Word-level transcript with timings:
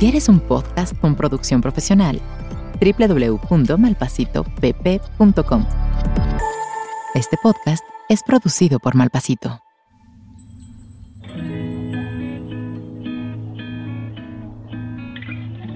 ¿Quieres 0.00 0.28
un 0.30 0.40
podcast 0.40 0.98
con 0.98 1.14
producción 1.14 1.60
profesional? 1.60 2.18
www.malpasitopp.com 2.80 5.66
Este 7.14 7.36
podcast 7.42 7.84
es 8.08 8.22
producido 8.22 8.78
por 8.78 8.94
Malpasito. 8.94 9.60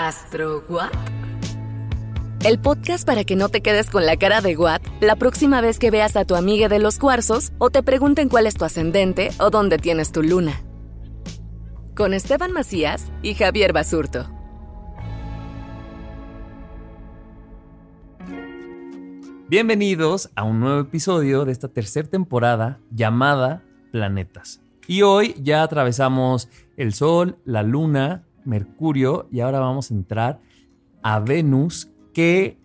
¿Astro 0.00 0.64
What? 0.70 0.88
El 2.42 2.58
podcast 2.58 3.06
para 3.06 3.22
que 3.24 3.36
no 3.36 3.50
te 3.50 3.60
quedes 3.60 3.90
con 3.90 4.06
la 4.06 4.16
cara 4.16 4.40
de 4.40 4.56
What 4.56 4.80
la 5.02 5.14
próxima 5.14 5.60
vez 5.60 5.78
que 5.78 5.90
veas 5.90 6.16
a 6.16 6.24
tu 6.24 6.36
amiga 6.36 6.70
de 6.70 6.78
los 6.78 6.98
cuarzos 6.98 7.52
o 7.58 7.68
te 7.68 7.82
pregunten 7.82 8.30
cuál 8.30 8.46
es 8.46 8.54
tu 8.54 8.64
ascendente 8.64 9.28
o 9.38 9.50
dónde 9.50 9.76
tienes 9.76 10.10
tu 10.10 10.22
luna. 10.22 10.62
Con 11.94 12.14
Esteban 12.14 12.50
Macías 12.50 13.12
y 13.20 13.34
Javier 13.34 13.74
Basurto. 13.74 14.26
Bienvenidos 19.48 20.30
a 20.34 20.44
un 20.44 20.60
nuevo 20.60 20.80
episodio 20.80 21.44
de 21.44 21.52
esta 21.52 21.68
tercera 21.68 22.08
temporada 22.08 22.80
llamada 22.90 23.64
Planetas. 23.92 24.62
Y 24.86 25.02
hoy 25.02 25.34
ya 25.42 25.62
atravesamos 25.62 26.48
el 26.78 26.94
Sol, 26.94 27.36
la 27.44 27.62
Luna, 27.62 28.24
Mercurio 28.44 29.28
y 29.30 29.40
ahora 29.40 29.60
vamos 29.60 29.90
a 29.90 29.94
entrar 29.94 30.40
a 31.02 31.20
Venus 31.20 31.90
que 32.12 32.58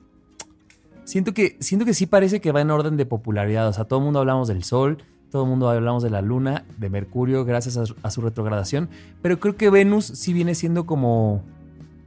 siento 1.03 1.33
que 1.33 1.57
siento 1.59 1.85
que 1.85 1.93
sí 1.93 2.05
parece 2.05 2.41
que 2.41 2.51
va 2.51 2.61
en 2.61 2.71
orden 2.71 2.97
de 2.97 3.05
popularidad, 3.05 3.67
o 3.67 3.73
sea, 3.73 3.85
todo 3.85 3.99
el 3.99 4.05
mundo 4.05 4.19
hablamos 4.19 4.47
del 4.47 4.63
Sol, 4.63 4.97
todo 5.31 5.43
el 5.43 5.49
mundo 5.49 5.69
hablamos 5.69 6.03
de 6.03 6.09
la 6.09 6.21
Luna, 6.21 6.65
de 6.77 6.89
Mercurio 6.89 7.45
gracias 7.45 7.77
a, 7.77 8.11
su 8.11 8.21
retrogradación, 8.21 8.89
pero 9.21 9.39
creo 9.39 9.55
que 9.55 9.69
Venus 9.69 10.05
sí 10.05 10.33
viene 10.33 10.55
siendo 10.55 10.85
como 10.85 11.43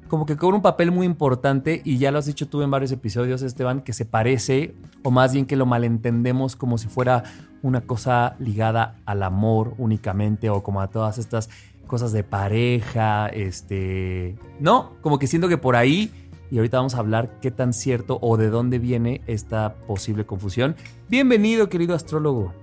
como 0.09 0.25
que 0.25 0.39
cobra 0.39 0.57
un 0.57 0.63
papel 0.63 0.91
muy 0.91 1.05
importante 1.05 1.83
y 1.85 1.99
ya 1.99 2.11
lo 2.11 2.19
has 2.19 2.25
dicho 2.25 2.49
tú 2.49 2.63
en 2.63 2.71
varios 2.71 2.91
episodios, 2.93 3.43
Esteban, 3.43 3.83
que 3.83 3.93
se 3.93 4.07
parece, 4.07 4.75
o 5.03 5.11
más 5.11 5.35
bien 5.35 5.45
que 5.45 5.55
lo 5.55 5.67
malentendemos 5.67 6.57
como 6.57 6.79
si 6.79 6.89
fuera 6.89 7.25
una 7.63 7.83
cosa 7.83 8.35
ligada 8.39 8.97
al 9.05 9.23
amor 9.23 9.75
únicamente 9.77 10.49
o 10.49 10.63
como 10.63 10.81
a 10.81 10.89
todas 10.89 11.19
estas 11.19 11.51
cosas 11.89 12.13
de 12.13 12.23
pareja, 12.23 13.27
este, 13.27 14.37
no, 14.61 14.93
como 15.01 15.19
que 15.19 15.27
siento 15.27 15.49
que 15.49 15.59
por 15.59 15.75
ahí 15.75 16.13
y 16.51 16.59
ahorita 16.59 16.77
vamos 16.77 16.95
a 16.95 16.99
hablar 16.99 17.41
qué 17.41 17.51
tan 17.51 17.73
cierto 17.73 18.19
o 18.23 18.37
de 18.37 18.49
dónde 18.51 18.79
viene 18.79 19.23
esta 19.27 19.75
posible 19.75 20.25
confusión. 20.25 20.77
Bienvenido, 21.09 21.69
querido 21.69 21.97
astrólogo. 21.97 22.55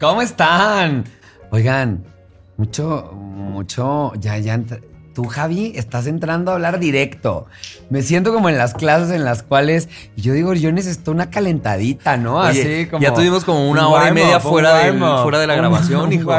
¿Cómo 0.00 0.22
están? 0.22 1.04
Oigan, 1.50 2.04
mucho, 2.56 3.12
mucho, 3.12 4.12
ya, 4.14 4.38
ya, 4.38 4.54
tú, 5.14 5.24
Javi, 5.24 5.72
estás 5.76 6.06
entrando 6.06 6.50
a 6.50 6.54
hablar 6.54 6.78
directo. 6.78 7.46
Me 7.90 8.02
siento 8.02 8.32
como 8.32 8.48
en 8.48 8.58
las 8.58 8.74
clases 8.74 9.10
en 9.10 9.24
las 9.24 9.42
cuales 9.42 9.88
yo 10.16 10.32
digo, 10.32 10.54
yo 10.54 10.72
necesito 10.72 11.10
una 11.10 11.30
calentadita, 11.30 12.16
¿no? 12.16 12.38
Oye, 12.38 12.60
Así 12.60 12.86
como. 12.86 13.02
Ya 13.02 13.14
tuvimos 13.14 13.44
como 13.44 13.68
una 13.70 13.88
hora 13.88 14.08
y 14.08 14.12
media 14.12 14.40
fuera 14.40 14.78
de, 14.78 14.92
fuera 14.92 15.38
de 15.38 15.46
la 15.46 15.54
grabación, 15.54 16.12
hijo. 16.12 16.30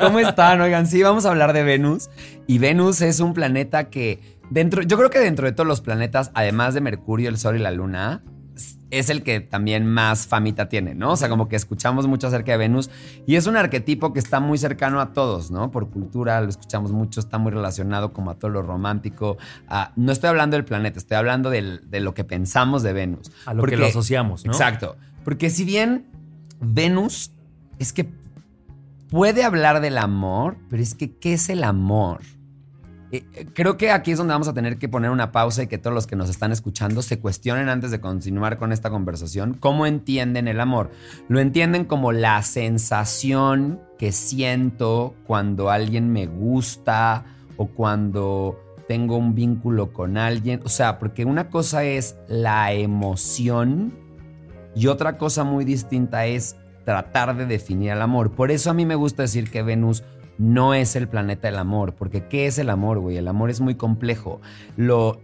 ¿Cómo 0.00 0.18
están? 0.18 0.60
Oigan, 0.60 0.86
sí, 0.86 1.02
vamos 1.02 1.26
a 1.26 1.30
hablar 1.30 1.52
de 1.52 1.62
Venus. 1.62 2.10
Y 2.46 2.58
Venus 2.58 3.00
es 3.00 3.20
un 3.20 3.34
planeta 3.34 3.84
que. 3.84 4.34
Dentro, 4.50 4.82
yo 4.82 4.98
creo 4.98 5.08
que 5.08 5.20
dentro 5.20 5.46
de 5.46 5.52
todos 5.52 5.66
los 5.66 5.80
planetas, 5.80 6.30
además 6.34 6.74
de 6.74 6.82
Mercurio, 6.82 7.30
el 7.30 7.38
Sol 7.38 7.56
y 7.56 7.60
la 7.60 7.70
Luna, 7.70 8.22
es 8.98 9.10
el 9.10 9.22
que 9.22 9.40
también 9.40 9.86
más 9.86 10.26
famita 10.26 10.68
tiene, 10.68 10.94
¿no? 10.94 11.12
O 11.12 11.16
sea, 11.16 11.28
como 11.28 11.48
que 11.48 11.56
escuchamos 11.56 12.06
mucho 12.06 12.28
acerca 12.28 12.52
de 12.52 12.58
Venus 12.58 12.90
y 13.26 13.36
es 13.36 13.46
un 13.46 13.56
arquetipo 13.56 14.12
que 14.12 14.18
está 14.18 14.40
muy 14.40 14.58
cercano 14.58 15.00
a 15.00 15.12
todos, 15.12 15.50
¿no? 15.50 15.70
Por 15.70 15.90
cultura 15.90 16.40
lo 16.40 16.48
escuchamos 16.48 16.92
mucho, 16.92 17.20
está 17.20 17.38
muy 17.38 17.52
relacionado 17.52 18.12
como 18.12 18.30
a 18.30 18.34
todo 18.34 18.50
lo 18.50 18.62
romántico. 18.62 19.36
no 19.96 20.12
estoy 20.12 20.30
hablando 20.30 20.56
del 20.56 20.64
planeta, 20.64 20.98
estoy 20.98 21.16
hablando 21.16 21.50
de 21.50 22.00
lo 22.00 22.14
que 22.14 22.24
pensamos 22.24 22.82
de 22.82 22.92
Venus. 22.92 23.32
A 23.46 23.54
lo 23.54 23.64
que 23.64 23.76
lo 23.76 23.86
asociamos, 23.86 24.44
¿no? 24.44 24.52
Exacto. 24.52 24.96
Porque 25.24 25.50
si 25.50 25.64
bien 25.64 26.06
Venus 26.60 27.32
es 27.78 27.92
que 27.92 28.08
puede 29.10 29.44
hablar 29.44 29.80
del 29.80 29.98
amor, 29.98 30.56
pero 30.68 30.82
es 30.82 30.94
que 30.94 31.16
¿qué 31.16 31.34
es 31.34 31.48
el 31.48 31.64
amor? 31.64 32.20
Eh, 33.14 33.46
creo 33.54 33.76
que 33.76 33.92
aquí 33.92 34.10
es 34.10 34.18
donde 34.18 34.32
vamos 34.32 34.48
a 34.48 34.54
tener 34.54 34.76
que 34.76 34.88
poner 34.88 35.12
una 35.12 35.30
pausa 35.30 35.62
y 35.62 35.66
que 35.68 35.78
todos 35.78 35.94
los 35.94 36.08
que 36.08 36.16
nos 36.16 36.28
están 36.28 36.50
escuchando 36.50 37.00
se 37.00 37.20
cuestionen 37.20 37.68
antes 37.68 37.92
de 37.92 38.00
continuar 38.00 38.58
con 38.58 38.72
esta 38.72 38.90
conversación 38.90 39.54
cómo 39.54 39.86
entienden 39.86 40.48
el 40.48 40.58
amor. 40.58 40.90
Lo 41.28 41.38
entienden 41.38 41.84
como 41.84 42.10
la 42.10 42.42
sensación 42.42 43.80
que 44.00 44.10
siento 44.10 45.14
cuando 45.28 45.70
alguien 45.70 46.12
me 46.12 46.26
gusta 46.26 47.24
o 47.56 47.66
cuando 47.66 48.60
tengo 48.88 49.16
un 49.16 49.36
vínculo 49.36 49.92
con 49.92 50.18
alguien. 50.18 50.60
O 50.64 50.68
sea, 50.68 50.98
porque 50.98 51.24
una 51.24 51.50
cosa 51.50 51.84
es 51.84 52.16
la 52.26 52.72
emoción 52.72 53.94
y 54.74 54.88
otra 54.88 55.18
cosa 55.18 55.44
muy 55.44 55.64
distinta 55.64 56.26
es 56.26 56.56
tratar 56.84 57.36
de 57.36 57.46
definir 57.46 57.92
el 57.92 58.02
amor. 58.02 58.32
Por 58.32 58.50
eso 58.50 58.70
a 58.70 58.74
mí 58.74 58.84
me 58.84 58.96
gusta 58.96 59.22
decir 59.22 59.52
que 59.52 59.62
Venus 59.62 60.02
no 60.38 60.74
es 60.74 60.96
el 60.96 61.08
planeta 61.08 61.48
del 61.48 61.58
amor, 61.58 61.94
porque 61.94 62.26
¿qué 62.28 62.46
es 62.46 62.58
el 62.58 62.70
amor, 62.70 62.98
güey? 62.98 63.16
El 63.16 63.28
amor 63.28 63.50
es 63.50 63.60
muy 63.60 63.74
complejo. 63.74 64.40
Lo, 64.76 65.20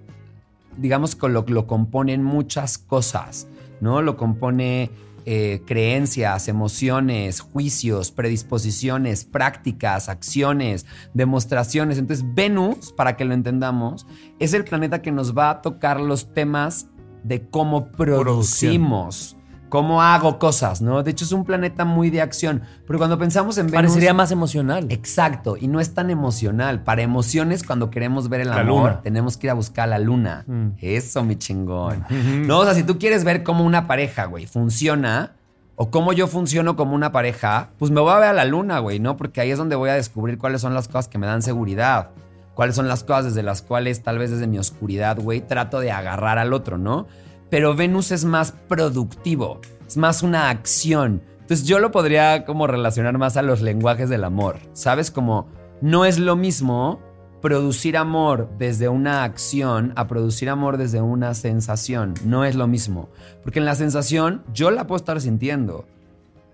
digamos 0.77 1.17
que 1.17 1.29
lo, 1.29 1.45
lo 1.47 1.67
componen 1.67 2.23
muchas 2.23 2.79
cosas, 2.79 3.49
¿no? 3.81 4.03
Lo 4.03 4.17
compone 4.17 4.91
eh, 5.27 5.61
creencias, 5.67 6.49
emociones, 6.49 7.41
juicios, 7.41 8.11
predisposiciones, 8.11 9.25
prácticas, 9.25 10.09
acciones, 10.09 10.87
demostraciones. 11.13 11.99
Entonces, 11.99 12.25
Venus, 12.35 12.93
para 12.93 13.17
que 13.17 13.27
lo 13.27 13.35
entendamos, 13.35 14.07
es 14.39 14.55
el 14.55 14.65
planeta 14.65 15.03
que 15.03 15.13
nos 15.13 15.37
va 15.37 15.51
a 15.51 15.63
tocar 15.63 16.01
los 16.01 16.33
temas 16.33 16.89
de 17.23 17.47
cómo 17.49 17.93
producimos 17.93 19.37
cómo 19.71 20.03
hago 20.03 20.39
cosas, 20.39 20.83
¿no? 20.83 21.03
De 21.03 21.13
hecho, 21.13 21.25
es 21.25 21.33
un 21.33 21.45
planeta 21.45 21.87
muy 21.87 22.11
de 22.11 22.21
acción. 22.21 22.63
Pero 22.87 22.99
cuando 22.99 23.19
pensamos 23.19 23.57
en 23.57 23.67
Venus. 23.69 23.77
Parecería 23.77 24.13
más 24.13 24.31
emocional. 24.31 24.87
Exacto, 24.91 25.57
y 25.57 25.69
no 25.69 25.81
es 25.81 25.95
tan 25.95 26.11
emocional. 26.11 26.83
Para 26.83 27.01
emociones, 27.01 27.63
cuando 27.63 27.89
queremos 27.89 28.29
ver 28.29 28.43
el 28.43 28.53
amor, 28.53 29.01
tenemos 29.03 29.39
que 29.39 29.47
ir 29.47 29.53
a 29.53 29.55
buscar 29.55 29.89
la 29.89 29.99
luna. 29.99 30.45
Mm. 30.47 30.73
Eso, 30.79 31.25
mi 31.25 31.37
chingón. 31.37 32.05
No, 32.47 32.59
o 32.59 32.65
sea, 32.65 32.75
si 32.75 32.83
tú 32.83 32.99
quieres 32.99 33.25
ver 33.25 33.43
cómo 33.43 33.65
una 33.65 33.87
pareja, 33.87 34.27
güey, 34.27 34.45
funciona. 34.45 35.37
O 35.83 35.91
cómo 35.91 36.13
yo 36.13 36.27
funciono 36.27 36.77
como 36.77 36.95
una 36.95 37.11
pareja, 37.11 37.71
pues 37.79 37.91
me 37.91 38.03
voy 38.03 38.13
a 38.13 38.19
ver 38.19 38.29
a 38.29 38.33
la 38.35 38.45
luna, 38.45 38.81
güey, 38.81 38.99
¿no? 38.99 39.17
Porque 39.17 39.41
ahí 39.41 39.51
es 39.51 39.57
donde 39.57 39.77
voy 39.77 39.89
a 39.89 39.95
descubrir 39.95 40.37
cuáles 40.37 40.61
son 40.61 40.75
las 40.75 40.89
cosas 40.89 41.09
que 41.09 41.17
me 41.17 41.27
dan 41.27 41.41
seguridad. 41.41 42.11
Cuáles 42.55 42.77
son 42.77 42.87
las 42.87 43.03
cosas 43.03 43.25
desde 43.27 43.43
las 43.43 43.63
cuales, 43.63 44.03
tal 44.03 44.19
vez 44.19 44.31
desde 44.31 44.47
mi 44.47 44.59
oscuridad, 44.59 45.19
güey, 45.19 45.41
trato 45.41 45.81
de 45.81 45.91
agarrar 45.91 46.37
al 46.37 46.53
otro, 46.53 46.77
¿no? 46.77 47.07
Pero 47.51 47.75
Venus 47.75 48.13
es 48.13 48.25
más 48.25 48.53
productivo, 48.69 49.61
es 49.87 49.97
más 49.97 50.23
una 50.23 50.51
acción. 50.51 51.23
Entonces 51.41 51.67
yo 51.67 51.81
lo 51.81 51.91
podría 51.91 52.45
como 52.45 52.67
relacionar 52.67 53.19
más 53.19 53.37
a 53.37 53.43
los 53.43 53.61
lenguajes 53.61 54.09
del 54.09 54.25
amor, 54.25 54.59
¿sabes? 54.73 55.11
Como 55.11 55.49
no 55.81 56.05
es 56.05 56.19
lo 56.19 56.37
mismo 56.37 57.01
producir 57.41 57.97
amor 57.97 58.51
desde 58.59 58.89
una 58.89 59.25
acción 59.25 59.93
a 59.97 60.07
producir 60.07 60.49
amor 60.49 60.77
desde 60.77 61.01
una 61.01 61.35
sensación. 61.35 62.15
No 62.25 62.45
es 62.45 62.55
lo 62.55 62.67
mismo. 62.67 63.09
Porque 63.43 63.59
en 63.59 63.65
la 63.65 63.75
sensación 63.75 64.45
yo 64.53 64.71
la 64.71 64.87
puedo 64.87 64.99
estar 64.99 65.21
sintiendo, 65.21 65.87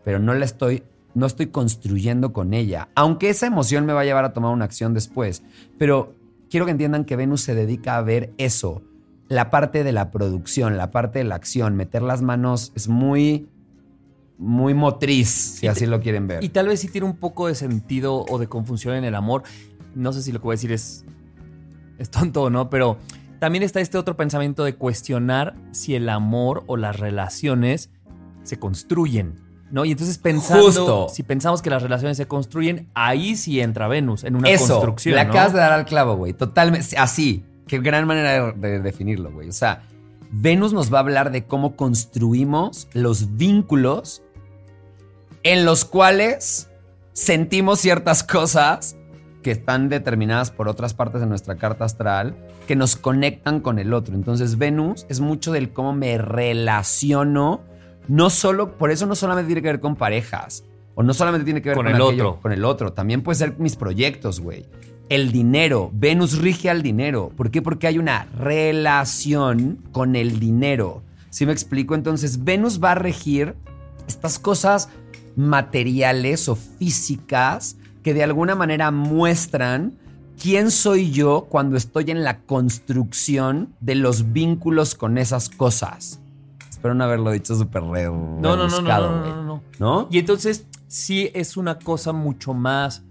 pero 0.04 0.18
no 0.18 0.34
la 0.34 0.44
estoy 0.44 0.82
no 1.14 1.24
estoy 1.24 1.46
construyendo 1.46 2.34
con 2.34 2.52
ella, 2.52 2.90
aunque 2.94 3.30
esa 3.30 3.46
emoción 3.46 3.86
me 3.86 3.94
va 3.94 4.02
a 4.02 4.04
llevar 4.04 4.26
a 4.26 4.34
tomar 4.34 4.52
una 4.52 4.66
acción 4.66 4.92
después. 4.92 5.42
Pero 5.78 6.14
quiero 6.50 6.66
que 6.66 6.72
entiendan 6.72 7.06
que 7.06 7.16
Venus 7.16 7.40
se 7.40 7.54
dedica 7.54 7.96
a 7.96 8.02
ver 8.02 8.34
eso, 8.36 8.82
la 9.28 9.50
parte 9.50 9.84
de 9.84 9.92
la 9.92 10.10
producción, 10.10 10.76
la 10.76 10.90
parte 10.90 11.18
de 11.18 11.24
la 11.24 11.34
acción, 11.34 11.76
meter 11.76 12.02
las 12.02 12.22
manos 12.22 12.72
es 12.74 12.88
muy 12.88 13.48
muy 14.38 14.74
motriz, 14.74 15.28
si 15.28 15.66
así 15.66 15.86
lo 15.86 16.00
quieren 16.00 16.26
ver. 16.26 16.44
Y 16.44 16.50
tal 16.50 16.68
vez 16.68 16.80
sí 16.80 16.88
tiene 16.88 17.06
un 17.06 17.16
poco 17.16 17.46
de 17.48 17.54
sentido 17.54 18.24
o 18.28 18.38
de 18.38 18.48
confusión 18.48 18.94
en 18.94 19.04
el 19.04 19.14
amor. 19.14 19.44
No 19.94 20.12
sé 20.12 20.22
si 20.22 20.30
lo 20.30 20.40
que 20.40 20.44
voy 20.44 20.52
a 20.52 20.56
decir 20.56 20.72
es, 20.72 21.04
es 21.98 22.10
tonto 22.10 22.42
o 22.42 22.50
no, 22.50 22.68
pero 22.68 22.98
también 23.38 23.62
está 23.64 23.80
este 23.80 23.96
otro 23.98 24.16
pensamiento 24.16 24.64
de 24.64 24.74
cuestionar 24.74 25.54
si 25.72 25.94
el 25.94 26.08
amor 26.08 26.64
o 26.66 26.76
las 26.76 26.98
relaciones 26.98 27.90
se 28.42 28.58
construyen. 28.58 29.44
¿No? 29.68 29.84
Y 29.84 29.90
entonces 29.90 30.18
pensando, 30.18 30.62
Justo. 30.66 31.06
si 31.08 31.24
pensamos 31.24 31.60
que 31.60 31.70
las 31.70 31.82
relaciones 31.82 32.16
se 32.16 32.28
construyen, 32.28 32.88
ahí 32.94 33.34
sí 33.34 33.60
entra 33.60 33.88
Venus, 33.88 34.22
en 34.22 34.36
una 34.36 34.48
Eso, 34.48 34.74
construcción. 34.74 35.16
le 35.16 35.24
¿no? 35.24 35.30
acabas 35.30 35.54
de 35.54 35.58
dar 35.58 35.72
al 35.72 35.84
clavo, 35.86 36.14
güey. 36.14 36.34
Totalmente, 36.34 36.96
así. 36.96 37.44
Qué 37.66 37.78
gran 37.80 38.06
manera 38.06 38.52
de, 38.52 38.68
de 38.68 38.80
definirlo, 38.80 39.30
güey. 39.32 39.48
O 39.48 39.52
sea, 39.52 39.82
Venus 40.30 40.72
nos 40.72 40.92
va 40.92 40.98
a 40.98 41.00
hablar 41.00 41.30
de 41.32 41.44
cómo 41.44 41.76
construimos 41.76 42.88
los 42.92 43.36
vínculos 43.36 44.22
en 45.42 45.64
los 45.64 45.84
cuales 45.84 46.68
sentimos 47.12 47.78
ciertas 47.80 48.22
cosas 48.22 48.96
que 49.42 49.50
están 49.52 49.88
determinadas 49.88 50.50
por 50.50 50.68
otras 50.68 50.92
partes 50.94 51.20
de 51.20 51.26
nuestra 51.28 51.56
carta 51.56 51.84
astral 51.84 52.36
que 52.66 52.74
nos 52.74 52.96
conectan 52.96 53.60
con 53.60 53.78
el 53.78 53.94
otro. 53.94 54.14
Entonces, 54.16 54.58
Venus 54.58 55.06
es 55.08 55.20
mucho 55.20 55.52
del 55.52 55.72
cómo 55.72 55.92
me 55.92 56.18
relaciono, 56.18 57.60
no 58.08 58.28
solo, 58.30 58.76
por 58.76 58.90
eso 58.90 59.06
no 59.06 59.14
solamente 59.14 59.46
tiene 59.46 59.62
que 59.62 59.68
ver 59.68 59.80
con 59.80 59.94
parejas, 59.94 60.64
o 60.96 61.02
no 61.04 61.14
solamente 61.14 61.44
tiene 61.44 61.62
que 61.62 61.68
ver 61.70 61.76
Con 61.76 61.86
con, 61.86 61.94
el 61.94 62.02
aquello- 62.02 62.30
otro. 62.30 62.42
con 62.42 62.52
el 62.52 62.64
otro, 62.64 62.92
también 62.92 63.22
puede 63.22 63.36
ser 63.36 63.56
mis 63.58 63.76
proyectos, 63.76 64.40
güey. 64.40 64.66
El 65.08 65.30
dinero, 65.30 65.90
Venus 65.92 66.38
rige 66.38 66.68
al 66.68 66.82
dinero. 66.82 67.30
¿Por 67.36 67.50
qué? 67.50 67.62
Porque 67.62 67.86
hay 67.86 67.98
una 67.98 68.26
relación 68.36 69.78
con 69.92 70.16
el 70.16 70.40
dinero. 70.40 71.02
¿Sí 71.30 71.46
me 71.46 71.52
explico? 71.52 71.94
Entonces, 71.94 72.42
Venus 72.42 72.82
va 72.82 72.92
a 72.92 72.94
regir 72.96 73.54
estas 74.08 74.38
cosas 74.38 74.88
materiales 75.36 76.48
o 76.48 76.56
físicas 76.56 77.76
que 78.02 78.14
de 78.14 78.24
alguna 78.24 78.54
manera 78.54 78.90
muestran 78.90 79.96
quién 80.40 80.70
soy 80.70 81.10
yo 81.10 81.46
cuando 81.48 81.76
estoy 81.76 82.10
en 82.10 82.24
la 82.24 82.40
construcción 82.40 83.74
de 83.80 83.94
los 83.94 84.32
vínculos 84.32 84.94
con 84.94 85.18
esas 85.18 85.48
cosas. 85.48 86.20
Espero 86.68 86.94
no 86.94 87.04
haberlo 87.04 87.30
dicho 87.30 87.54
súper 87.54 87.82
re 87.84 88.04
No, 88.04 88.38
no, 88.40 88.56
no, 88.56 88.68
no, 88.68 88.82
no, 88.82 89.26
no, 89.26 89.42
no. 89.42 89.62
¿No? 89.78 90.08
Y 90.10 90.18
entonces 90.18 90.66
sí 90.88 91.30
es 91.34 91.56
una 91.56 91.78
cosa 91.78 92.12
mucho 92.12 92.54
más 92.54 93.02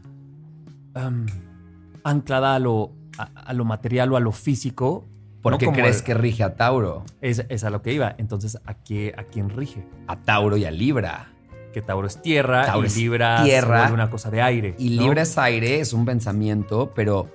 anclada 2.11 2.55
a 2.55 2.59
lo, 2.59 2.91
a, 3.17 3.23
a 3.23 3.53
lo 3.53 3.65
material 3.65 4.11
o 4.13 4.17
a 4.17 4.19
lo 4.19 4.31
físico. 4.31 5.05
¿Por 5.41 5.51
¿no? 5.53 5.57
crees 5.73 5.97
el- 5.99 6.03
que 6.03 6.13
rige 6.15 6.43
a 6.43 6.55
Tauro? 6.55 7.03
Es, 7.21 7.45
es 7.49 7.63
a 7.63 7.69
lo 7.69 7.81
que 7.81 7.93
iba. 7.93 8.15
Entonces, 8.17 8.59
¿a, 8.65 8.73
qué, 8.73 9.13
¿a 9.17 9.23
quién 9.23 9.49
rige? 9.49 9.85
A 10.07 10.15
Tauro 10.15 10.57
y 10.57 10.65
a 10.65 10.71
Libra. 10.71 11.31
Que 11.73 11.81
Tauro 11.81 12.07
es 12.07 12.21
tierra 12.21 12.65
Tauro 12.65 12.85
y 12.85 12.87
es 12.87 12.95
Libra 12.97 13.43
tierra. 13.43 13.67
se 13.67 13.81
vuelve 13.81 13.93
una 13.93 14.09
cosa 14.09 14.31
de 14.31 14.41
aire. 14.41 14.75
Y 14.79 14.91
¿no? 14.95 15.03
Libra 15.03 15.23
es 15.23 15.37
aire, 15.37 15.81
es 15.81 15.91
un 15.93 16.05
pensamiento, 16.05 16.93
pero 16.95 17.29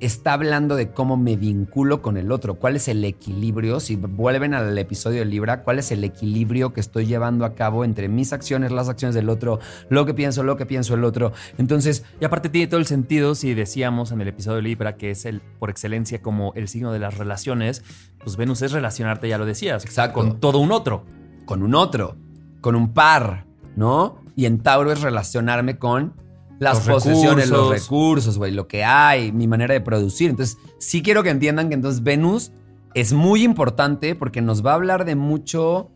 está 0.00 0.32
hablando 0.32 0.76
de 0.76 0.90
cómo 0.90 1.16
me 1.16 1.36
vinculo 1.36 2.02
con 2.02 2.16
el 2.16 2.32
otro. 2.32 2.54
¿Cuál 2.54 2.76
es 2.76 2.88
el 2.88 3.04
equilibrio? 3.04 3.80
Si 3.80 3.96
vuelven 3.96 4.54
al 4.54 4.76
episodio 4.78 5.20
de 5.20 5.26
Libra, 5.26 5.62
¿cuál 5.62 5.78
es 5.78 5.92
el 5.92 6.02
equilibrio 6.04 6.72
que 6.72 6.80
estoy 6.80 7.06
llevando 7.06 7.44
a 7.44 7.54
cabo 7.54 7.84
entre 7.84 8.08
mis 8.08 8.32
acciones, 8.32 8.72
las 8.72 8.88
acciones 8.88 9.14
del 9.14 9.28
otro, 9.28 9.60
lo 9.88 10.06
que 10.06 10.14
pienso, 10.14 10.42
lo 10.42 10.56
que 10.56 10.66
pienso 10.66 10.94
el 10.94 11.04
otro? 11.04 11.32
Entonces, 11.58 12.04
Y 12.20 12.24
aparte 12.24 12.48
tiene 12.48 12.66
todo 12.66 12.80
el 12.80 12.86
sentido 12.86 13.34
si 13.34 13.54
decíamos 13.54 14.10
en 14.12 14.20
el 14.20 14.28
episodio 14.28 14.56
de 14.56 14.62
Libra 14.62 14.96
que 14.96 15.10
es 15.10 15.24
el 15.26 15.40
por 15.58 15.70
excelencia 15.70 16.22
como 16.22 16.52
el 16.54 16.68
signo 16.68 16.92
de 16.92 16.98
las 16.98 17.18
relaciones, 17.18 17.82
pues 18.22 18.36
Venus 18.36 18.62
es 18.62 18.72
relacionarte, 18.72 19.28
ya 19.28 19.38
lo 19.38 19.46
decías, 19.46 19.84
Exacto. 19.84 20.14
con 20.14 20.40
todo 20.40 20.58
un 20.58 20.72
otro. 20.72 21.04
con 21.44 21.62
un 21.62 21.74
otro, 21.74 22.16
con 22.60 22.76
un 22.76 22.92
par, 22.94 23.44
¿no? 23.74 24.22
Y 24.36 24.46
en 24.46 24.60
Tauro 24.60 24.92
es 24.92 25.00
relacionarme 25.00 25.78
con 25.78 26.14
las 26.60 26.86
Los 26.86 27.02
posesiones, 27.02 27.48
los 27.48 27.70
recursos. 27.70 27.82
recursos, 27.82 28.38
güey, 28.38 28.52
lo 28.52 28.68
que 28.68 28.84
hay, 28.84 29.32
mi 29.32 29.48
manera 29.48 29.74
de 29.74 29.80
producir. 29.80 30.30
Entonces, 30.30 30.58
sí 30.78 31.02
quiero 31.02 31.22
que 31.22 31.30
entiendan 31.30 31.70
que 31.70 31.74
entonces 31.74 32.02
Venus 32.02 32.52
es 32.94 33.12
muy 33.12 33.42
importante 33.42 34.14
porque 34.14 34.42
nos 34.42 34.64
va 34.64 34.72
a 34.72 34.74
hablar 34.74 35.04
de 35.04 35.16
mucho 35.16 35.90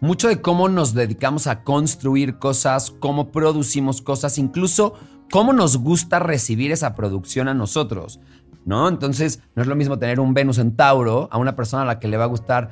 mucho 0.00 0.28
de 0.28 0.40
cómo 0.40 0.68
nos 0.68 0.94
dedicamos 0.94 1.46
a 1.46 1.64
construir 1.64 2.38
cosas, 2.38 2.92
cómo 3.00 3.32
producimos 3.32 4.00
cosas, 4.00 4.38
incluso 4.38 4.94
cómo 5.30 5.52
nos 5.52 5.78
gusta 5.78 6.18
recibir 6.18 6.70
esa 6.70 6.94
producción 6.94 7.48
a 7.48 7.54
nosotros, 7.54 8.20
¿no? 8.64 8.86
Entonces, 8.88 9.40
no 9.56 9.62
es 9.62 9.68
lo 9.68 9.74
mismo 9.74 9.98
tener 9.98 10.20
un 10.20 10.34
Venus 10.34 10.58
en 10.58 10.76
Tauro 10.76 11.28
a 11.32 11.38
una 11.38 11.56
persona 11.56 11.82
a 11.82 11.86
la 11.86 11.98
que 11.98 12.06
le 12.06 12.16
va 12.16 12.24
a 12.24 12.28
gustar 12.28 12.70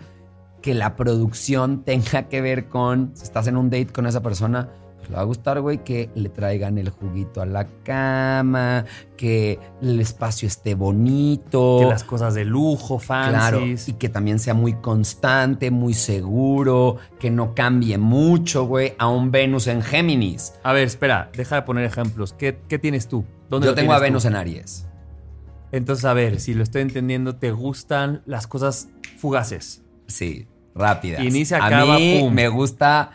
que 0.63 0.75
la 0.75 0.95
producción 0.95 1.83
tenga 1.85 2.29
que 2.29 2.41
ver 2.41 2.69
con, 2.69 3.11
si 3.15 3.25
estás 3.25 3.47
en 3.47 3.57
un 3.57 3.71
date 3.71 3.93
con 3.93 4.07
esa 4.07 4.23
persona, 4.23 4.69
pues 4.97 5.11
le 5.11 5.17
va 5.17 5.23
a 5.23 5.25
gustar, 5.25 5.61
güey, 5.61 5.85
que 5.85 6.11
le 6.15 6.29
traigan 6.29 6.79
el 6.79 6.91
juguito 6.91 7.41
a 7.43 7.47
la 7.47 7.67
cama, 7.85 8.85
que 9.17 9.59
el 9.83 10.01
espacio 10.01 10.49
esté 10.49 10.75
bonito. 10.75 11.79
Que 11.81 11.87
las 11.87 12.03
cosas 12.05 12.35
de 12.35 12.45
lujo, 12.45 12.99
Claro, 12.99 13.59
fancies. 13.59 13.89
y 13.89 13.93
que 13.95 14.09
también 14.09 14.39
sea 14.39 14.55
muy 14.55 14.75
constante, 14.75 15.71
muy 15.71 15.95
seguro, 15.95 16.97
que 17.21 17.31
no 17.31 17.55
cambie 17.55 17.99
mucho, 17.99 18.67
güey, 18.67 18.95
a 18.99 19.09
un 19.09 19.31
Venus 19.31 19.67
en 19.67 19.83
Géminis. 19.83 20.55
A 20.63 20.73
ver, 20.73 20.85
espera, 20.87 21.31
deja 21.37 21.57
de 21.57 21.63
poner 21.63 21.85
ejemplos. 21.85 22.33
¿Qué, 22.33 22.59
qué 22.69 22.79
tienes 22.79 23.07
tú? 23.09 23.25
¿Dónde 23.49 23.69
Yo 23.69 23.75
tengo 23.75 23.93
a 23.93 23.99
Venus 24.01 24.23
tú? 24.23 24.29
en 24.29 24.35
Aries. 24.37 24.87
Entonces, 25.73 26.05
a 26.05 26.15
ver, 26.15 26.41
si 26.41 26.55
lo 26.55 26.63
estoy 26.63 26.83
entendiendo, 26.83 27.37
te 27.37 27.51
gustan 27.53 28.23
las 28.27 28.47
cosas 28.47 28.89
fugaces. 29.19 29.83
Sí, 30.07 30.47
rápidas. 30.75 31.23
Inicia, 31.23 31.59
a 31.59 31.67
acaba, 31.67 31.99
mí 31.99 32.21
pum. 32.23 32.33
me 32.33 32.49
gusta 32.49 33.13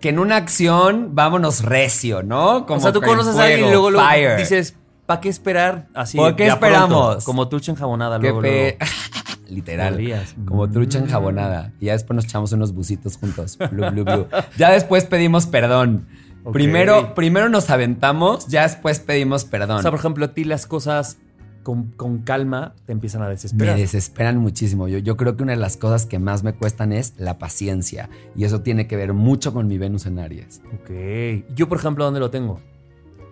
que 0.00 0.08
en 0.08 0.18
una 0.18 0.36
acción 0.36 1.10
vámonos 1.14 1.62
recio, 1.62 2.22
¿no? 2.22 2.66
Como 2.66 2.78
o 2.78 2.82
sea, 2.82 2.92
tú 2.92 3.00
conoces 3.00 3.36
a 3.36 3.44
alguien 3.44 3.68
y 3.68 3.70
luego, 3.70 3.90
luego 3.90 4.36
dices, 4.36 4.74
¿para 5.06 5.20
qué 5.20 5.28
esperar 5.28 5.88
así? 5.94 6.16
¿Por 6.16 6.36
qué 6.36 6.46
pronto? 6.46 6.66
esperamos? 6.66 7.24
Como 7.24 7.48
trucha 7.48 7.72
enjabonada 7.72 8.18
luego, 8.18 8.40
luego. 8.40 8.76
Literal. 9.48 10.26
Como 10.44 10.68
trucha 10.68 10.98
enjabonada. 10.98 11.72
Y 11.80 11.86
ya 11.86 11.92
después 11.92 12.16
nos 12.16 12.24
echamos 12.24 12.52
unos 12.52 12.72
busitos 12.72 13.16
juntos. 13.16 13.56
Blu, 13.70 13.90
blu, 13.90 14.04
blu. 14.04 14.26
Ya 14.56 14.72
después 14.72 15.04
pedimos 15.04 15.46
perdón. 15.46 16.08
Primero, 16.52 17.14
primero 17.14 17.48
nos 17.48 17.70
aventamos, 17.70 18.46
ya 18.46 18.62
después 18.62 19.00
pedimos 19.00 19.44
perdón. 19.44 19.78
O 19.78 19.82
sea, 19.82 19.90
por 19.90 19.98
ejemplo, 19.98 20.26
a 20.26 20.34
ti 20.34 20.44
las 20.44 20.66
cosas 20.66 21.18
con, 21.66 21.90
con 21.96 22.18
calma 22.18 22.76
te 22.86 22.92
empiezan 22.92 23.22
a 23.22 23.24
Me 23.24 23.32
desesperar. 23.32 23.76
desesperan 23.76 24.38
muchísimo. 24.38 24.86
Yo, 24.86 24.98
yo 24.98 25.16
creo 25.16 25.36
que 25.36 25.42
una 25.42 25.50
de 25.54 25.58
las 25.58 25.76
cosas 25.76 26.06
que 26.06 26.20
más 26.20 26.44
me 26.44 26.52
cuestan 26.54 26.92
es 26.92 27.14
la 27.18 27.38
paciencia. 27.38 28.08
Y 28.36 28.44
eso 28.44 28.60
tiene 28.60 28.86
que 28.86 28.94
ver 28.96 29.12
mucho 29.14 29.52
con 29.52 29.66
mi 29.66 29.76
Venus 29.76 30.06
en 30.06 30.20
Aries. 30.20 30.62
ok. 30.72 31.44
Yo, 31.56 31.68
por 31.68 31.78
ejemplo, 31.78 32.04
¿dónde 32.04 32.20
lo 32.20 32.30
tengo? 32.30 32.60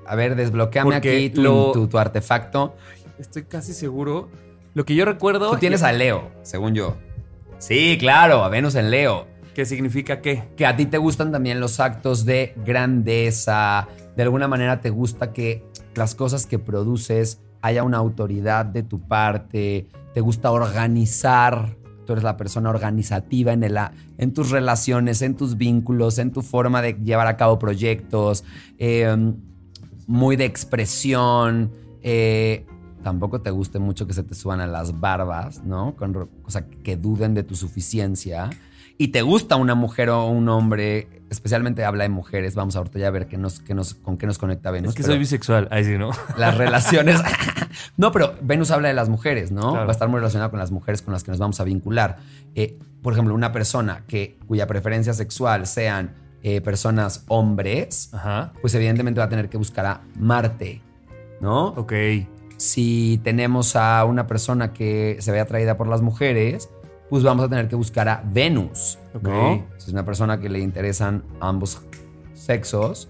A 0.04 0.16
ver, 0.16 0.34
desbloqueame 0.34 0.90
Porque 0.94 1.16
aquí 1.16 1.30
tu, 1.30 1.42
lo- 1.42 1.70
tu- 1.70 1.86
tu 1.86 1.96
artefacto. 1.96 2.74
Estoy 3.20 3.44
casi 3.44 3.72
seguro. 3.72 4.28
Lo 4.74 4.84
que 4.84 4.96
yo 4.96 5.04
recuerdo. 5.04 5.52
Tú 5.52 5.58
tienes 5.58 5.84
a 5.84 5.92
Leo, 5.92 6.32
según 6.42 6.74
yo. 6.74 6.96
Sí, 7.58 7.96
claro, 8.00 8.42
a 8.42 8.48
Venus 8.48 8.74
en 8.74 8.90
Leo. 8.90 9.28
¿Qué 9.54 9.64
significa 9.64 10.20
qué? 10.20 10.42
Que 10.56 10.66
a 10.66 10.74
ti 10.76 10.86
te 10.86 10.98
gustan 10.98 11.30
también 11.30 11.60
los 11.60 11.78
actos 11.78 12.24
de 12.24 12.52
grandeza. 12.66 13.86
De 14.16 14.22
alguna 14.24 14.48
manera 14.48 14.80
te 14.80 14.90
gusta 14.90 15.32
que 15.32 15.62
las 15.94 16.16
cosas 16.16 16.46
que 16.46 16.58
produces 16.58 17.40
haya 17.64 17.82
una 17.82 17.96
autoridad 17.96 18.66
de 18.66 18.82
tu 18.82 19.00
parte. 19.00 19.88
Te 20.12 20.20
gusta 20.20 20.50
organizar. 20.50 21.76
Tú 22.04 22.12
eres 22.12 22.22
la 22.22 22.36
persona 22.36 22.68
organizativa 22.68 23.54
en, 23.54 23.62
el, 23.64 23.78
en 24.18 24.34
tus 24.34 24.50
relaciones, 24.50 25.22
en 25.22 25.34
tus 25.34 25.56
vínculos, 25.56 26.18
en 26.18 26.30
tu 26.30 26.42
forma 26.42 26.82
de 26.82 26.92
llevar 27.02 27.26
a 27.26 27.38
cabo 27.38 27.58
proyectos. 27.58 28.44
eh, 28.78 29.16
muy 30.06 30.36
de 30.36 30.44
expresión. 30.44 31.72
eh, 32.02 32.66
tampoco 33.02 33.40
te 33.40 33.50
guste 33.50 33.78
mucho 33.78 34.06
que 34.06 34.12
se 34.12 34.22
te 34.22 34.34
suban 34.34 34.60
a 34.60 34.66
las 34.66 35.00
barbas, 35.00 35.62
¿no? 35.64 35.94
Con, 35.96 36.16
o 36.16 36.50
sea, 36.50 36.66
que 36.68 36.96
duden 36.96 37.32
de 37.32 37.44
tu 37.44 37.56
suficiencia. 37.56 38.50
Y 38.96 39.08
te 39.08 39.22
gusta 39.22 39.56
una 39.56 39.74
mujer 39.74 40.08
o 40.10 40.26
un 40.26 40.48
hombre, 40.48 41.08
especialmente 41.28 41.84
habla 41.84 42.04
de 42.04 42.10
mujeres, 42.10 42.54
vamos 42.54 42.76
ahorita 42.76 43.00
ya 43.00 43.08
a 43.08 43.10
ver 43.10 43.26
qué 43.26 43.36
nos, 43.36 43.58
qué 43.60 43.74
nos, 43.74 43.94
con 43.94 44.16
qué 44.16 44.26
nos 44.26 44.38
conecta 44.38 44.70
Venus. 44.70 44.90
es 44.90 44.94
que 44.94 45.02
soy 45.02 45.18
bisexual. 45.18 45.66
Ahí 45.72 45.84
sí, 45.84 45.98
¿no? 45.98 46.10
las 46.36 46.56
relaciones. 46.56 47.20
no, 47.96 48.12
pero 48.12 48.34
Venus 48.40 48.70
habla 48.70 48.88
de 48.88 48.94
las 48.94 49.08
mujeres, 49.08 49.50
¿no? 49.50 49.72
Claro. 49.72 49.86
Va 49.86 49.88
a 49.88 49.92
estar 49.92 50.08
muy 50.08 50.18
relacionada 50.18 50.50
con 50.50 50.60
las 50.60 50.70
mujeres 50.70 51.02
con 51.02 51.12
las 51.12 51.24
que 51.24 51.32
nos 51.32 51.40
vamos 51.40 51.58
a 51.60 51.64
vincular. 51.64 52.18
Eh, 52.54 52.78
por 53.02 53.12
ejemplo, 53.12 53.34
una 53.34 53.52
persona 53.52 54.04
que, 54.06 54.38
cuya 54.46 54.66
preferencia 54.66 55.12
sexual 55.12 55.66
sean 55.66 56.14
eh, 56.42 56.60
personas 56.60 57.24
hombres, 57.28 58.10
Ajá. 58.12 58.52
pues 58.60 58.74
evidentemente 58.74 59.18
va 59.18 59.26
a 59.26 59.28
tener 59.28 59.48
que 59.48 59.56
buscar 59.56 59.86
a 59.86 60.02
Marte, 60.16 60.82
¿no? 61.40 61.68
Ok. 61.68 61.92
Si 62.56 63.20
tenemos 63.24 63.74
a 63.76 64.04
una 64.04 64.26
persona 64.26 64.72
que 64.72 65.16
se 65.20 65.32
ve 65.32 65.40
atraída 65.40 65.76
por 65.76 65.88
las 65.88 66.00
mujeres, 66.00 66.70
pues 67.14 67.22
vamos 67.22 67.44
a 67.44 67.48
tener 67.48 67.68
que 67.68 67.76
buscar 67.76 68.08
a 68.08 68.24
Venus. 68.26 68.98
Si 69.78 69.86
es 69.86 69.92
una 69.92 70.04
persona 70.04 70.40
que 70.40 70.48
le 70.48 70.58
interesan 70.58 71.22
ambos 71.38 71.80
sexos, 72.32 73.08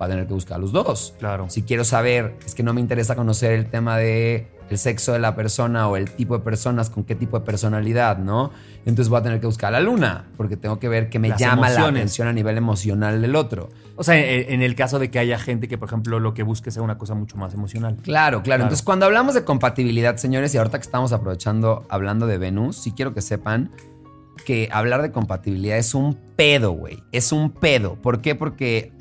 va 0.00 0.06
a 0.06 0.08
tener 0.08 0.26
que 0.26 0.34
buscar 0.34 0.58
los 0.58 0.72
dos. 0.72 1.14
Claro. 1.20 1.48
Si 1.48 1.62
quiero 1.62 1.84
saber, 1.84 2.34
es 2.44 2.56
que 2.56 2.64
no 2.64 2.74
me 2.74 2.80
interesa 2.80 3.14
conocer 3.14 3.52
el 3.52 3.70
tema 3.70 3.98
de 3.98 4.48
el 4.72 4.78
sexo 4.78 5.12
de 5.12 5.18
la 5.18 5.34
persona 5.34 5.88
o 5.88 5.96
el 5.96 6.10
tipo 6.10 6.36
de 6.36 6.44
personas 6.44 6.90
con 6.90 7.04
qué 7.04 7.14
tipo 7.14 7.38
de 7.38 7.44
personalidad, 7.44 8.18
¿no? 8.18 8.50
Entonces 8.84 9.08
voy 9.08 9.20
a 9.20 9.22
tener 9.22 9.40
que 9.40 9.46
buscar 9.46 9.68
a 9.68 9.78
la 9.78 9.80
luna, 9.80 10.24
porque 10.36 10.56
tengo 10.56 10.78
que 10.78 10.88
ver 10.88 11.08
qué 11.08 11.18
me 11.18 11.28
Las 11.28 11.40
llama 11.40 11.70
la 11.70 11.86
atención 11.86 12.28
a 12.28 12.32
nivel 12.32 12.56
emocional 12.56 13.22
del 13.22 13.36
otro. 13.36 13.70
O 13.96 14.04
sea, 14.04 14.16
en, 14.16 14.54
en 14.54 14.62
el 14.62 14.74
caso 14.74 14.98
de 14.98 15.10
que 15.10 15.18
haya 15.18 15.38
gente 15.38 15.68
que, 15.68 15.78
por 15.78 15.88
ejemplo, 15.88 16.18
lo 16.18 16.34
que 16.34 16.42
busque 16.42 16.70
sea 16.70 16.82
una 16.82 16.98
cosa 16.98 17.14
mucho 17.14 17.36
más 17.36 17.54
emocional. 17.54 17.96
Claro, 18.02 18.42
claro, 18.42 18.42
Claro. 18.42 18.62
Entonces, 18.64 18.84
cuando 18.84 19.06
hablamos 19.06 19.34
de 19.34 19.44
compatibilidad, 19.44 20.16
señores, 20.16 20.54
y 20.54 20.58
ahorita 20.58 20.78
que 20.78 20.82
estamos 20.82 21.12
aprovechando 21.12 21.86
hablando 21.88 22.26
de 22.26 22.38
Venus, 22.38 22.76
sí 22.76 22.92
quiero 22.92 23.14
que 23.14 23.22
sepan 23.22 23.70
que 24.44 24.68
hablar 24.72 25.02
de 25.02 25.12
compatibilidad 25.12 25.78
es 25.78 25.94
un 25.94 26.18
pedo, 26.36 26.72
güey. 26.72 27.02
Es 27.12 27.32
un 27.32 27.50
pedo. 27.50 27.94
¿Por 27.96 28.20
qué? 28.20 28.34
Porque. 28.34 28.92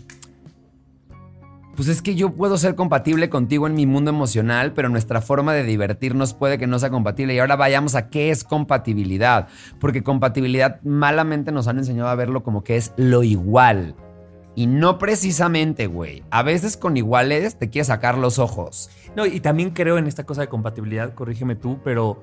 Pues 1.76 1.88
es 1.88 2.02
que 2.02 2.16
yo 2.16 2.34
puedo 2.34 2.58
ser 2.58 2.76
compatible 2.76 3.30
contigo 3.30 3.66
en 3.66 3.76
mi 3.76 3.86
mundo 3.86 4.10
emocional, 4.10 4.74
pero 4.74 4.90
nuestra 4.90 5.22
forma 5.22 5.54
de 5.54 5.64
divertirnos 5.64 6.34
puede 6.34 6.58
que 6.58 6.68
no 6.68 6.80
sea 6.80 6.90
compatible. 6.90 7.34
Y 7.34 7.40
ahora 7.40 7.56
vayamos 7.56 7.96
a 7.96 8.10
qué 8.10 8.30
es 8.30 8.44
compatibilidad. 8.44 9.48
Porque 9.80 10.04
compatibilidad 10.04 10.82
malamente 10.84 11.52
nos 11.52 11.68
han 11.68 11.78
enseñado 11.78 12.10
a 12.10 12.16
verlo 12.16 12.44
como 12.44 12.64
que 12.64 12.76
es 12.76 12.94
lo 12.98 13.24
igual. 13.24 13.96
Y 14.54 14.68
no 14.68 14.98
precisamente, 14.98 15.88
güey. 15.88 16.24
A 16.30 16.44
veces 16.44 16.76
con 16.76 16.98
iguales 16.98 17.56
te 17.58 17.70
quieres 17.70 17.88
sacar 17.88 18.18
los 18.18 18.38
ojos. 18.38 18.90
No, 19.16 19.26
y 19.26 19.40
también 19.40 19.72
creo 19.72 19.98
en 19.98 20.08
esta 20.08 20.26
cosa 20.26 20.42
de 20.42 20.50
compatibilidad, 20.50 21.14
corrígeme 21.14 21.56
tú, 21.56 21.80
pero 21.84 22.22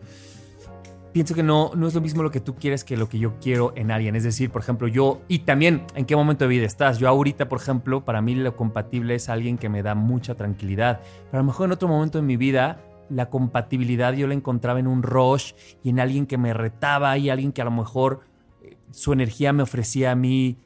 pienso 1.13 1.35
que 1.35 1.43
no, 1.43 1.71
no 1.75 1.87
es 1.87 1.95
lo 1.95 2.01
mismo 2.01 2.23
lo 2.23 2.31
que 2.31 2.41
tú 2.41 2.55
quieres 2.55 2.85
que 2.85 2.97
lo 2.97 3.09
que 3.09 3.19
yo 3.19 3.35
quiero 3.41 3.73
en 3.77 3.91
alguien. 3.91 4.17
Es 4.17 4.25
decir, 4.25 4.51
por 4.51 4.63
ejemplo, 4.63 4.89
yo, 4.89 5.21
y 5.29 5.41
también 5.41 5.85
en 5.95 6.05
qué 6.05 6.17
momento 6.17 6.45
de 6.45 6.49
vida 6.49 6.67
estás. 6.67 6.99
Yo 6.99 7.09
ahorita, 7.09 7.49
por 7.49 7.61
ejemplo, 7.61 8.05
para 8.05 8.21
mí 8.21 8.35
lo 8.35 8.57
compatible 8.57 9.15
es 9.15 9.29
alguien 9.29 9.59
que 9.59 9.69
me 9.69 9.83
da 9.83 9.95
mucha 9.95 10.35
tranquilidad. 10.35 11.01
Pero 11.31 11.39
a 11.39 11.43
lo 11.43 11.47
mejor 11.47 11.67
en 11.67 11.73
otro 11.73 11.89
momento 11.89 12.19
de 12.19 12.23
mi 12.23 12.37
vida, 12.37 12.81
la 13.11 13.31
compatibilidad 13.31 14.13
yo 14.13 14.27
la 14.27 14.35
encontraba 14.35 14.81
en 14.81 14.87
un 14.87 15.03
rush 15.03 15.53
y 15.83 15.91
en 15.91 16.01
alguien 16.01 16.27
que 16.27 16.39
me 16.39 16.53
retaba 16.53 17.17
y 17.19 17.31
alguien 17.31 17.53
que 17.53 17.63
a 17.63 17.65
lo 17.65 17.71
mejor 17.71 18.21
eh, 18.63 18.77
su 18.91 19.13
energía 19.13 19.53
me 19.53 19.63
ofrecía 19.63 20.13
a 20.13 20.15
mí 20.15 20.59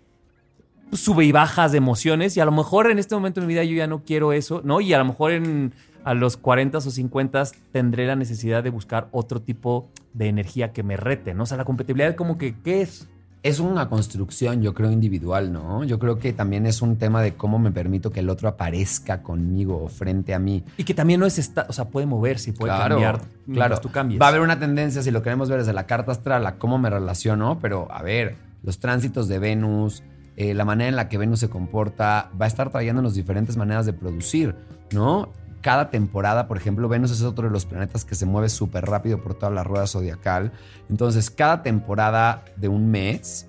pues, 0.91 1.03
sube 1.03 1.25
y 1.25 1.33
bajas 1.33 1.73
de 1.73 1.79
emociones 1.79 2.37
y 2.37 2.41
a 2.41 2.45
lo 2.45 2.53
mejor 2.53 2.91
en 2.91 2.99
este 2.99 3.15
momento 3.15 3.41
de 3.41 3.47
mi 3.47 3.55
vida 3.55 3.65
yo 3.65 3.77
ya 3.77 3.87
no 3.87 4.03
quiero 4.05 4.33
eso, 4.33 4.61
¿no? 4.65 4.81
Y 4.81 4.93
a 4.93 4.99
lo 4.99 5.05
mejor 5.05 5.33
en, 5.33 5.73
a 6.05 6.15
los 6.15 6.37
40 6.37 6.79
o 6.79 6.81
50 6.81 7.45
tendré 7.71 8.07
la 8.07 8.17
necesidad 8.17 8.63
de 8.63 8.71
buscar 8.71 9.09
otro 9.13 9.41
tipo 9.41 9.89
de 9.95 10.02
energía 10.21 10.73
que 10.73 10.83
me 10.83 10.97
rete, 10.97 11.35
¿no? 11.35 11.45
O 11.45 11.47
sea, 11.47 11.57
la 11.57 11.65
compatibilidad 11.65 12.15
como 12.15 12.39
que, 12.39 12.55
¿qué 12.63 12.83
es? 12.83 13.09
Es 13.43 13.59
una 13.59 13.89
construcción, 13.89 14.63
yo 14.63 14.73
creo, 14.73 14.93
individual, 14.93 15.53
¿no? 15.53 15.83
Yo 15.83 15.99
creo 15.99 16.21
que 16.21 16.33
también 16.33 16.65
es 16.65 16.81
un 16.81 16.97
tema 16.97 17.21
de 17.23 17.35
cómo 17.35 17.59
me 17.59 17.73
permito 17.73 18.11
que 18.13 18.21
el 18.21 18.31
otro 18.31 18.49
aparezca 18.49 19.21
conmigo 19.23 19.83
o 19.83 19.89
frente 19.89 20.33
a 20.33 20.39
mí. 20.39 20.63
Y 20.77 20.85
que 20.85 20.95
también 20.95 21.19
no 21.19 21.27
es 21.27 21.39
esta, 21.39 21.67
o 21.69 21.73
sea, 21.73 21.87
puede 21.87 22.07
moverse 22.07 22.51
y 22.51 22.53
puede 22.53 22.73
Claro, 22.73 22.95
cambiar 23.01 23.21
claro. 23.53 23.81
tú 23.81 23.91
cambies. 23.91 24.21
Va 24.23 24.27
a 24.27 24.29
haber 24.29 24.43
una 24.43 24.61
tendencia, 24.61 25.03
si 25.03 25.11
lo 25.11 25.23
queremos 25.23 25.49
ver 25.49 25.59
desde 25.59 25.73
la 25.73 25.87
carta 25.87 26.13
astral, 26.13 26.47
a 26.47 26.55
cómo 26.57 26.79
me 26.79 26.89
relaciono, 26.89 27.59
pero 27.61 27.91
a 27.91 28.01
ver, 28.03 28.37
los 28.63 28.79
tránsitos 28.79 29.27
de 29.27 29.41
Venus, 29.41 30.05
eh, 30.37 30.55
la 30.55 30.65
manera 30.65 30.89
en 30.89 30.95
la 30.95 31.09
que 31.09 31.19
Venus 31.19 31.41
se 31.41 31.49
comporta, 31.51 32.31
va 32.41 32.45
a 32.45 32.49
estar 32.49 32.71
trayéndonos 32.71 33.15
diferentes 33.15 33.57
maneras 33.57 33.87
de 33.87 33.93
producir, 33.93 34.55
¿no? 34.93 35.31
Cada 35.63 35.91
temporada, 35.91 36.49
por 36.49 36.59
ejemplo, 36.59 36.89
Venus 36.89 37.11
es 37.13 37.23
otro 37.23 37.47
de 37.47 37.53
los 37.53 37.65
planetas 37.65 38.05
que 38.05 38.15
se 38.15 38.27
mueve 38.27 38.49
súper 38.49 38.85
rápido 38.85 39.23
por 39.23 39.35
toda 39.35 39.51
la 39.51 39.65
rueda 39.65 39.87
zodiacal. 39.87 40.53
Entonces, 40.91 41.31
cada 41.31 41.63
temporada 41.63 42.45
de 42.57 42.69
un 42.69 42.91
mes, 42.91 43.49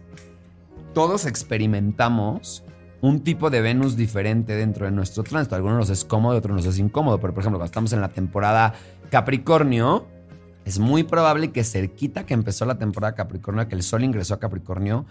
todos 0.93 1.25
experimentamos 1.25 2.63
un 3.01 3.22
tipo 3.22 3.50
de 3.50 3.60
Venus 3.60 3.98
diferente 3.98 4.55
dentro 4.55 4.86
de 4.86 4.91
nuestro 4.91 5.24
tránsito. 5.24 5.55
Algunos 5.55 5.77
nos 5.77 5.89
es 5.89 6.05
cómodo, 6.05 6.38
otros 6.38 6.55
nos 6.55 6.65
es 6.65 6.79
incómodo. 6.79 7.20
Pero, 7.20 7.34
por 7.34 7.41
ejemplo, 7.41 7.60
cuando 7.60 7.65
estamos 7.65 7.91
en 7.91 8.00
la 8.00 8.10
temporada 8.10 8.74
Capricornio, 9.10 10.08
es 10.65 10.79
muy 10.79 11.03
probable 11.03 11.51
que 11.51 11.63
cerquita 11.63 12.25
que 12.25 12.34
empezó 12.34 12.65
la 12.65 12.77
temporada 12.77 13.15
Capricornio, 13.15 13.67
que 13.67 13.75
el 13.75 13.84
Sol 13.84 14.03
ingresó 14.03 14.36
a 14.36 14.39
Capricornio, 14.39 15.05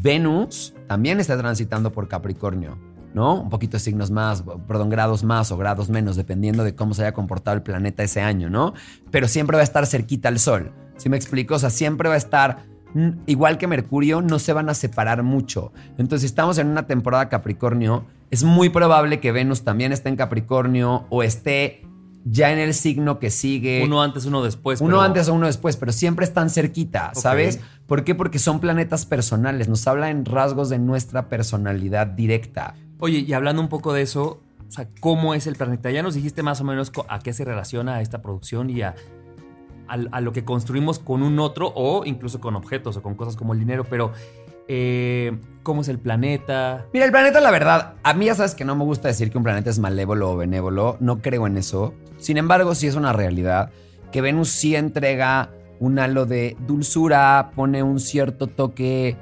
Venus 0.00 0.74
también 0.86 1.18
está 1.18 1.36
transitando 1.36 1.90
por 1.90 2.06
Capricornio, 2.06 2.78
¿no? 3.14 3.42
Un 3.42 3.50
poquito 3.50 3.76
de 3.76 3.80
signos 3.80 4.10
más, 4.10 4.42
perdón, 4.66 4.88
grados 4.90 5.24
más 5.24 5.50
o 5.52 5.56
grados 5.56 5.88
menos, 5.90 6.16
dependiendo 6.16 6.64
de 6.64 6.74
cómo 6.74 6.94
se 6.94 7.02
haya 7.02 7.12
comportado 7.12 7.56
el 7.56 7.62
planeta 7.62 8.02
ese 8.02 8.20
año, 8.20 8.48
¿no? 8.50 8.74
Pero 9.10 9.28
siempre 9.28 9.56
va 9.56 9.60
a 9.60 9.64
estar 9.64 9.86
cerquita 9.86 10.28
al 10.28 10.38
Sol. 10.38 10.72
¿Sí 10.96 11.08
me 11.08 11.16
explico? 11.16 11.54
O 11.54 11.58
sea, 11.58 11.70
siempre 11.70 12.08
va 12.08 12.14
a 12.14 12.18
estar 12.18 12.64
mm, 12.94 13.08
igual 13.26 13.58
que 13.58 13.66
Mercurio, 13.66 14.22
no 14.22 14.38
se 14.38 14.52
van 14.52 14.68
a 14.68 14.74
separar 14.74 15.22
mucho. 15.22 15.72
Entonces, 15.98 16.20
si 16.20 16.26
estamos 16.26 16.58
en 16.58 16.68
una 16.68 16.86
temporada 16.86 17.28
Capricornio, 17.28 18.04
es 18.30 18.44
muy 18.44 18.68
probable 18.70 19.20
que 19.20 19.32
Venus 19.32 19.62
también 19.62 19.92
esté 19.92 20.08
en 20.08 20.16
Capricornio 20.16 21.06
o 21.10 21.22
esté 21.22 21.82
ya 22.24 22.52
en 22.52 22.58
el 22.58 22.72
signo 22.74 23.18
que 23.18 23.30
sigue. 23.30 23.82
Uno 23.84 24.02
antes, 24.02 24.26
uno 24.26 24.42
después. 24.42 24.80
Uno 24.80 24.90
pero- 24.90 25.02
antes 25.02 25.28
o 25.28 25.34
uno 25.34 25.46
después, 25.46 25.76
pero 25.76 25.92
siempre 25.92 26.24
están 26.24 26.50
cerquita. 26.50 27.12
¿sabes? 27.14 27.60
¿Por 27.86 28.04
qué? 28.04 28.14
Porque 28.14 28.38
son 28.38 28.60
planetas 28.60 29.06
personales, 29.06 29.68
nos 29.68 29.86
habla 29.86 30.10
en 30.10 30.24
rasgos 30.24 30.68
de 30.68 30.78
nuestra 30.78 31.28
personalidad 31.28 32.06
directa. 32.06 32.74
Oye, 33.04 33.24
y 33.26 33.32
hablando 33.32 33.60
un 33.60 33.68
poco 33.68 33.92
de 33.92 34.02
eso, 34.02 34.38
o 34.68 34.70
sea, 34.70 34.86
¿cómo 35.00 35.34
es 35.34 35.48
el 35.48 35.56
planeta? 35.56 35.90
Ya 35.90 36.04
nos 36.04 36.14
dijiste 36.14 36.44
más 36.44 36.60
o 36.60 36.64
menos 36.64 36.92
a 37.08 37.18
qué 37.18 37.32
se 37.32 37.44
relaciona 37.44 38.00
esta 38.00 38.22
producción 38.22 38.70
y 38.70 38.82
a 38.82 38.94
lo 40.20 40.32
que 40.32 40.44
construimos 40.44 41.00
con 41.00 41.24
un 41.24 41.40
otro 41.40 41.72
o 41.74 42.04
incluso 42.04 42.40
con 42.40 42.54
objetos 42.54 42.96
o 42.96 43.02
con 43.02 43.16
cosas 43.16 43.34
como 43.34 43.54
el 43.54 43.58
dinero, 43.58 43.82
pero 43.82 44.12
eh, 44.68 45.36
¿cómo 45.64 45.80
es 45.80 45.88
el 45.88 45.98
planeta? 45.98 46.86
Mira, 46.92 47.04
el 47.04 47.10
planeta, 47.10 47.40
la 47.40 47.50
verdad, 47.50 47.94
a 48.04 48.14
mí 48.14 48.26
ya 48.26 48.36
sabes 48.36 48.54
que 48.54 48.64
no 48.64 48.76
me 48.76 48.84
gusta 48.84 49.08
decir 49.08 49.32
que 49.32 49.36
un 49.36 49.42
planeta 49.42 49.68
es 49.68 49.80
malévolo 49.80 50.30
o 50.30 50.36
benévolo, 50.36 50.96
no 51.00 51.20
creo 51.20 51.48
en 51.48 51.56
eso. 51.56 51.94
Sin 52.18 52.36
embargo, 52.36 52.76
sí 52.76 52.86
es 52.86 52.94
una 52.94 53.12
realidad 53.12 53.72
que 54.12 54.20
Venus 54.20 54.50
sí 54.50 54.76
entrega 54.76 55.50
un 55.80 55.98
halo 55.98 56.24
de 56.24 56.56
dulzura, 56.68 57.50
pone 57.56 57.82
un 57.82 57.98
cierto 57.98 58.46
toque 58.46 59.16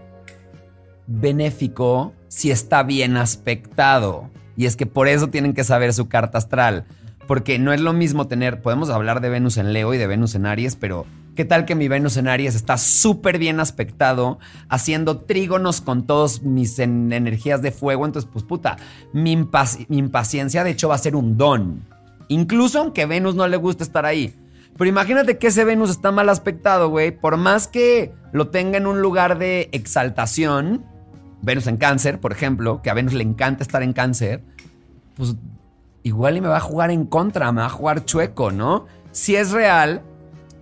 benéfico 1.06 2.12
si 2.30 2.50
está 2.52 2.84
bien 2.84 3.16
aspectado. 3.16 4.30
Y 4.56 4.66
es 4.66 4.76
que 4.76 4.86
por 4.86 5.08
eso 5.08 5.28
tienen 5.28 5.52
que 5.52 5.64
saber 5.64 5.92
su 5.92 6.08
carta 6.08 6.38
astral. 6.38 6.86
Porque 7.26 7.58
no 7.58 7.72
es 7.72 7.80
lo 7.80 7.92
mismo 7.92 8.26
tener, 8.28 8.62
podemos 8.62 8.88
hablar 8.88 9.20
de 9.20 9.28
Venus 9.28 9.56
en 9.56 9.72
Leo 9.72 9.92
y 9.94 9.98
de 9.98 10.06
Venus 10.06 10.34
en 10.34 10.46
Aries, 10.46 10.76
pero 10.76 11.06
¿qué 11.36 11.44
tal 11.44 11.64
que 11.64 11.74
mi 11.74 11.86
Venus 11.86 12.16
en 12.16 12.26
Aries 12.28 12.54
está 12.54 12.76
súper 12.76 13.38
bien 13.38 13.60
aspectado, 13.60 14.38
haciendo 14.68 15.18
trígonos 15.20 15.80
con 15.80 16.06
todos 16.06 16.42
mis 16.42 16.78
en- 16.78 17.12
energías 17.12 17.62
de 17.62 17.70
fuego? 17.72 18.04
Entonces, 18.06 18.28
pues 18.32 18.44
puta, 18.44 18.78
mi, 19.12 19.36
mi 19.88 19.98
impaciencia 19.98 20.64
de 20.64 20.70
hecho 20.70 20.88
va 20.88 20.96
a 20.96 20.98
ser 20.98 21.14
un 21.14 21.36
don. 21.36 21.82
Incluso 22.28 22.80
aunque 22.80 23.06
Venus 23.06 23.34
no 23.34 23.46
le 23.48 23.56
guste 23.56 23.84
estar 23.84 24.06
ahí. 24.06 24.34
Pero 24.76 24.88
imagínate 24.88 25.36
que 25.38 25.48
ese 25.48 25.64
Venus 25.64 25.90
está 25.90 26.10
mal 26.10 26.28
aspectado, 26.30 26.88
güey. 26.88 27.10
Por 27.12 27.36
más 27.36 27.68
que 27.68 28.12
lo 28.32 28.48
tenga 28.48 28.78
en 28.78 28.86
un 28.86 29.02
lugar 29.02 29.38
de 29.38 29.68
exaltación, 29.72 30.84
Venus 31.42 31.66
en 31.66 31.76
cáncer, 31.76 32.20
por 32.20 32.32
ejemplo, 32.32 32.82
que 32.82 32.90
a 32.90 32.94
Venus 32.94 33.14
le 33.14 33.22
encanta 33.22 33.62
estar 33.62 33.82
en 33.82 33.92
cáncer, 33.92 34.42
pues 35.16 35.36
igual 36.02 36.36
y 36.36 36.40
me 36.40 36.48
va 36.48 36.58
a 36.58 36.60
jugar 36.60 36.90
en 36.90 37.06
contra, 37.06 37.50
me 37.52 37.60
va 37.60 37.66
a 37.66 37.70
jugar 37.70 38.04
chueco, 38.04 38.50
¿no? 38.50 38.86
Si 39.12 39.36
es 39.36 39.50
real 39.50 40.02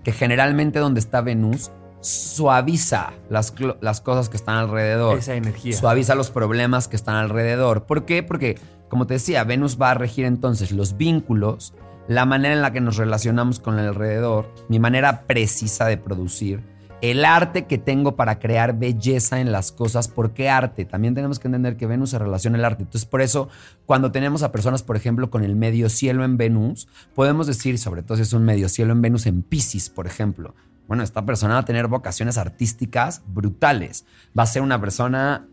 que 0.04 0.12
generalmente 0.12 0.78
donde 0.78 1.00
está 1.00 1.20
Venus 1.20 1.70
suaviza 2.00 3.12
las, 3.28 3.54
las 3.80 4.00
cosas 4.00 4.28
que 4.28 4.36
están 4.36 4.56
alrededor. 4.56 5.18
Esa 5.18 5.34
energía. 5.34 5.76
Suaviza 5.76 6.14
los 6.14 6.30
problemas 6.30 6.88
que 6.88 6.96
están 6.96 7.16
alrededor. 7.16 7.84
¿Por 7.84 8.04
qué? 8.04 8.22
Porque, 8.22 8.58
como 8.88 9.06
te 9.06 9.14
decía, 9.14 9.44
Venus 9.44 9.78
va 9.80 9.90
a 9.90 9.94
regir 9.94 10.24
entonces 10.24 10.72
los 10.72 10.96
vínculos, 10.96 11.74
la 12.06 12.24
manera 12.24 12.54
en 12.54 12.62
la 12.62 12.72
que 12.72 12.80
nos 12.80 12.96
relacionamos 12.96 13.60
con 13.60 13.78
el 13.78 13.88
alrededor, 13.88 14.52
mi 14.68 14.78
manera 14.78 15.22
precisa 15.26 15.86
de 15.86 15.98
producir, 15.98 16.62
el 17.00 17.24
arte 17.24 17.66
que 17.66 17.78
tengo 17.78 18.16
para 18.16 18.38
crear 18.38 18.78
belleza 18.78 19.40
en 19.40 19.52
las 19.52 19.70
cosas. 19.70 20.08
¿Por 20.08 20.32
qué 20.32 20.48
arte? 20.48 20.84
También 20.84 21.14
tenemos 21.14 21.38
que 21.38 21.48
entender 21.48 21.76
que 21.76 21.86
Venus 21.86 22.10
se 22.10 22.18
relaciona 22.18 22.58
el 22.58 22.64
arte. 22.64 22.82
Entonces, 22.82 23.08
por 23.08 23.22
eso, 23.22 23.48
cuando 23.86 24.10
tenemos 24.10 24.42
a 24.42 24.50
personas, 24.50 24.82
por 24.82 24.96
ejemplo, 24.96 25.30
con 25.30 25.44
el 25.44 25.54
medio 25.54 25.88
cielo 25.88 26.24
en 26.24 26.36
Venus, 26.36 26.88
podemos 27.14 27.46
decir, 27.46 27.78
sobre 27.78 28.02
todo 28.02 28.16
si 28.16 28.22
es 28.22 28.32
un 28.32 28.44
medio 28.44 28.68
cielo 28.68 28.92
en 28.92 29.02
Venus 29.02 29.26
en 29.26 29.42
Pisces, 29.42 29.90
por 29.90 30.06
ejemplo. 30.06 30.54
Bueno, 30.88 31.02
esta 31.02 31.24
persona 31.24 31.54
va 31.54 31.60
a 31.60 31.64
tener 31.64 31.86
vocaciones 31.86 32.38
artísticas 32.38 33.22
brutales. 33.26 34.04
Va 34.36 34.42
a 34.42 34.46
ser 34.46 34.62
una 34.62 34.80
persona 34.80 35.46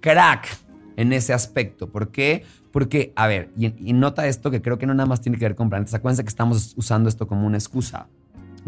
crack 0.00 0.46
en 0.96 1.12
ese 1.12 1.32
aspecto. 1.32 1.88
¿Por 1.88 2.10
qué? 2.10 2.44
Porque, 2.70 3.12
a 3.16 3.26
ver, 3.26 3.50
y, 3.56 3.66
y 3.88 3.92
nota 3.92 4.26
esto 4.26 4.50
que 4.50 4.62
creo 4.62 4.78
que 4.78 4.86
no 4.86 4.94
nada 4.94 5.08
más 5.08 5.20
tiene 5.20 5.38
que 5.38 5.46
ver 5.46 5.56
con 5.56 5.70
planetas. 5.70 5.94
Acuérdense 5.94 6.22
que 6.22 6.28
estamos 6.28 6.74
usando 6.76 7.08
esto 7.08 7.26
como 7.26 7.46
una 7.46 7.56
excusa. 7.56 8.08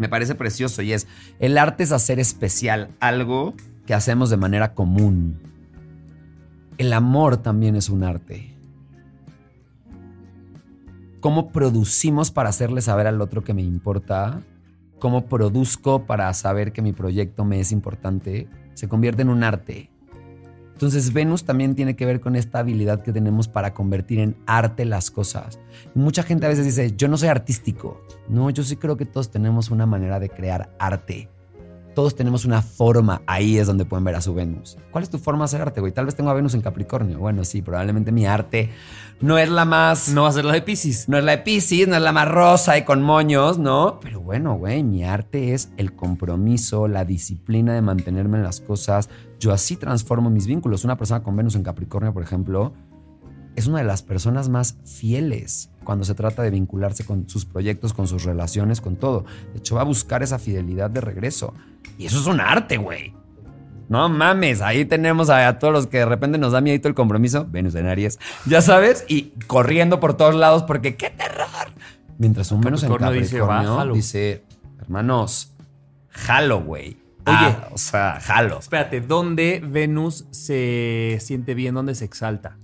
Me 0.01 0.09
parece 0.09 0.33
precioso 0.33 0.81
y 0.81 0.93
es, 0.93 1.05
el 1.37 1.59
arte 1.59 1.83
es 1.83 1.91
hacer 1.91 2.19
especial 2.19 2.89
algo 2.99 3.53
que 3.85 3.93
hacemos 3.93 4.31
de 4.31 4.37
manera 4.37 4.73
común. 4.73 5.39
El 6.79 6.91
amor 6.91 7.37
también 7.37 7.75
es 7.75 7.87
un 7.87 8.03
arte. 8.03 8.51
¿Cómo 11.19 11.51
producimos 11.51 12.31
para 12.31 12.49
hacerle 12.49 12.81
saber 12.81 13.05
al 13.05 13.21
otro 13.21 13.43
que 13.43 13.53
me 13.53 13.61
importa? 13.61 14.41
¿Cómo 14.97 15.27
produzco 15.27 16.07
para 16.07 16.33
saber 16.33 16.73
que 16.73 16.81
mi 16.81 16.93
proyecto 16.93 17.45
me 17.45 17.59
es 17.59 17.71
importante? 17.71 18.47
Se 18.73 18.89
convierte 18.89 19.21
en 19.21 19.29
un 19.29 19.43
arte. 19.43 19.91
Entonces 20.81 21.13
Venus 21.13 21.43
también 21.43 21.75
tiene 21.75 21.95
que 21.95 22.07
ver 22.07 22.21
con 22.21 22.35
esta 22.35 22.57
habilidad 22.57 23.03
que 23.03 23.13
tenemos 23.13 23.47
para 23.47 23.71
convertir 23.71 24.17
en 24.17 24.35
arte 24.47 24.83
las 24.83 25.11
cosas. 25.11 25.59
Mucha 25.93 26.23
gente 26.23 26.47
a 26.47 26.49
veces 26.49 26.65
dice, 26.65 26.95
yo 26.97 27.07
no 27.07 27.17
soy 27.17 27.29
artístico. 27.29 28.01
No, 28.27 28.49
yo 28.49 28.63
sí 28.63 28.77
creo 28.77 28.97
que 28.97 29.05
todos 29.05 29.29
tenemos 29.29 29.69
una 29.69 29.85
manera 29.85 30.19
de 30.19 30.29
crear 30.29 30.75
arte. 30.79 31.29
Todos 31.93 32.15
tenemos 32.15 32.45
una 32.45 32.63
forma. 32.63 33.21
Ahí 33.27 33.59
es 33.59 33.67
donde 33.67 33.85
pueden 33.85 34.05
ver 34.05 34.15
a 34.15 34.21
su 34.21 34.33
Venus. 34.33 34.79
¿Cuál 34.89 35.03
es 35.03 35.11
tu 35.11 35.19
forma 35.19 35.41
de 35.41 35.45
hacer 35.45 35.61
arte, 35.61 35.81
güey? 35.81 35.91
Tal 35.91 36.05
vez 36.05 36.15
tengo 36.15 36.31
a 36.31 36.33
Venus 36.33 36.55
en 36.55 36.61
Capricornio. 36.61 37.19
Bueno, 37.19 37.43
sí, 37.43 37.61
probablemente 37.61 38.11
mi 38.11 38.25
arte 38.25 38.71
no 39.19 39.37
es 39.37 39.49
la 39.49 39.65
más... 39.65 40.09
No 40.09 40.23
va 40.23 40.29
a 40.29 40.31
ser 40.31 40.45
la 40.45 40.53
de 40.53 40.63
Pisces. 40.63 41.07
No 41.07 41.15
es 41.15 41.23
la 41.23 41.33
de 41.33 41.37
Pisces, 41.39 41.87
no 41.87 41.95
es 41.95 42.01
la 42.01 42.11
más 42.11 42.27
rosa 42.27 42.75
y 42.79 42.85
con 42.85 43.03
moños, 43.03 43.59
¿no? 43.59 43.99
Pero 44.01 44.19
bueno, 44.19 44.55
güey, 44.55 44.81
mi 44.81 45.03
arte 45.03 45.53
es 45.53 45.69
el 45.77 45.93
compromiso, 45.93 46.87
la 46.87 47.05
disciplina 47.05 47.75
de 47.75 47.83
mantenerme 47.83 48.39
en 48.39 48.43
las 48.45 48.61
cosas. 48.61 49.09
Yo 49.41 49.51
así 49.51 49.75
transformo 49.75 50.29
mis 50.29 50.45
vínculos. 50.45 50.85
Una 50.85 50.97
persona 50.97 51.23
con 51.23 51.35
Venus 51.35 51.55
en 51.55 51.63
Capricornio, 51.63 52.13
por 52.13 52.21
ejemplo, 52.21 52.73
es 53.55 53.65
una 53.65 53.79
de 53.79 53.85
las 53.85 54.03
personas 54.03 54.49
más 54.49 54.77
fieles 54.85 55.71
cuando 55.83 56.05
se 56.05 56.13
trata 56.13 56.43
de 56.43 56.51
vincularse 56.51 57.03
con 57.05 57.27
sus 57.27 57.45
proyectos, 57.45 57.91
con 57.91 58.07
sus 58.07 58.23
relaciones, 58.23 58.81
con 58.81 58.97
todo. 58.97 59.25
De 59.51 59.57
hecho, 59.57 59.75
va 59.75 59.81
a 59.81 59.85
buscar 59.85 60.21
esa 60.21 60.37
fidelidad 60.37 60.91
de 60.91 61.01
regreso. 61.01 61.55
Y 61.97 62.05
eso 62.05 62.19
es 62.19 62.27
un 62.27 62.39
arte, 62.39 62.77
güey. 62.77 63.15
No 63.89 64.07
mames, 64.09 64.61
ahí 64.61 64.85
tenemos 64.85 65.31
a, 65.31 65.57
todos 65.57 65.73
los 65.73 65.87
que 65.87 65.97
de 65.97 66.05
repente 66.05 66.37
nos 66.37 66.51
da 66.51 66.61
miedo 66.61 66.87
el 66.87 66.93
compromiso, 66.93 67.47
Venus 67.49 67.73
en 67.73 67.87
Aries, 67.87 68.19
ya 68.45 68.61
sabes, 68.61 69.03
y 69.09 69.33
corriendo 69.47 69.99
por 69.99 70.15
todos 70.15 70.35
lados 70.35 70.63
porque 70.63 70.95
¡qué 70.95 71.09
terror! 71.09 71.73
Mientras 72.19 72.51
un 72.51 72.61
Venus 72.61 72.83
en 72.83 72.93
Capricornio 72.95 73.93
dice, 73.93 74.43
hermanos, 74.79 75.51
jalo, 76.09 76.61
güey. 76.61 77.00
Oye, 77.25 77.37
ah, 77.37 77.69
o 77.71 77.77
sea, 77.77 78.19
jalo. 78.21 78.59
Espérate, 78.59 79.01
¿dónde 79.01 79.61
Venus 79.63 80.25
se 80.31 81.17
siente 81.21 81.53
bien? 81.53 81.75
¿Dónde 81.75 81.93
se 81.95 82.05
exalta? 82.05 82.57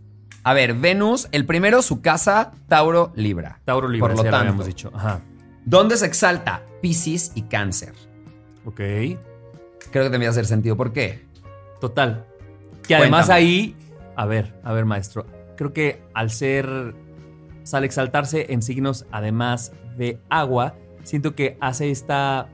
A 0.43 0.53
ver, 0.53 0.73
Venus, 0.73 1.27
el 1.31 1.45
primero, 1.45 1.81
su 1.81 2.01
casa, 2.01 2.53
Tauro, 2.67 3.11
Libra. 3.15 3.59
Tauro, 3.65 3.87
Libra, 3.87 4.07
por 4.07 4.17
lo 4.17 4.23
tanto. 4.23 4.37
habíamos 4.37 4.65
dicho. 4.65 4.91
Ajá. 4.93 5.21
¿Dónde 5.65 5.97
se 5.97 6.05
exalta? 6.05 6.63
Pisces 6.81 7.33
y 7.35 7.43
Cáncer. 7.43 7.93
Ok. 8.65 8.77
Creo 8.77 10.03
que 10.05 10.09
tendría 10.09 10.29
hacer 10.29 10.45
sentido. 10.45 10.77
¿Por 10.77 10.93
qué? 10.93 11.25
Total. 11.81 12.25
Que 12.87 12.95
además 12.95 13.29
ahí, 13.29 13.75
a 14.15 14.25
ver, 14.25 14.53
a 14.63 14.71
ver, 14.71 14.85
maestro. 14.85 15.25
Creo 15.57 15.73
que 15.73 16.01
al 16.13 16.31
ser, 16.31 16.95
al 17.73 17.83
exaltarse 17.83 18.53
en 18.53 18.61
signos 18.61 19.05
además 19.11 19.73
de 19.97 20.19
agua, 20.29 20.75
siento 21.03 21.35
que 21.35 21.57
hace 21.59 21.91
esta 21.91 22.47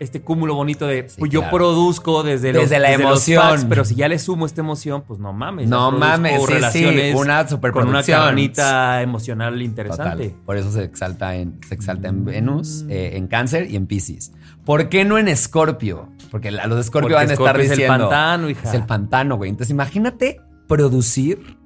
este 0.00 0.22
cúmulo 0.22 0.54
bonito 0.54 0.86
de 0.86 1.06
pues 1.18 1.30
yo 1.30 1.48
produzco 1.50 2.22
desde, 2.22 2.54
desde 2.54 2.78
la 2.78 2.90
emoción. 2.92 3.66
pero 3.68 3.84
si 3.84 3.94
ya 3.94 4.08
le 4.08 4.18
sumo 4.18 4.46
esta 4.46 4.62
emoción, 4.62 5.04
pues 5.06 5.20
no 5.20 5.34
mames. 5.34 5.68
No 5.68 5.92
mames, 5.92 6.42
sí, 6.46 6.54
sí, 6.72 7.12
una. 7.14 7.46
Con 7.46 7.88
una 7.88 8.02
carnita 8.02 9.02
emocional 9.02 9.60
interesante. 9.60 10.34
Por 10.46 10.56
eso 10.56 10.72
se 10.72 10.84
exalta 10.84 11.36
en, 11.36 11.60
se 11.68 11.74
exalta 11.74 12.08
en 12.08 12.24
Venus, 12.24 12.84
mm. 12.84 12.90
eh, 12.90 13.16
en 13.18 13.26
Cáncer 13.28 13.70
y 13.70 13.76
en 13.76 13.86
Pisces. 13.86 14.32
¿Por 14.64 14.88
qué 14.88 15.04
no 15.04 15.18
en 15.18 15.28
Escorpio? 15.28 16.08
Porque 16.30 16.50
los 16.50 16.74
de 16.74 16.80
Escorpio 16.80 17.16
van 17.16 17.28
a 17.28 17.34
estar 17.34 17.58
diciendo. 17.58 17.84
Es 17.84 17.90
el 17.90 17.98
pantano, 17.98 18.50
hija. 18.50 18.68
Es 18.68 18.74
el 18.74 18.86
pantano, 18.86 19.36
güey. 19.36 19.50
Entonces 19.50 19.70
imagínate 19.70 20.40
producir 20.66 21.58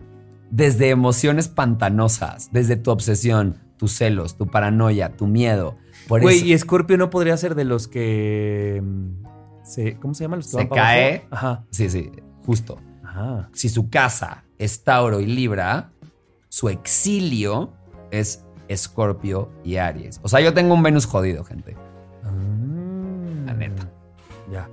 desde 0.51 0.91
emociones 0.91 1.47
pantanosas, 1.49 2.51
desde 2.51 2.75
tu 2.75 2.91
obsesión, 2.91 3.59
tus 3.77 3.93
celos, 3.93 4.37
tu 4.37 4.49
paranoia, 4.49 5.11
tu 5.11 5.29
miedo 5.29 5.77
Güey, 6.09 6.43
y 6.45 6.53
Escorpio 6.53 6.97
no 6.97 7.11
podría 7.11 7.37
ser 7.37 7.55
de 7.55 7.65
los 7.65 7.89
que. 7.89 8.81
Mm, 8.83 9.25
se, 9.65 9.97
¿Cómo 9.97 10.15
se 10.15 10.25
llama? 10.25 10.37
Los 10.37 10.47
que 10.47 10.63
se 10.63 10.69
cae. 10.69 11.27
Ajá. 11.31 11.65
Sí, 11.71 11.89
sí, 11.89 12.11
justo. 12.45 12.79
Ajá. 13.03 13.49
Si 13.53 13.69
su 13.69 13.89
casa 13.89 14.45
es 14.59 14.85
Tauro 14.85 15.21
y 15.21 15.27
Libra, 15.27 15.91
su 16.49 16.69
exilio 16.69 17.73
es 18.11 18.45
Escorpio 18.69 19.51
y 19.65 19.77
Aries. 19.77 20.21
O 20.23 20.29
sea, 20.29 20.41
yo 20.41 20.53
tengo 20.55 20.75
un 20.75 20.83
Venus 20.83 21.07
jodido, 21.07 21.45
gente. 21.45 21.77
Ah, 22.23 22.31
La 23.47 23.55
neta. 23.55 23.91
Ya. 24.51 24.69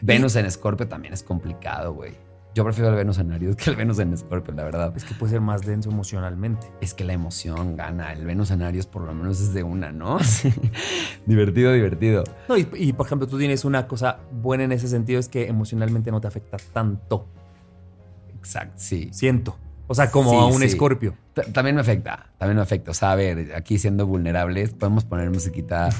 Venus 0.00 0.36
en 0.36 0.46
Escorpio 0.46 0.88
también 0.88 1.14
es 1.14 1.22
complicado, 1.22 1.94
güey. 1.94 2.12
Yo 2.54 2.62
prefiero 2.62 2.90
el 2.90 2.94
Venus 2.94 3.18
en 3.18 3.32
Aries 3.32 3.56
que 3.56 3.68
el 3.68 3.74
Venus 3.74 3.98
en 3.98 4.12
Escorpio, 4.12 4.54
la 4.54 4.62
verdad. 4.62 4.92
Es 4.96 5.04
que 5.04 5.12
puede 5.14 5.32
ser 5.32 5.40
más 5.40 5.62
denso 5.62 5.90
emocionalmente. 5.90 6.68
Es 6.80 6.94
que 6.94 7.02
la 7.02 7.12
emoción 7.12 7.76
gana. 7.76 8.12
El 8.12 8.24
Venus 8.24 8.52
en 8.52 8.62
Aries 8.62 8.86
por 8.86 9.02
lo 9.02 9.12
menos 9.12 9.40
es 9.40 9.52
de 9.52 9.64
una, 9.64 9.90
¿no? 9.90 10.18
divertido, 11.26 11.72
divertido. 11.72 12.22
No, 12.48 12.56
y, 12.56 12.92
por 12.92 13.06
ejemplo, 13.06 13.26
tú 13.26 13.38
tienes 13.38 13.64
una 13.64 13.88
cosa 13.88 14.20
buena 14.30 14.62
en 14.62 14.70
ese 14.70 14.86
sentido, 14.86 15.18
es 15.18 15.28
que 15.28 15.48
emocionalmente 15.48 16.12
no 16.12 16.20
te 16.20 16.28
afecta 16.28 16.56
tanto. 16.72 17.26
Exacto, 18.38 18.74
sí. 18.76 19.08
Siento. 19.12 19.58
O 19.88 19.94
sea, 19.94 20.10
como 20.12 20.40
a 20.40 20.46
un 20.46 20.62
escorpio. 20.62 21.14
También 21.52 21.74
me 21.74 21.82
afecta, 21.82 22.30
también 22.38 22.56
me 22.56 22.62
afecta. 22.62 22.92
O 22.92 22.94
sea, 22.94 23.12
a 23.12 23.16
ver, 23.16 23.52
aquí 23.56 23.78
siendo 23.78 24.06
vulnerables, 24.06 24.72
podemos 24.72 25.04
poner 25.04 25.28
musiquita. 25.28 25.90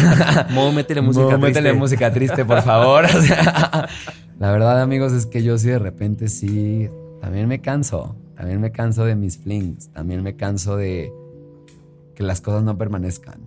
Mo, 0.50 0.70
métele 0.72 1.00
música 1.00 1.26
triste. 1.28 1.46
Métele 1.46 1.72
música 1.72 2.12
triste, 2.12 2.44
por 2.44 2.60
favor. 2.62 3.06
la 4.42 4.50
verdad, 4.50 4.82
amigos, 4.82 5.12
es 5.12 5.26
que 5.26 5.44
yo 5.44 5.56
sí 5.56 5.68
de 5.68 5.78
repente 5.78 6.26
sí, 6.26 6.90
también 7.20 7.46
me 7.46 7.60
canso. 7.60 8.16
También 8.34 8.60
me 8.60 8.72
canso 8.72 9.04
de 9.04 9.14
mis 9.14 9.38
flings. 9.38 9.90
También 9.92 10.24
me 10.24 10.34
canso 10.34 10.76
de 10.76 11.12
que 12.16 12.24
las 12.24 12.40
cosas 12.40 12.64
no 12.64 12.76
permanezcan. 12.76 13.40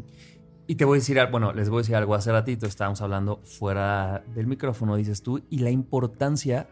Y 0.67 0.75
te 0.75 0.86
voy 0.86 0.95
a 0.95 0.99
decir, 0.99 1.19
bueno, 1.29 1.51
les 1.51 1.69
voy 1.69 1.79
a 1.79 1.81
decir 1.81 1.97
algo. 1.97 2.15
Hace 2.15 2.31
ratito 2.31 2.65
estábamos 2.65 3.01
hablando 3.01 3.41
fuera 3.43 4.23
del 4.34 4.47
micrófono, 4.47 4.95
dices 4.95 5.21
tú, 5.21 5.41
y 5.49 5.60
la 5.60 5.69
importancia 5.69 6.69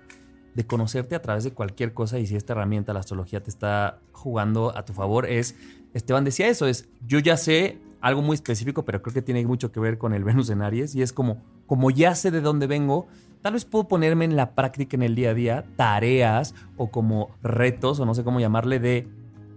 de 0.55 0.65
conocerte 0.65 1.15
a 1.15 1.21
través 1.21 1.43
de 1.43 1.51
cualquier 1.51 1.93
cosa 1.93 2.17
y 2.17 2.25
si 2.25 2.37
esta 2.37 2.53
herramienta, 2.53 2.93
la 2.93 3.01
astrología, 3.01 3.43
te 3.43 3.49
está 3.49 3.99
jugando 4.13 4.73
a 4.73 4.85
tu 4.85 4.93
favor, 4.93 5.25
es, 5.25 5.57
Esteban 5.93 6.23
decía 6.23 6.47
eso, 6.47 6.65
es, 6.65 6.87
yo 7.05 7.19
ya 7.19 7.35
sé 7.35 7.77
algo 7.99 8.21
muy 8.21 8.35
específico, 8.35 8.85
pero 8.85 9.01
creo 9.01 9.13
que 9.13 9.21
tiene 9.21 9.45
mucho 9.45 9.73
que 9.73 9.81
ver 9.81 9.97
con 9.97 10.13
el 10.13 10.23
Venus 10.23 10.49
en 10.49 10.61
Aries 10.61 10.95
y 10.95 11.01
es 11.01 11.11
como, 11.11 11.41
como 11.65 11.91
ya 11.91 12.15
sé 12.15 12.31
de 12.31 12.39
dónde 12.39 12.67
vengo, 12.67 13.07
tal 13.43 13.53
vez 13.53 13.65
puedo 13.65 13.87
ponerme 13.87 14.25
en 14.25 14.35
la 14.35 14.55
práctica 14.55 14.95
en 14.95 15.03
el 15.03 15.13
día 15.13 15.31
a 15.31 15.33
día 15.35 15.65
tareas 15.75 16.55
o 16.77 16.89
como 16.89 17.29
retos 17.43 17.99
o 17.99 18.05
no 18.05 18.15
sé 18.15 18.23
cómo 18.23 18.39
llamarle 18.39 18.79
de 18.79 19.07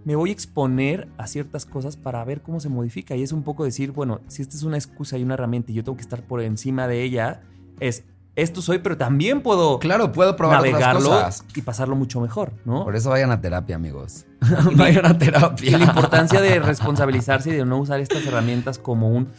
me 0.05 0.15
voy 0.15 0.29
a 0.29 0.33
exponer 0.33 1.07
a 1.17 1.27
ciertas 1.27 1.65
cosas 1.65 1.97
para 1.97 2.23
ver 2.23 2.41
cómo 2.41 2.59
se 2.59 2.69
modifica 2.69 3.15
y 3.15 3.23
es 3.23 3.33
un 3.33 3.43
poco 3.43 3.65
decir, 3.65 3.91
bueno, 3.91 4.21
si 4.27 4.41
esta 4.41 4.55
es 4.55 4.63
una 4.63 4.77
excusa 4.77 5.17
y 5.17 5.23
una 5.23 5.33
herramienta 5.33 5.71
y 5.71 5.75
yo 5.75 5.83
tengo 5.83 5.97
que 5.97 6.01
estar 6.03 6.21
por 6.21 6.41
encima 6.41 6.87
de 6.87 7.03
ella, 7.03 7.41
es 7.79 8.05
esto 8.37 8.61
soy, 8.61 8.77
pero 8.77 8.95
también 8.97 9.41
puedo. 9.41 9.79
Claro, 9.79 10.11
puedo 10.11 10.35
probar 10.35 10.57
navegarlo 10.57 11.09
otras 11.09 11.43
y 11.55 11.61
pasarlo 11.63 11.95
mucho 11.95 12.21
mejor, 12.21 12.53
¿no? 12.65 12.83
Por 12.83 12.95
eso 12.95 13.09
vayan 13.09 13.31
a 13.31 13.41
terapia, 13.41 13.75
amigos. 13.75 14.27
vayan 14.75 15.07
a 15.07 15.17
terapia. 15.17 15.71
Y 15.71 15.71
la 15.71 15.85
importancia 15.85 16.39
de 16.39 16.59
responsabilizarse 16.59 17.49
y 17.49 17.53
de 17.53 17.65
no 17.65 17.79
usar 17.79 17.99
estas 17.99 18.25
herramientas 18.25 18.77
como 18.77 19.09
un. 19.09 19.29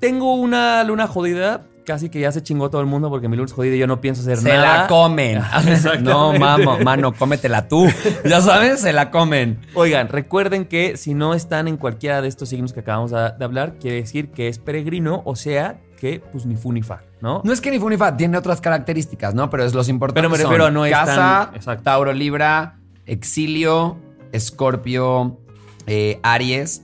Tengo 0.00 0.34
una 0.34 0.82
luna 0.82 1.06
jodida, 1.06 1.66
casi 1.86 2.10
que 2.10 2.20
ya 2.20 2.30
se 2.32 2.42
chingó 2.42 2.68
todo 2.68 2.82
el 2.82 2.86
mundo 2.86 3.08
porque 3.08 3.28
mi 3.28 3.36
luna 3.36 3.46
es 3.46 3.52
jodida 3.54 3.76
y 3.76 3.78
yo 3.78 3.86
no 3.86 4.02
pienso 4.02 4.20
hacer 4.20 4.42
nada. 4.42 4.60
Se 4.60 4.82
la 4.82 4.86
comen. 4.88 5.42
no, 6.02 6.34
mamo, 6.34 6.78
mano, 6.80 7.14
cómetela 7.14 7.68
tú. 7.68 7.86
Ya 8.24 8.42
sabes, 8.42 8.80
se 8.80 8.92
la 8.92 9.10
comen. 9.10 9.60
Oigan, 9.74 10.08
recuerden 10.08 10.66
que 10.66 10.98
si 10.98 11.14
no 11.14 11.32
están 11.32 11.68
en 11.68 11.78
cualquiera 11.78 12.20
de 12.20 12.28
estos 12.28 12.50
signos 12.50 12.74
que 12.74 12.80
acabamos 12.80 13.12
de 13.12 13.44
hablar, 13.44 13.78
quiere 13.78 13.96
decir 13.96 14.30
que 14.32 14.48
es 14.48 14.58
peregrino, 14.58 15.22
o 15.24 15.36
sea, 15.36 15.80
que 15.98 16.20
pues 16.20 16.44
ni 16.44 16.56
fu 16.56 16.72
ni 16.72 16.82
fa, 16.82 17.04
¿no? 17.20 17.40
No 17.44 17.52
es 17.52 17.60
que 17.60 17.70
ni 17.70 17.78
fu 17.78 17.88
ni 17.88 17.96
fa, 17.96 18.16
tiene 18.16 18.36
otras 18.36 18.60
características, 18.60 19.34
¿no? 19.34 19.48
Pero 19.48 19.64
es 19.64 19.72
los 19.72 19.88
importantes 19.88 20.20
Pero 20.20 20.30
me 20.30 20.36
refiero 20.36 20.66
a 20.66 20.70
no 20.70 20.82
Casa, 20.90 21.52
Tauro, 21.82 22.12
Libra, 22.12 22.78
Exilio, 23.06 23.96
Escorpio, 24.32 25.38
eh, 25.86 26.18
Aries, 26.22 26.82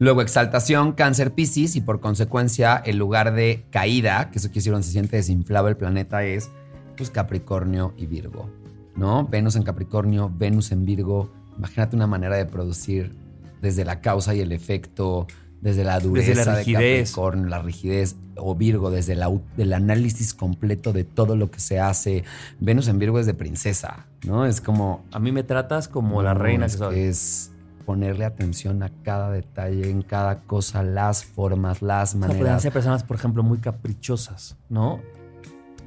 luego 0.00 0.22
Exaltación, 0.22 0.92
Cáncer, 0.92 1.32
Piscis 1.32 1.76
y 1.76 1.80
por 1.80 2.00
consecuencia 2.00 2.82
el 2.84 2.96
lugar 2.96 3.34
de 3.34 3.64
caída, 3.70 4.30
que 4.30 4.38
eso 4.38 4.48
quiere 4.48 4.64
decir 4.64 4.82
se 4.82 4.90
siente 4.90 5.16
desinflado 5.16 5.68
el 5.68 5.76
planeta 5.76 6.24
es 6.24 6.50
pues 6.96 7.10
Capricornio 7.10 7.94
y 7.96 8.06
Virgo, 8.06 8.50
¿no? 8.96 9.28
Venus 9.28 9.56
en 9.56 9.62
Capricornio, 9.62 10.32
Venus 10.36 10.72
en 10.72 10.84
Virgo, 10.84 11.30
imagínate 11.56 11.96
una 11.96 12.06
manera 12.06 12.36
de 12.36 12.46
producir 12.46 13.14
desde 13.60 13.84
la 13.84 14.00
causa 14.00 14.34
y 14.34 14.40
el 14.40 14.52
efecto, 14.52 15.26
desde 15.60 15.84
la 15.84 16.00
dureza 16.00 16.44
la 16.44 16.56
rigidez. 16.56 16.80
de 16.80 16.98
Capricornio, 17.04 17.46
la 17.48 17.62
rigidez, 17.62 18.16
o 18.36 18.54
Virgo, 18.54 18.90
desde 18.90 19.18
el 19.58 19.72
análisis 19.72 20.32
completo 20.32 20.94
de 20.94 21.04
todo 21.04 21.36
lo 21.36 21.50
que 21.50 21.60
se 21.60 21.78
hace. 21.78 22.24
Venus 22.58 22.88
en 22.88 22.98
Virgo 22.98 23.18
es 23.18 23.26
de 23.26 23.34
princesa, 23.34 24.06
¿no? 24.26 24.46
Es 24.46 24.62
como... 24.62 25.04
A 25.12 25.18
mí 25.18 25.30
me 25.30 25.42
tratas 25.42 25.88
como 25.88 26.22
la 26.22 26.32
reina 26.32 26.66
es, 26.66 26.76
que 26.76 27.08
Es 27.08 27.50
ponerle 27.90 28.24
atención 28.24 28.84
a 28.84 28.92
cada 29.02 29.32
detalle, 29.32 29.90
en 29.90 30.02
cada 30.02 30.36
cosa, 30.42 30.84
las 30.84 31.24
formas, 31.24 31.82
las 31.82 32.14
maneras. 32.14 32.62
ser 32.62 32.72
personas, 32.72 33.02
por 33.02 33.16
ejemplo, 33.16 33.42
muy 33.42 33.58
caprichosas, 33.58 34.56
¿no? 34.68 35.00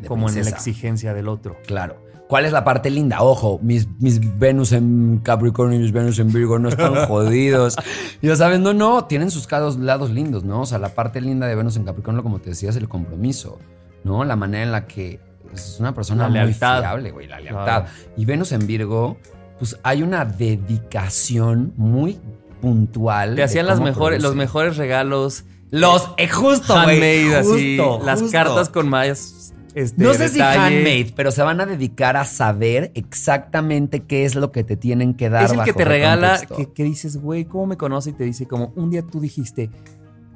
como 0.06 0.28
en 0.28 0.44
la 0.44 0.50
exigencia 0.50 1.14
del 1.14 1.30
otro. 1.30 1.56
Claro. 1.66 1.96
¿Cuál 2.28 2.44
es 2.44 2.52
la 2.52 2.66
parte 2.66 2.90
linda? 2.90 3.22
Ojo, 3.22 3.58
mis, 3.62 3.88
mis 4.02 4.20
Venus 4.38 4.74
en 4.74 5.22
Capricornio 5.24 5.80
y 5.80 5.82
mis 5.84 5.94
Venus 5.94 6.20
en 6.20 6.34
Virgo 6.34 6.60
no 6.60 6.68
están 6.68 6.94
jodidos. 7.08 7.78
ya 8.22 8.36
sabes, 8.36 8.60
no, 8.60 8.74
no, 8.74 9.06
tienen 9.06 9.32
sus 9.32 9.50
lados 9.80 10.10
lindos, 10.10 10.44
¿no? 10.44 10.64
O 10.64 10.66
sea, 10.66 10.80
la 10.80 10.90
parte 10.90 11.22
linda 11.22 11.48
de 11.48 11.56
Venus 11.56 11.78
en 11.78 11.86
Capricornio, 11.86 12.22
como 12.22 12.40
te 12.40 12.50
decía, 12.50 12.70
es 12.70 12.76
el 12.76 12.90
compromiso, 12.90 13.60
¿no? 14.04 14.26
La 14.26 14.36
manera 14.36 14.64
en 14.66 14.74
la 14.74 14.88
que 14.88 15.22
es 15.54 15.78
una 15.80 15.94
persona 15.94 16.28
muy 16.28 16.54
fiable, 16.54 17.12
güey, 17.12 17.28
la 17.28 17.40
lealtad. 17.40 17.64
Claro. 17.64 17.86
Y 18.18 18.26
Venus 18.26 18.52
en 18.52 18.68
Virgo, 18.68 19.16
pues 19.64 19.80
hay 19.84 20.04
una 20.04 20.26
dedicación 20.26 21.72
muy 21.78 22.20
puntual. 22.62 23.36
Te 23.36 23.44
hacían 23.44 23.66
las 23.66 23.80
mejores, 23.80 24.22
los 24.22 24.36
mejores 24.36 24.76
regalos. 24.76 25.46
Los, 25.72 26.10
eh, 26.18 26.28
justo, 26.28 26.74
güey. 26.74 27.02
handmade, 27.02 27.36
así. 27.38 27.78
justo, 27.78 28.06
Las 28.06 28.24
cartas 28.24 28.68
con 28.68 28.90
más. 28.90 29.54
Este, 29.74 30.04
No 30.04 30.14
sé 30.14 30.28
si 30.28 30.34
detalle. 30.40 30.60
handmade, 30.78 31.14
pero 31.16 31.32
se 31.32 31.42
van 31.44 31.62
a 31.62 31.66
dedicar 31.66 32.18
a 32.18 32.26
saber 32.26 32.92
exactamente 32.94 34.02
qué 34.02 34.26
es 34.26 34.36
lo 34.36 34.52
que 34.52 34.66
te 34.66 34.76
tienen 34.76 35.14
que 35.14 35.30
dar. 35.30 35.46
Es 35.46 35.52
el 35.54 35.64
que 35.64 35.72
te 35.72 35.86
regala, 35.86 36.42
que, 36.58 36.72
que 36.74 36.84
dices, 36.84 37.16
güey, 37.18 37.46
¿cómo 37.46 37.68
me 37.68 37.78
conoce? 37.78 38.10
Y 38.10 38.14
te 38.14 38.26
dice, 38.26 38.46
como, 38.48 38.74
un 38.76 38.90
día 38.92 39.02
tú 39.02 39.22
dijiste 39.22 39.70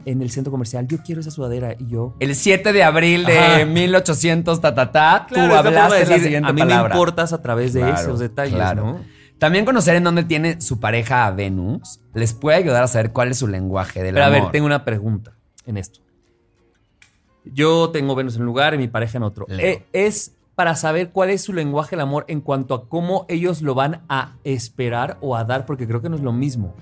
en 0.05 0.21
el 0.21 0.31
centro 0.31 0.51
comercial, 0.51 0.87
yo 0.87 0.99
quiero 1.05 1.19
esa 1.21 1.31
sudadera. 1.31 1.75
Y 1.77 1.87
yo. 1.89 2.15
El 2.21 2.33
7 2.33 2.71
de 2.73 2.81
abril 2.81 3.25
de 3.25 3.37
Ajá. 3.37 3.65
1800, 3.65 4.61
ta, 4.61 4.73
ta, 4.73 4.89
ta, 4.91 5.25
Claro, 5.27 5.49
tú 5.49 5.53
la 5.53 5.59
hablaste 5.59 5.93
de 5.95 5.99
la 6.01 6.07
decir, 6.07 6.23
siguiente 6.23 6.49
a 6.49 6.53
mí 6.53 6.61
me 6.61 6.67
palabra. 6.67 6.95
importas 6.95 7.33
a 7.33 7.41
través 7.41 7.73
de 7.73 7.81
Claro, 7.81 7.99
esos 7.99 8.19
detalles, 8.19 8.55
claro. 8.55 8.85
¿no? 8.85 9.16
También 9.39 9.65
conocer 9.65 9.95
en 9.95 10.03
dónde 10.03 10.23
tiene 10.23 10.61
su 10.61 10.79
pareja 10.79 11.27
a 11.27 11.31
Venus 11.31 11.99
les 12.13 12.33
puede 12.33 12.57
ayudar 12.57 12.83
a 12.83 12.87
saber 12.87 13.11
cuál 13.11 13.29
es 13.29 13.37
su 13.37 13.47
lenguaje 13.47 14.01
del 14.01 14.15
Pero 14.15 14.25
a 14.25 14.27
amor. 14.29 14.41
ver, 14.43 14.51
tengo 14.51 14.65
una 14.65 14.83
pregunta 14.83 15.33
en 15.65 15.77
esto. 15.77 15.99
Yo 17.45 17.91
tengo 17.91 18.15
Venus 18.15 18.35
en 18.35 18.41
un 18.41 18.47
lugar 18.47 18.73
y 18.73 18.77
mi 18.77 18.87
pareja 18.87 19.17
en 19.17 19.23
otro. 19.23 19.45
Leo. 19.47 19.65
Eh, 19.65 19.85
es 19.93 20.33
para 20.55 20.75
saber 20.75 21.11
cuál 21.11 21.29
es 21.29 21.43
su 21.43 21.53
lenguaje 21.53 21.91
del 21.91 22.01
amor 22.01 22.25
en 22.27 22.41
cuanto 22.41 22.73
a 22.73 22.89
cómo 22.89 23.25
ellos 23.29 23.61
lo 23.61 23.75
van 23.75 24.01
a 24.09 24.37
esperar 24.43 25.17
o 25.21 25.35
a 25.35 25.43
dar, 25.43 25.65
porque 25.67 25.87
creo 25.87 26.01
que 26.01 26.09
no 26.09 26.15
es 26.15 26.23
lo 26.23 26.33
mismo. 26.33 26.73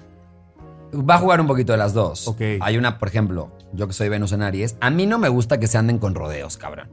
Va 0.94 1.16
a 1.16 1.18
jugar 1.20 1.42
un 1.42 1.48
poquito 1.48 1.74
de 1.74 1.78
las 1.78 1.94
dos. 1.94 2.26
Ok. 2.28 2.42
Hay 2.62 2.78
una, 2.78 2.98
por 3.00 3.10
ejemplo, 3.10 3.52
yo 3.74 3.86
que 3.88 3.94
soy 3.94 4.08
Venus 4.08 4.32
en 4.32 4.44
Aries, 4.44 4.78
a 4.80 4.90
mí 4.90 5.06
no 5.06 5.20
me 5.20 5.28
gusta 5.28 5.60
que 5.60 5.68
se 5.68 5.78
anden 5.78 6.00
con 6.00 6.16
rodeos, 6.16 6.56
cabrón. 6.56 6.88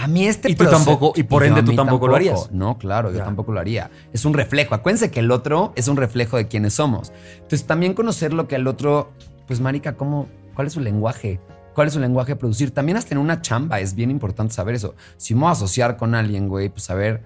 A 0.00 0.06
mí 0.06 0.26
este 0.26 0.50
Y 0.50 0.54
tú 0.54 0.64
proce- 0.64 0.70
tampoco- 0.84 1.12
y 1.16 1.24
por 1.24 1.42
ende 1.44 1.60
a 1.60 1.64
tú 1.64 1.74
tampoco 1.74 2.06
lo 2.06 2.14
harías. 2.16 2.50
No, 2.52 2.78
claro, 2.78 3.10
yo 3.10 3.18
Ya. 3.18 3.24
tampoco 3.24 3.52
lo 3.52 3.58
haría. 3.60 3.90
Es 4.12 4.24
un 4.24 4.32
reflejo. 4.32 4.74
Acuérdense 4.74 5.10
que 5.10 5.20
el 5.20 5.30
otro 5.32 5.72
es 5.74 5.88
un 5.88 5.96
reflejo 5.96 6.36
de 6.36 6.46
quienes 6.46 6.74
somos. 6.74 7.12
Entonces, 7.34 7.64
también 7.66 7.94
conocer 7.94 8.32
lo 8.32 8.46
que 8.46 8.54
el 8.54 8.68
otro, 8.68 9.10
pues, 9.48 9.60
marica, 9.60 9.96
¿cómo, 9.96 10.28
¿cuál 10.54 10.68
es 10.68 10.72
su 10.74 10.80
lenguaje? 10.80 11.40
¿Cuál 11.74 11.88
es 11.88 11.94
su 11.94 12.00
lenguaje 12.00 12.32
de 12.32 12.36
producir? 12.36 12.70
También 12.72 12.96
hasta 12.96 13.14
en 13.14 13.18
una 13.18 13.40
chamba 13.42 13.80
es 13.80 13.94
bien 13.94 14.10
importante 14.10 14.54
saber 14.54 14.74
eso. 14.76 14.94
Si 15.16 15.34
me 15.34 15.40
voy 15.42 15.48
a 15.48 15.52
asociar 15.52 15.96
con 15.96 16.14
alguien, 16.14 16.48
güey, 16.48 16.68
pues 16.68 16.84
saber 16.84 17.24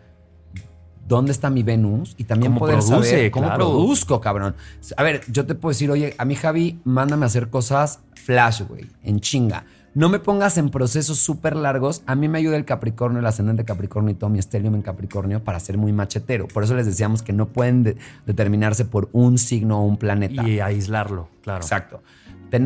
dónde 1.06 1.32
está 1.32 1.50
mi 1.50 1.62
Venus 1.62 2.14
y 2.16 2.24
también 2.24 2.54
poder 2.54 2.78
produce, 2.78 3.10
saber 3.10 3.30
cómo 3.30 3.46
claro. 3.48 3.66
produzco, 3.66 4.20
cabrón. 4.20 4.54
A 4.96 5.02
ver, 5.02 5.22
yo 5.28 5.44
te 5.46 5.54
puedo 5.54 5.72
decir, 5.72 5.90
oye, 5.90 6.14
a 6.16 6.24
mí 6.24 6.34
Javi, 6.36 6.80
mándame 6.84 7.24
a 7.24 7.26
hacer 7.26 7.50
cosas 7.50 8.00
flash, 8.14 8.62
güey, 8.68 8.86
en 9.02 9.20
chinga. 9.20 9.64
No 9.94 10.08
me 10.08 10.18
pongas 10.18 10.56
en 10.56 10.70
procesos 10.70 11.18
súper 11.18 11.54
largos. 11.54 12.02
A 12.06 12.14
mí 12.14 12.26
me 12.26 12.38
ayuda 12.38 12.56
el 12.56 12.64
Capricornio, 12.64 13.18
el 13.20 13.26
ascendente 13.26 13.64
Capricornio 13.64 14.10
y 14.12 14.14
todo 14.14 14.30
mi 14.30 14.38
estelium 14.38 14.74
en 14.74 14.82
Capricornio 14.82 15.44
para 15.44 15.60
ser 15.60 15.76
muy 15.76 15.92
machetero. 15.92 16.48
Por 16.48 16.64
eso 16.64 16.74
les 16.74 16.86
decíamos 16.86 17.22
que 17.22 17.32
no 17.34 17.48
pueden 17.48 17.82
de- 17.82 17.96
determinarse 18.24 18.86
por 18.86 19.10
un 19.12 19.36
signo 19.36 19.80
o 19.80 19.84
un 19.84 19.98
planeta. 19.98 20.48
Y 20.48 20.60
aislarlo, 20.60 21.28
claro. 21.42 21.60
Exacto. 21.62 22.02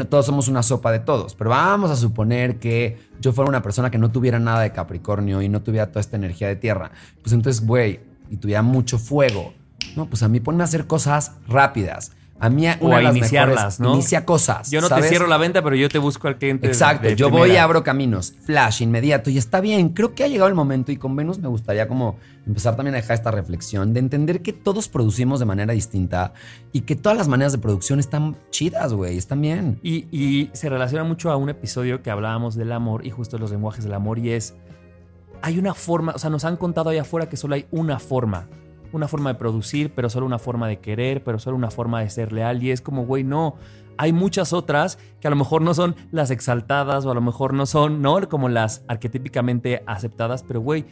Todos 0.08 0.26
somos 0.26 0.48
una 0.48 0.64
sopa 0.64 0.90
de 0.90 0.98
todos, 0.98 1.36
pero 1.36 1.50
vamos 1.50 1.90
a 1.92 1.96
suponer 1.96 2.58
que 2.58 2.98
yo 3.20 3.32
fuera 3.32 3.48
una 3.48 3.62
persona 3.62 3.88
que 3.90 3.98
no 3.98 4.10
tuviera 4.10 4.38
nada 4.40 4.60
de 4.60 4.72
Capricornio 4.72 5.42
y 5.42 5.48
no 5.48 5.62
tuviera 5.62 5.88
toda 5.88 6.00
esta 6.00 6.16
energía 6.16 6.48
de 6.48 6.56
tierra. 6.56 6.90
Pues 7.22 7.32
entonces, 7.32 7.64
güey, 7.64 8.00
y 8.28 8.36
tuviera 8.36 8.62
mucho 8.62 8.98
fuego. 8.98 9.52
No, 9.96 10.06
pues 10.06 10.24
a 10.24 10.28
mí 10.28 10.40
ponme 10.40 10.62
a 10.62 10.64
hacer 10.64 10.88
cosas 10.88 11.32
rápidas. 11.48 12.10
A 12.38 12.50
mí 12.50 12.66
O 12.80 12.94
a 12.94 13.02
iniciarlas, 13.02 13.56
mejores, 13.56 13.80
¿no? 13.80 13.94
Inicia 13.94 14.26
cosas. 14.26 14.70
Yo 14.70 14.80
no 14.80 14.88
¿sabes? 14.88 15.04
te 15.04 15.10
cierro 15.10 15.26
la 15.26 15.38
venta, 15.38 15.62
pero 15.62 15.74
yo 15.74 15.88
te 15.88 15.98
busco 15.98 16.28
al 16.28 16.36
cliente. 16.36 16.66
Exacto, 16.66 17.08
de 17.08 17.16
yo 17.16 17.30
voy 17.30 17.52
y 17.52 17.56
abro 17.56 17.82
caminos, 17.82 18.34
flash, 18.44 18.82
inmediato, 18.82 19.30
y 19.30 19.38
está 19.38 19.60
bien, 19.60 19.90
creo 19.90 20.14
que 20.14 20.24
ha 20.24 20.28
llegado 20.28 20.48
el 20.48 20.54
momento 20.54 20.92
y 20.92 20.96
con 20.96 21.16
Venus 21.16 21.38
me 21.38 21.48
gustaría 21.48 21.88
como 21.88 22.18
empezar 22.46 22.76
también 22.76 22.94
a 22.94 22.98
dejar 22.98 23.14
esta 23.14 23.30
reflexión 23.30 23.94
de 23.94 24.00
entender 24.00 24.42
que 24.42 24.52
todos 24.52 24.88
producimos 24.88 25.40
de 25.40 25.46
manera 25.46 25.72
distinta 25.72 26.34
y 26.72 26.82
que 26.82 26.94
todas 26.94 27.16
las 27.16 27.28
maneras 27.28 27.52
de 27.52 27.58
producción 27.58 28.00
están 28.00 28.36
chidas, 28.50 28.92
güey, 28.92 29.16
están 29.16 29.40
bien. 29.40 29.80
Y, 29.82 30.06
y 30.10 30.50
se 30.52 30.68
relaciona 30.68 31.04
mucho 31.04 31.30
a 31.30 31.36
un 31.36 31.48
episodio 31.48 32.02
que 32.02 32.10
hablábamos 32.10 32.54
del 32.54 32.72
amor 32.72 33.06
y 33.06 33.10
justo 33.10 33.38
los 33.38 33.50
lenguajes 33.50 33.84
del 33.84 33.94
amor 33.94 34.18
y 34.18 34.30
es, 34.30 34.54
hay 35.42 35.58
una 35.58 35.74
forma, 35.74 36.12
o 36.14 36.18
sea, 36.18 36.30
nos 36.30 36.44
han 36.44 36.56
contado 36.56 36.90
allá 36.90 37.02
afuera 37.02 37.28
que 37.28 37.36
solo 37.36 37.54
hay 37.54 37.66
una 37.70 37.98
forma, 37.98 38.48
una 38.96 39.08
forma 39.08 39.32
de 39.32 39.38
producir, 39.38 39.92
pero 39.94 40.08
solo 40.10 40.26
una 40.26 40.38
forma 40.38 40.66
de 40.68 40.78
querer, 40.78 41.22
pero 41.22 41.38
solo 41.38 41.56
una 41.56 41.70
forma 41.70 42.00
de 42.00 42.10
ser 42.10 42.32
leal 42.32 42.62
y 42.62 42.70
es 42.70 42.80
como, 42.80 43.04
güey, 43.06 43.22
no, 43.24 43.54
hay 43.98 44.12
muchas 44.12 44.52
otras 44.52 44.98
que 45.20 45.26
a 45.28 45.30
lo 45.30 45.36
mejor 45.36 45.62
no 45.62 45.72
son 45.74 45.94
las 46.12 46.30
exaltadas 46.30 47.06
o 47.06 47.10
a 47.10 47.14
lo 47.14 47.20
mejor 47.20 47.54
no 47.54 47.64
son, 47.66 48.02
¿no? 48.02 48.28
Como 48.28 48.48
las 48.48 48.82
arquetípicamente 48.88 49.82
aceptadas, 49.86 50.42
pero 50.42 50.60
güey, 50.60 50.84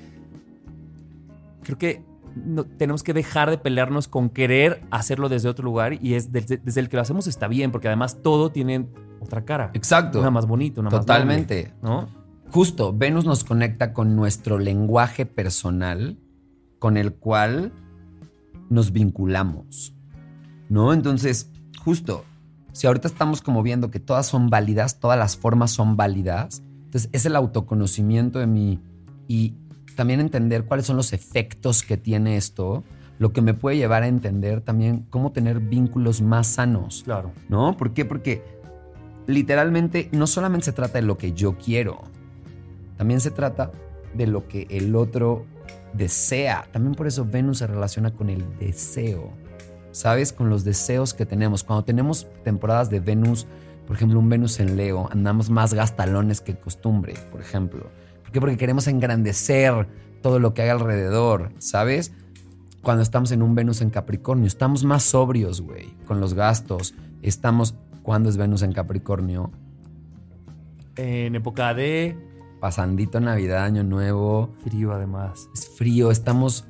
creo 1.62 1.78
que 1.78 2.02
no- 2.36 2.64
tenemos 2.64 3.02
que 3.02 3.12
dejar 3.12 3.50
de 3.50 3.58
pelearnos 3.58 4.08
con 4.08 4.28
querer 4.30 4.82
hacerlo 4.90 5.28
desde 5.28 5.48
otro 5.48 5.64
lugar 5.64 5.94
y 6.02 6.14
es 6.14 6.32
desde, 6.32 6.56
desde 6.58 6.80
el 6.80 6.88
que 6.88 6.96
lo 6.96 7.02
hacemos 7.02 7.26
está 7.26 7.48
bien, 7.48 7.70
porque 7.72 7.88
además 7.88 8.22
todo 8.22 8.50
tiene 8.50 8.86
otra 9.20 9.44
cara. 9.44 9.70
Exacto. 9.74 10.20
Una 10.20 10.30
más 10.30 10.46
bonita, 10.46 10.80
una 10.80 10.90
Totalmente. 10.90 11.72
más 11.80 11.82
noble, 11.82 12.08
¿no? 12.16 12.24
Justo, 12.50 12.92
Venus 12.92 13.24
nos 13.24 13.42
conecta 13.44 13.92
con 13.92 14.14
nuestro 14.16 14.58
lenguaje 14.58 15.26
personal 15.26 16.18
con 16.78 16.96
el 16.96 17.14
cual 17.14 17.72
nos 18.70 18.92
vinculamos. 18.92 19.94
¿No? 20.68 20.92
Entonces, 20.92 21.50
justo, 21.84 22.24
si 22.72 22.86
ahorita 22.86 23.08
estamos 23.08 23.42
como 23.42 23.62
viendo 23.62 23.90
que 23.90 24.00
todas 24.00 24.26
son 24.26 24.48
válidas, 24.48 24.98
todas 24.98 25.18
las 25.18 25.36
formas 25.36 25.70
son 25.70 25.96
válidas, 25.96 26.62
entonces 26.84 27.08
es 27.12 27.26
el 27.26 27.36
autoconocimiento 27.36 28.38
de 28.38 28.46
mí 28.46 28.80
y 29.28 29.54
también 29.94 30.20
entender 30.20 30.64
cuáles 30.64 30.86
son 30.86 30.96
los 30.96 31.12
efectos 31.12 31.82
que 31.82 31.96
tiene 31.96 32.36
esto, 32.36 32.82
lo 33.18 33.32
que 33.32 33.42
me 33.42 33.54
puede 33.54 33.76
llevar 33.76 34.02
a 34.02 34.08
entender 34.08 34.60
también 34.60 35.06
cómo 35.10 35.32
tener 35.32 35.60
vínculos 35.60 36.20
más 36.20 36.48
sanos. 36.48 37.02
Claro. 37.04 37.32
¿No? 37.48 37.76
¿Por 37.76 37.92
qué? 37.94 38.04
Porque 38.04 38.42
literalmente 39.26 40.08
no 40.12 40.26
solamente 40.26 40.66
se 40.66 40.72
trata 40.72 40.98
de 40.98 41.06
lo 41.06 41.16
que 41.16 41.32
yo 41.32 41.56
quiero, 41.56 42.02
también 42.96 43.20
se 43.20 43.30
trata 43.30 43.72
de 44.14 44.26
lo 44.26 44.46
que 44.48 44.66
el 44.70 44.94
otro 44.94 45.46
desea. 45.96 46.66
También 46.72 46.94
por 46.94 47.06
eso 47.06 47.24
Venus 47.24 47.58
se 47.58 47.66
relaciona 47.66 48.12
con 48.12 48.28
el 48.28 48.44
deseo. 48.58 49.32
¿Sabes? 49.92 50.32
Con 50.32 50.50
los 50.50 50.64
deseos 50.64 51.14
que 51.14 51.24
tenemos. 51.24 51.62
Cuando 51.62 51.84
tenemos 51.84 52.26
temporadas 52.42 52.90
de 52.90 53.00
Venus, 53.00 53.46
por 53.86 53.96
ejemplo, 53.96 54.18
un 54.18 54.28
Venus 54.28 54.58
en 54.60 54.76
Leo, 54.76 55.08
andamos 55.12 55.50
más 55.50 55.72
gastalones 55.72 56.40
que 56.40 56.56
costumbre, 56.56 57.14
por 57.30 57.40
ejemplo. 57.40 57.90
¿Por 58.22 58.32
qué? 58.32 58.40
Porque 58.40 58.56
queremos 58.56 58.88
engrandecer 58.88 59.86
todo 60.20 60.40
lo 60.40 60.54
que 60.54 60.62
hay 60.62 60.70
alrededor, 60.70 61.52
¿sabes? 61.58 62.12
Cuando 62.82 63.02
estamos 63.02 63.30
en 63.30 63.42
un 63.42 63.54
Venus 63.54 63.82
en 63.82 63.90
Capricornio, 63.90 64.46
estamos 64.46 64.84
más 64.84 65.04
sobrios, 65.04 65.60
güey, 65.60 65.94
con 66.06 66.18
los 66.20 66.34
gastos. 66.34 66.94
Estamos, 67.22 67.74
¿cuándo 68.02 68.28
es 68.28 68.36
Venus 68.36 68.62
en 68.62 68.72
Capricornio? 68.72 69.52
En 70.96 71.34
época 71.34 71.72
de 71.74 72.16
Pasandito 72.64 73.20
Navidad, 73.20 73.62
Año 73.64 73.84
Nuevo, 73.84 74.48
frío 74.64 74.94
además. 74.94 75.50
es 75.52 75.68
frío, 75.76 76.10
estamos, 76.10 76.64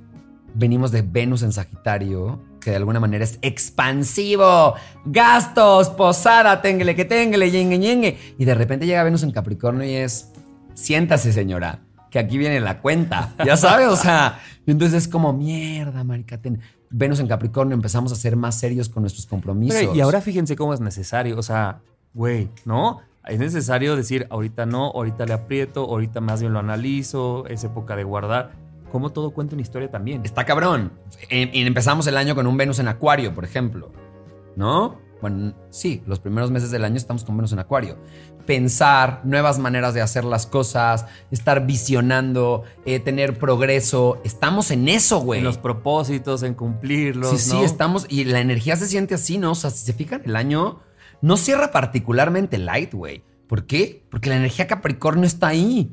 venimos 0.52 0.90
de 0.90 1.02
Venus 1.02 1.44
en 1.44 1.52
Sagitario, 1.52 2.42
que 2.60 2.70
de 2.70 2.76
alguna 2.78 2.98
manera 2.98 3.22
es 3.22 3.38
expansivo, 3.42 4.74
gastos, 5.04 5.90
posada, 5.90 6.60
téngale 6.62 6.96
que 6.96 7.04
téngale, 7.04 7.48
yengue, 7.48 7.78
yengue. 7.78 8.18
Y 8.38 8.44
de 8.44 8.54
repente 8.56 8.86
llega 8.86 9.04
Venus 9.04 9.22
en 9.22 9.30
Capricornio 9.30 9.84
y 9.88 9.94
es, 9.94 10.32
siéntase 10.74 11.32
señora, 11.32 11.78
que 12.10 12.18
aquí 12.18 12.38
viene 12.38 12.58
la 12.58 12.80
cuenta, 12.80 13.32
ya 13.46 13.56
sabes, 13.56 13.86
o 13.86 13.94
sea, 13.96 14.40
y 14.66 14.72
entonces 14.72 15.04
es 15.04 15.08
como, 15.08 15.32
mierda, 15.32 16.02
marica, 16.02 16.38
ten- 16.42 16.58
Venus 16.90 17.20
en 17.20 17.28
Capricornio 17.28 17.72
empezamos 17.76 18.10
a 18.10 18.16
ser 18.16 18.34
más 18.34 18.58
serios 18.58 18.88
con 18.88 19.04
nuestros 19.04 19.26
compromisos. 19.26 19.78
Pero, 19.80 19.94
y 19.94 20.00
ahora 20.00 20.20
fíjense 20.20 20.56
cómo 20.56 20.74
es 20.74 20.80
necesario. 20.80 21.38
O 21.38 21.42
sea, 21.44 21.78
güey, 22.12 22.48
¿no? 22.64 23.00
Es 23.28 23.38
necesario 23.38 23.96
decir, 23.96 24.26
ahorita 24.30 24.66
no, 24.66 24.86
ahorita 24.90 25.24
le 25.26 25.32
aprieto, 25.32 25.84
ahorita 25.84 26.20
más 26.20 26.40
bien 26.40 26.52
lo 26.52 26.58
analizo, 26.58 27.46
es 27.46 27.64
época 27.64 27.96
de 27.96 28.04
guardar. 28.04 28.52
Como 28.92 29.10
todo 29.10 29.30
cuenta 29.32 29.54
una 29.54 29.62
historia 29.62 29.90
también. 29.90 30.20
Está 30.24 30.44
cabrón. 30.44 30.92
E- 31.30 31.50
Y 31.52 31.66
empezamos 31.66 32.06
el 32.06 32.16
año 32.16 32.34
con 32.34 32.46
un 32.46 32.56
Venus 32.56 32.78
en 32.78 32.88
Acuario, 32.88 33.34
por 33.34 33.44
ejemplo. 33.44 33.90
¿No? 34.56 35.00
Bueno, 35.20 35.54
sí, 35.70 36.02
los 36.06 36.20
primeros 36.20 36.50
meses 36.50 36.70
del 36.70 36.84
año 36.84 36.96
estamos 36.96 37.24
con 37.24 37.36
Venus 37.36 37.52
en 37.52 37.58
Acuario. 37.58 37.96
Pensar 38.46 39.22
nuevas 39.24 39.58
maneras 39.58 39.94
de 39.94 40.02
hacer 40.02 40.24
las 40.24 40.46
cosas, 40.46 41.06
estar 41.30 41.64
visionando, 41.66 42.62
eh, 42.84 43.00
tener 43.00 43.38
progreso. 43.38 44.20
Estamos 44.22 44.70
en 44.70 44.86
eso, 44.86 45.20
güey. 45.20 45.38
En 45.38 45.44
los 45.44 45.56
propósitos, 45.56 46.42
en 46.42 46.52
cumplirlos. 46.54 47.30
Sí, 47.30 47.38
sí, 47.50 47.56
¿no? 47.56 47.64
estamos. 47.64 48.06
Y 48.10 48.24
la 48.24 48.40
energía 48.40 48.76
se 48.76 48.86
siente 48.86 49.14
así, 49.14 49.38
¿no? 49.38 49.52
O 49.52 49.54
sea, 49.54 49.70
si 49.70 49.86
se 49.86 49.94
fijan, 49.94 50.20
el 50.26 50.36
año 50.36 50.80
no 51.24 51.38
cierra 51.38 51.72
particularmente 51.72 52.58
light, 52.58 52.92
güey. 52.92 53.22
¿Por 53.46 53.64
qué? 53.64 54.04
Porque 54.10 54.28
la 54.28 54.36
energía 54.36 54.66
Capricornio 54.66 55.24
está 55.24 55.48
ahí. 55.48 55.90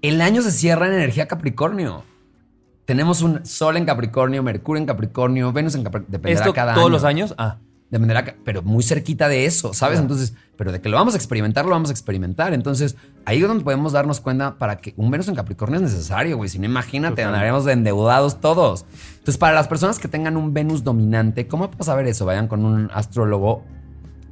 El 0.00 0.22
año 0.22 0.40
se 0.40 0.50
cierra 0.50 0.86
en 0.86 0.94
energía 0.94 1.28
Capricornio. 1.28 2.02
Tenemos 2.86 3.20
un 3.20 3.44
Sol 3.44 3.76
en 3.76 3.84
Capricornio, 3.84 4.42
Mercurio 4.42 4.80
en 4.80 4.86
Capricornio, 4.86 5.52
Venus 5.52 5.74
en 5.74 5.84
Capricornio. 5.84 6.12
Dependerá 6.12 6.40
¿Esto 6.40 6.54
cada 6.54 6.72
todos 6.72 6.86
año. 6.86 6.92
los 6.94 7.04
años? 7.04 7.34
Ah, 7.36 7.58
de 7.90 7.98
manera, 7.98 8.36
pero 8.42 8.62
muy 8.62 8.82
cerquita 8.82 9.28
de 9.28 9.44
eso, 9.44 9.74
¿sabes? 9.74 9.98
Claro. 9.98 10.04
Entonces, 10.14 10.34
pero 10.56 10.72
de 10.72 10.80
que 10.80 10.88
lo 10.88 10.96
vamos 10.96 11.12
a 11.12 11.18
experimentar, 11.18 11.66
lo 11.66 11.72
vamos 11.72 11.90
a 11.90 11.92
experimentar. 11.92 12.54
Entonces, 12.54 12.96
ahí 13.26 13.42
es 13.42 13.46
donde 13.46 13.64
podemos 13.64 13.92
darnos 13.92 14.22
cuenta 14.22 14.56
para 14.56 14.78
que 14.78 14.94
un 14.96 15.10
Venus 15.10 15.28
en 15.28 15.34
Capricornio 15.34 15.76
es 15.76 15.82
necesario, 15.82 16.38
güey. 16.38 16.48
Si 16.48 16.58
no, 16.58 16.64
imagínate, 16.64 17.16
Totalmente. 17.16 17.36
andaremos 17.36 17.66
de 17.66 17.72
endeudados 17.72 18.40
todos. 18.40 18.86
Entonces, 19.10 19.36
para 19.36 19.54
las 19.54 19.68
personas 19.68 19.98
que 19.98 20.08
tengan 20.08 20.38
un 20.38 20.54
Venus 20.54 20.84
dominante, 20.84 21.46
¿cómo 21.48 21.70
puedo 21.70 21.84
saber 21.84 22.06
eso? 22.06 22.24
Vayan 22.24 22.48
con 22.48 22.64
un 22.64 22.90
astrólogo. 22.94 23.62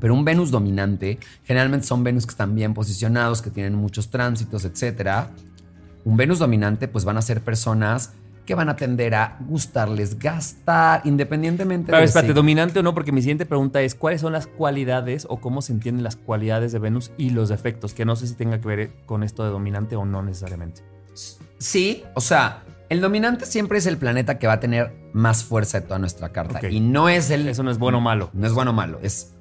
Pero 0.02 0.14
un 0.14 0.24
Venus 0.24 0.50
dominante, 0.50 1.20
generalmente 1.44 1.86
son 1.86 2.02
Venus 2.02 2.26
que 2.26 2.32
están 2.32 2.56
bien 2.56 2.74
posicionados, 2.74 3.40
que 3.40 3.50
tienen 3.50 3.76
muchos 3.76 4.10
tránsitos, 4.10 4.64
etcétera. 4.64 5.30
Un 6.04 6.16
Venus 6.16 6.40
dominante, 6.40 6.88
pues 6.88 7.04
van 7.04 7.18
a 7.18 7.22
ser 7.22 7.40
personas 7.40 8.12
que 8.44 8.56
van 8.56 8.68
a 8.68 8.74
tender 8.74 9.14
a 9.14 9.38
gustarles 9.46 10.18
gastar, 10.18 11.02
independientemente 11.04 11.92
Pero 11.92 11.98
de 11.98 12.06
espérate, 12.06 12.34
dominante 12.34 12.80
o 12.80 12.82
no, 12.82 12.94
porque 12.94 13.12
mi 13.12 13.20
siguiente 13.20 13.46
pregunta 13.46 13.80
es: 13.80 13.94
¿cuáles 13.94 14.20
son 14.20 14.32
las 14.32 14.48
cualidades 14.48 15.24
o 15.30 15.36
cómo 15.40 15.62
se 15.62 15.72
entienden 15.72 16.02
las 16.02 16.16
cualidades 16.16 16.72
de 16.72 16.80
Venus 16.80 17.12
y 17.16 17.30
los 17.30 17.48
defectos? 17.48 17.94
Que 17.94 18.04
no 18.04 18.16
sé 18.16 18.26
si 18.26 18.34
tenga 18.34 18.60
que 18.60 18.66
ver 18.66 18.90
con 19.06 19.22
esto 19.22 19.44
de 19.44 19.50
dominante 19.50 19.94
o 19.94 20.04
no 20.04 20.20
necesariamente. 20.20 20.82
Sí, 21.58 22.02
o 22.16 22.20
sea, 22.20 22.64
el 22.88 23.00
dominante 23.00 23.46
siempre 23.46 23.78
es 23.78 23.86
el 23.86 23.98
planeta 23.98 24.40
que 24.40 24.48
va 24.48 24.54
a 24.54 24.60
tener 24.60 24.96
más 25.12 25.44
fuerza 25.44 25.78
de 25.78 25.86
toda 25.86 26.00
nuestra 26.00 26.30
carta. 26.30 26.68
Y 26.68 26.80
no 26.80 27.08
es 27.08 27.30
el. 27.30 27.46
Eso 27.46 27.62
no 27.62 27.70
es 27.70 27.78
bueno 27.78 27.98
o 27.98 28.00
malo. 28.00 28.30
No 28.32 28.48
es 28.48 28.52
bueno 28.52 28.72
o 28.72 28.74
malo, 28.74 28.98
es 29.00 29.32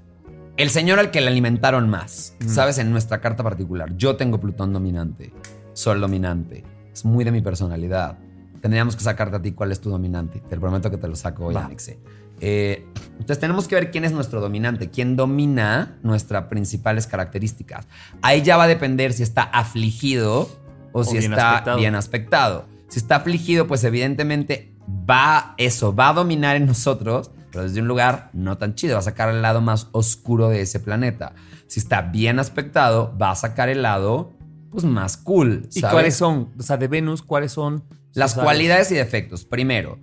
el 0.57 0.69
señor 0.69 0.99
al 0.99 1.11
que 1.11 1.21
le 1.21 1.27
alimentaron 1.27 1.89
más. 1.89 2.35
Mm. 2.39 2.47
¿Sabes? 2.47 2.77
En 2.77 2.91
nuestra 2.91 3.21
carta 3.21 3.43
particular. 3.43 3.95
Yo 3.95 4.15
tengo 4.15 4.39
Plutón 4.39 4.73
dominante, 4.73 5.33
Sol 5.73 6.01
dominante. 6.01 6.63
Es 6.93 7.05
muy 7.05 7.23
de 7.23 7.31
mi 7.31 7.41
personalidad. 7.41 8.17
Tendríamos 8.61 8.95
que 8.95 9.03
sacarte 9.03 9.37
a 9.37 9.41
ti 9.41 9.53
cuál 9.53 9.71
es 9.71 9.81
tu 9.81 9.89
dominante. 9.89 10.41
Te 10.41 10.57
prometo 10.57 10.91
que 10.91 10.97
te 10.97 11.07
lo 11.07 11.15
saco 11.15 11.45
hoy, 11.45 11.55
Va. 11.55 11.65
Alexe. 11.65 11.99
Eh, 12.41 12.85
entonces 13.11 13.39
tenemos 13.39 13.67
que 13.67 13.75
ver 13.75 13.91
quién 13.91 14.03
es 14.03 14.11
nuestro 14.11 14.41
dominante, 14.41 14.89
quién 14.89 15.15
domina 15.15 15.99
nuestras 16.01 16.45
principales 16.45 17.05
características. 17.05 17.87
Ahí 18.21 18.41
ya 18.41 18.57
va 18.57 18.63
a 18.63 18.67
depender 18.67 19.13
si 19.13 19.23
está 19.23 19.43
afligido 19.43 20.49
o, 20.91 21.03
si 21.03 21.19
bien 21.19 21.31
está 21.31 21.51
aspectado. 21.51 21.77
bien 21.77 21.95
aspectado. 21.95 22.65
Si 22.87 22.99
está 22.99 23.17
afligido, 23.17 23.67
pues 23.67 23.83
evidentemente 23.83 24.73
va 25.09 25.53
eso, 25.57 25.95
va 25.95 26.09
a 26.09 26.13
dominar 26.13 26.55
en 26.55 26.65
nosotros, 26.65 27.31
pero 27.51 27.63
desde 27.63 27.81
un 27.81 27.87
lugar 27.87 28.29
no 28.33 28.57
tan 28.57 28.75
chido, 28.75 28.93
va 28.93 28.99
a 28.99 29.03
sacar 29.03 29.29
el 29.29 29.41
lado 29.41 29.61
más 29.61 29.89
oscuro 29.91 30.49
de 30.49 30.61
ese 30.61 30.79
planeta. 30.79 31.33
Si 31.67 31.79
está 31.79 32.01
bien 32.01 32.39
aspectado, 32.39 33.15
va 33.21 33.31
a 33.31 33.35
sacar 33.35 33.69
el 33.69 33.81
lado 33.81 34.33
pues 34.71 34.85
más 34.85 35.17
cool. 35.17 35.67
¿Y 35.73 35.81
cuáles 35.81 36.15
son? 36.15 36.49
O 36.57 36.63
sea, 36.63 36.77
de 36.77 36.87
Venus, 36.87 37.21
¿cuáles 37.21 37.51
son? 37.51 37.83
Las 38.13 38.33
cualidades 38.33 38.91
y 38.91 38.95
defectos. 38.95 39.43
Primero, 39.43 39.99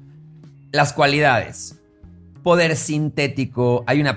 las 0.73 0.93
cualidades. 0.93 1.75
Poder 2.43 2.77
sintético, 2.77 3.83
hay 3.87 4.01
una 4.01 4.17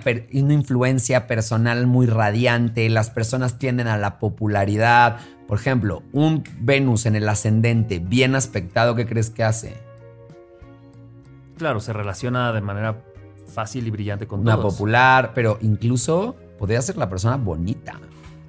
influencia 0.54 1.26
personal 1.28 1.88
muy 1.88 2.06
radiante, 2.06 2.88
las 2.90 3.10
personas 3.10 3.58
tienden 3.58 3.88
a 3.88 3.98
la 3.98 4.20
popularidad. 4.20 5.18
Por 5.48 5.60
ejemplo, 5.60 6.04
un 6.14 6.44
Venus 6.60 7.06
en 7.06 7.16
el 7.16 7.28
ascendente 7.28 8.00
bien 8.00 8.36
aspectado, 8.36 8.96
¿qué 8.96 9.06
crees 9.06 9.30
que 9.32 9.44
hace? 9.44 9.74
Claro, 11.58 11.80
se 11.80 11.94
relaciona 11.94 12.54
de 12.54 12.62
manera 12.62 13.04
fácil 13.52 13.86
y 13.88 13.92
brillante 13.92 14.28
con 14.28 14.40
Una 14.40 14.56
todos. 14.56 14.74
popular, 14.74 15.34
pero 15.36 15.58
incluso 15.62 16.36
podría 16.58 16.82
ser 16.82 16.98
la 16.98 17.10
persona 17.10 17.38
bonita. 17.38 18.00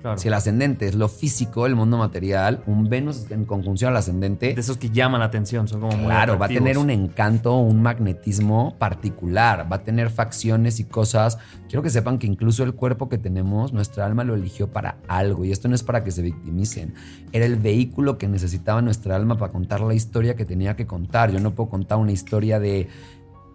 Claro. 0.03 0.19
Si 0.19 0.27
el 0.27 0.35
ascendente 0.35 0.89
es 0.89 0.97
lo 0.97 1.09
físico, 1.09 1.65
el 1.65 1.77
mundo 1.77 1.97
material, 1.97 2.65
un 2.67 2.89
Venus 2.89 3.31
en 3.31 3.45
conjunción 3.45 3.91
al 3.93 3.97
ascendente 3.97 4.53
De 4.53 4.61
esos 4.61 4.77
que 4.77 4.91
llaman 4.91 5.21
la 5.21 5.27
atención, 5.27 5.69
son 5.69 5.81
como 5.81 5.97
muy 5.97 6.07
Claro, 6.07 6.37
va 6.41 6.47
a 6.47 6.49
tener 6.49 6.77
un 6.77 6.91
encanto, 6.91 7.57
un 7.57 7.83
magnetismo 7.83 8.77
particular, 8.81 9.71
va 9.71 9.77
a 9.77 9.85
tener 9.85 10.11
facciones 10.11 10.81
y 10.81 10.85
cosas. 10.85 11.39
Quiero 11.69 11.83
que 11.85 11.91
sepan 11.91 12.19
que 12.19 12.27
incluso 12.27 12.65
el 12.65 12.75
cuerpo 12.75 13.09
que 13.09 13.17
tenemos, 13.17 13.73
nuestra 13.73 14.05
alma 14.05 14.25
lo 14.25 14.35
eligió 14.35 14.73
para 14.73 14.97
algo 15.07 15.45
y 15.45 15.53
esto 15.53 15.69
no 15.69 15.77
es 15.77 15.85
para 15.85 16.03
que 16.03 16.11
se 16.11 16.23
victimicen. 16.23 16.95
Era 17.31 17.47
el 17.47 17.55
vehículo 17.55 18.19
que 18.19 18.27
necesitaba 18.27 18.83
nuestra 18.83 19.15
alma 19.15 19.39
para 19.39 19.53
contar 19.53 19.83
la 19.83 19.95
historia 19.95 20.35
que 20.35 20.45
tenía 20.45 20.75
que 20.75 20.85
contar. 20.85 21.31
Yo 21.31 21.39
no 21.39 21.55
puedo 21.55 21.71
contar 21.71 21.99
una 21.99 22.11
historia 22.11 22.59
de 22.59 22.89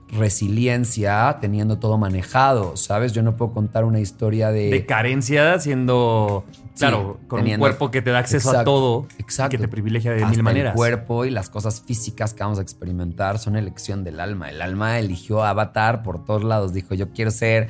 resiliencia 0.10 1.38
teniendo 1.41 1.78
todo 1.80 1.98
manejado, 1.98 2.78
¿sabes? 2.78 3.13
Yo 3.13 3.22
no 3.24 3.36
puedo 3.36 3.52
contar 3.54 3.84
una 3.86 4.00
historia 4.00 4.52
de... 4.52 4.70
de 4.70 4.86
carencia, 4.86 5.60
siendo, 5.60 6.46
Sí, 6.54 6.62
claro, 6.80 7.20
con 7.28 7.39
teniendo- 7.39 7.65
un 7.65 7.70
cuerpo 7.70 7.91
que 7.91 8.02
te 8.02 8.12
da 8.12 8.20
acceso 8.20 8.52
a 8.58 8.63
todo 8.63 9.08
exacto. 9.17 9.52
que 9.52 9.58
te 9.58 9.67
privilegia 9.67 10.12
de 10.12 10.17
Hasta 10.17 10.30
mil 10.30 10.43
maneras. 10.43 10.74
El 10.74 10.78
cuerpo 10.78 11.26
y 11.26 11.30
las 11.32 11.50
cosas 11.50 11.82
físicas 11.86 12.34
que 12.34 12.43
vamos 12.43 12.60
a 12.60 12.62
experimentar 12.62 13.39
son 13.39 13.56
elección 13.58 14.04
del 14.04 14.20
alma. 14.20 14.50
El 14.50 14.62
alma 14.62 15.00
eligió 15.00 15.43
Avatar 15.43 16.04
por 16.04 16.24
todos 16.24 16.43
lados. 16.43 16.74
Dijo, 16.74 16.93
yo 16.93 17.10
quiero 17.12 17.32
ser 17.32 17.67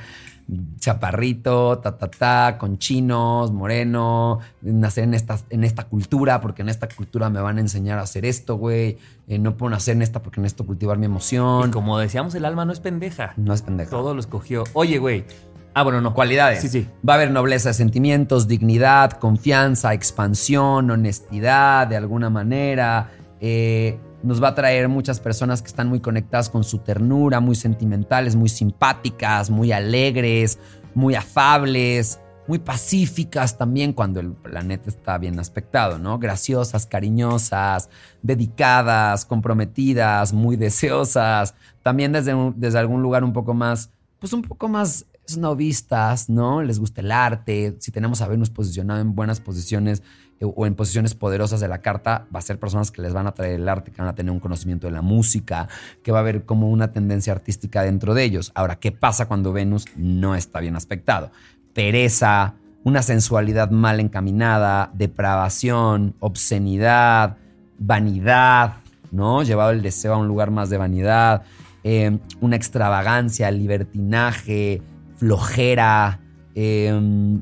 chaparrito, 0.79 1.79
ta, 1.79 1.97
ta, 1.97 2.09
ta, 2.09 2.57
con 2.57 2.77
chinos, 2.77 3.51
moreno, 3.51 4.39
nacer 4.61 5.03
en 5.03 5.13
esta, 5.13 5.39
en 5.49 5.63
esta 5.63 5.83
cultura, 5.83 6.39
porque 6.39 6.61
en 6.61 6.69
esta 6.69 6.87
cultura 6.87 7.29
me 7.29 7.41
van 7.41 7.57
a 7.57 7.61
enseñar 7.61 7.99
a 7.99 8.03
hacer 8.03 8.25
esto, 8.25 8.55
güey. 8.55 8.97
Eh, 9.27 9.39
no 9.39 9.57
puedo 9.57 9.71
nacer 9.71 9.95
en 9.95 10.01
esta 10.01 10.21
porque 10.21 10.39
necesito 10.39 10.65
cultivar 10.65 10.97
mi 10.97 11.05
emoción. 11.05 11.69
Y 11.69 11.71
como 11.71 11.99
decíamos, 11.99 12.33
el 12.35 12.45
alma 12.45 12.65
no 12.65 12.71
es 12.71 12.79
pendeja. 12.79 13.33
No 13.35 13.53
es 13.53 13.61
pendejo. 13.61 13.91
Todo 13.91 14.13
lo 14.13 14.19
escogió. 14.19 14.63
Oye, 14.73 14.99
güey. 14.99 15.25
Ah, 15.73 15.83
bueno, 15.83 16.01
no. 16.01 16.13
Cualidades. 16.13 16.61
Sí, 16.61 16.69
sí. 16.69 16.87
Va 17.07 17.13
a 17.13 17.15
haber 17.17 17.31
nobleza 17.31 17.69
de 17.69 17.73
sentimientos, 17.73 18.47
dignidad, 18.47 19.11
confianza, 19.11 19.93
expansión, 19.93 20.89
honestidad 20.89 21.87
de 21.87 21.97
alguna 21.97 22.29
manera. 22.29 23.11
Eh, 23.39 23.99
nos 24.27 24.43
va 24.43 24.49
a 24.49 24.55
traer 24.55 24.89
muchas 24.89 25.21
personas 25.21 25.61
que 25.61 25.69
están 25.69 25.87
muy 25.87 26.01
conectadas 26.01 26.49
con 26.49 26.65
su 26.65 26.79
ternura, 26.79 27.39
muy 27.39 27.55
sentimentales, 27.55 28.35
muy 28.35 28.49
simpáticas, 28.49 29.49
muy 29.49 29.71
alegres, 29.71 30.59
muy 30.93 31.15
afables, 31.15 32.19
muy 32.45 32.59
pacíficas 32.59 33.57
también 33.57 33.93
cuando 33.93 34.19
el 34.19 34.33
planeta 34.33 34.89
está 34.89 35.17
bien 35.17 35.39
aspectado, 35.39 35.97
¿no? 35.97 36.19
Graciosas, 36.19 36.85
cariñosas, 36.85 37.89
dedicadas, 38.21 39.23
comprometidas, 39.23 40.33
muy 40.33 40.55
deseosas. 40.57 41.55
También 41.81 42.11
desde, 42.11 42.33
desde 42.57 42.79
algún 42.79 43.01
lugar 43.01 43.23
un 43.23 43.31
poco 43.31 43.53
más, 43.53 43.91
pues 44.19 44.33
un 44.33 44.41
poco 44.41 44.67
más 44.67 45.05
snobistas, 45.25 46.29
¿no? 46.29 46.61
Les 46.61 46.79
gusta 46.79 46.99
el 46.99 47.13
arte. 47.13 47.77
Si 47.79 47.91
tenemos 47.91 48.21
a 48.21 48.27
Venus 48.27 48.49
posicionado 48.49 48.99
en 48.99 49.15
buenas 49.15 49.39
posiciones 49.39 50.03
o 50.41 50.65
en 50.65 50.75
posiciones 50.75 51.15
poderosas 51.15 51.59
de 51.59 51.67
la 51.67 51.81
carta, 51.81 52.27
va 52.33 52.39
a 52.39 52.41
ser 52.41 52.59
personas 52.59 52.91
que 52.91 53.01
les 53.01 53.13
van 53.13 53.27
a 53.27 53.33
traer 53.33 53.59
el 53.59 53.67
arte, 53.67 53.91
que 53.91 54.01
van 54.01 54.09
a 54.09 54.15
tener 54.15 54.31
un 54.31 54.39
conocimiento 54.39 54.87
de 54.87 54.93
la 54.93 55.01
música, 55.01 55.67
que 56.03 56.11
va 56.11 56.19
a 56.19 56.21
haber 56.21 56.45
como 56.45 56.69
una 56.69 56.91
tendencia 56.91 57.33
artística 57.33 57.81
dentro 57.81 58.13
de 58.13 58.23
ellos. 58.23 58.51
Ahora, 58.55 58.77
¿qué 58.77 58.91
pasa 58.91 59.27
cuando 59.27 59.53
Venus 59.53 59.85
no 59.95 60.35
está 60.35 60.59
bien 60.59 60.75
aspectado? 60.75 61.31
Pereza, 61.73 62.55
una 62.83 63.01
sensualidad 63.01 63.71
mal 63.71 63.99
encaminada, 63.99 64.91
depravación, 64.93 66.15
obscenidad, 66.19 67.37
vanidad, 67.79 68.75
¿no? 69.11 69.43
Llevado 69.43 69.71
el 69.71 69.81
deseo 69.81 70.13
a 70.13 70.17
un 70.17 70.27
lugar 70.27 70.51
más 70.51 70.69
de 70.69 70.77
vanidad, 70.77 71.43
eh, 71.83 72.17
una 72.41 72.55
extravagancia, 72.55 73.49
libertinaje, 73.51 74.81
flojera. 75.17 76.19
eh, 76.55 77.39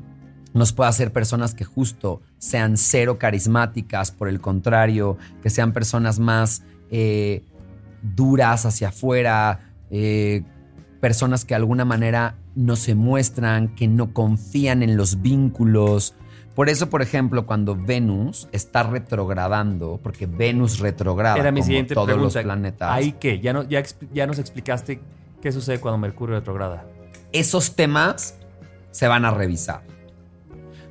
nos 0.56 0.72
puede 0.72 0.88
hacer 0.88 1.12
personas 1.12 1.54
que 1.54 1.64
justo 1.64 2.22
sean 2.38 2.76
cero 2.76 3.18
carismáticas, 3.18 4.10
por 4.10 4.28
el 4.28 4.40
contrario, 4.40 5.16
que 5.42 5.50
sean 5.50 5.72
personas 5.72 6.18
más 6.18 6.62
eh, 6.90 7.42
duras 8.02 8.66
hacia 8.66 8.88
afuera, 8.88 9.60
eh, 9.90 10.42
personas 11.00 11.44
que 11.44 11.50
de 11.54 11.56
alguna 11.56 11.84
manera 11.84 12.36
no 12.54 12.76
se 12.76 12.94
muestran, 12.94 13.74
que 13.74 13.88
no 13.88 14.12
confían 14.12 14.82
en 14.82 14.96
los 14.96 15.20
vínculos. 15.22 16.14
Por 16.54 16.70
eso, 16.70 16.88
por 16.88 17.02
ejemplo, 17.02 17.46
cuando 17.46 17.76
Venus 17.76 18.48
está 18.52 18.82
retrogradando, 18.82 20.00
porque 20.02 20.26
Venus 20.26 20.78
retrograda 20.78 21.36
Era 21.36 21.50
mi 21.52 21.60
como 21.60 21.66
siguiente 21.66 21.94
todos 21.94 22.06
pregunta. 22.06 22.38
los 22.38 22.44
planetas, 22.44 22.90
¿Ahí 22.92 23.12
qué? 23.20 23.40
Ya, 23.40 23.52
no, 23.52 23.62
ya, 23.64 23.82
ya 24.14 24.26
nos 24.26 24.38
explicaste 24.38 25.00
qué 25.42 25.52
sucede 25.52 25.80
cuando 25.80 25.98
Mercurio 25.98 26.36
retrograda. 26.36 26.86
esos 27.32 27.76
temas 27.76 28.38
se 28.90 29.06
van 29.06 29.26
a 29.26 29.30
revisar. 29.32 29.82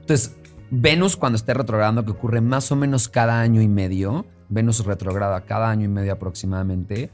Entonces, 0.02 0.36
Venus 0.78 1.16
cuando 1.16 1.38
esté 1.38 1.54
retrogradando, 1.54 2.04
que 2.04 2.12
ocurre 2.12 2.42
más 2.42 2.70
o 2.70 2.76
menos 2.76 3.08
cada 3.08 3.40
año 3.40 3.62
y 3.62 3.68
medio, 3.70 4.26
Venus 4.50 4.86
retrograda 4.86 5.46
cada 5.46 5.70
año 5.70 5.86
y 5.86 5.88
medio 5.88 6.12
aproximadamente, 6.12 7.12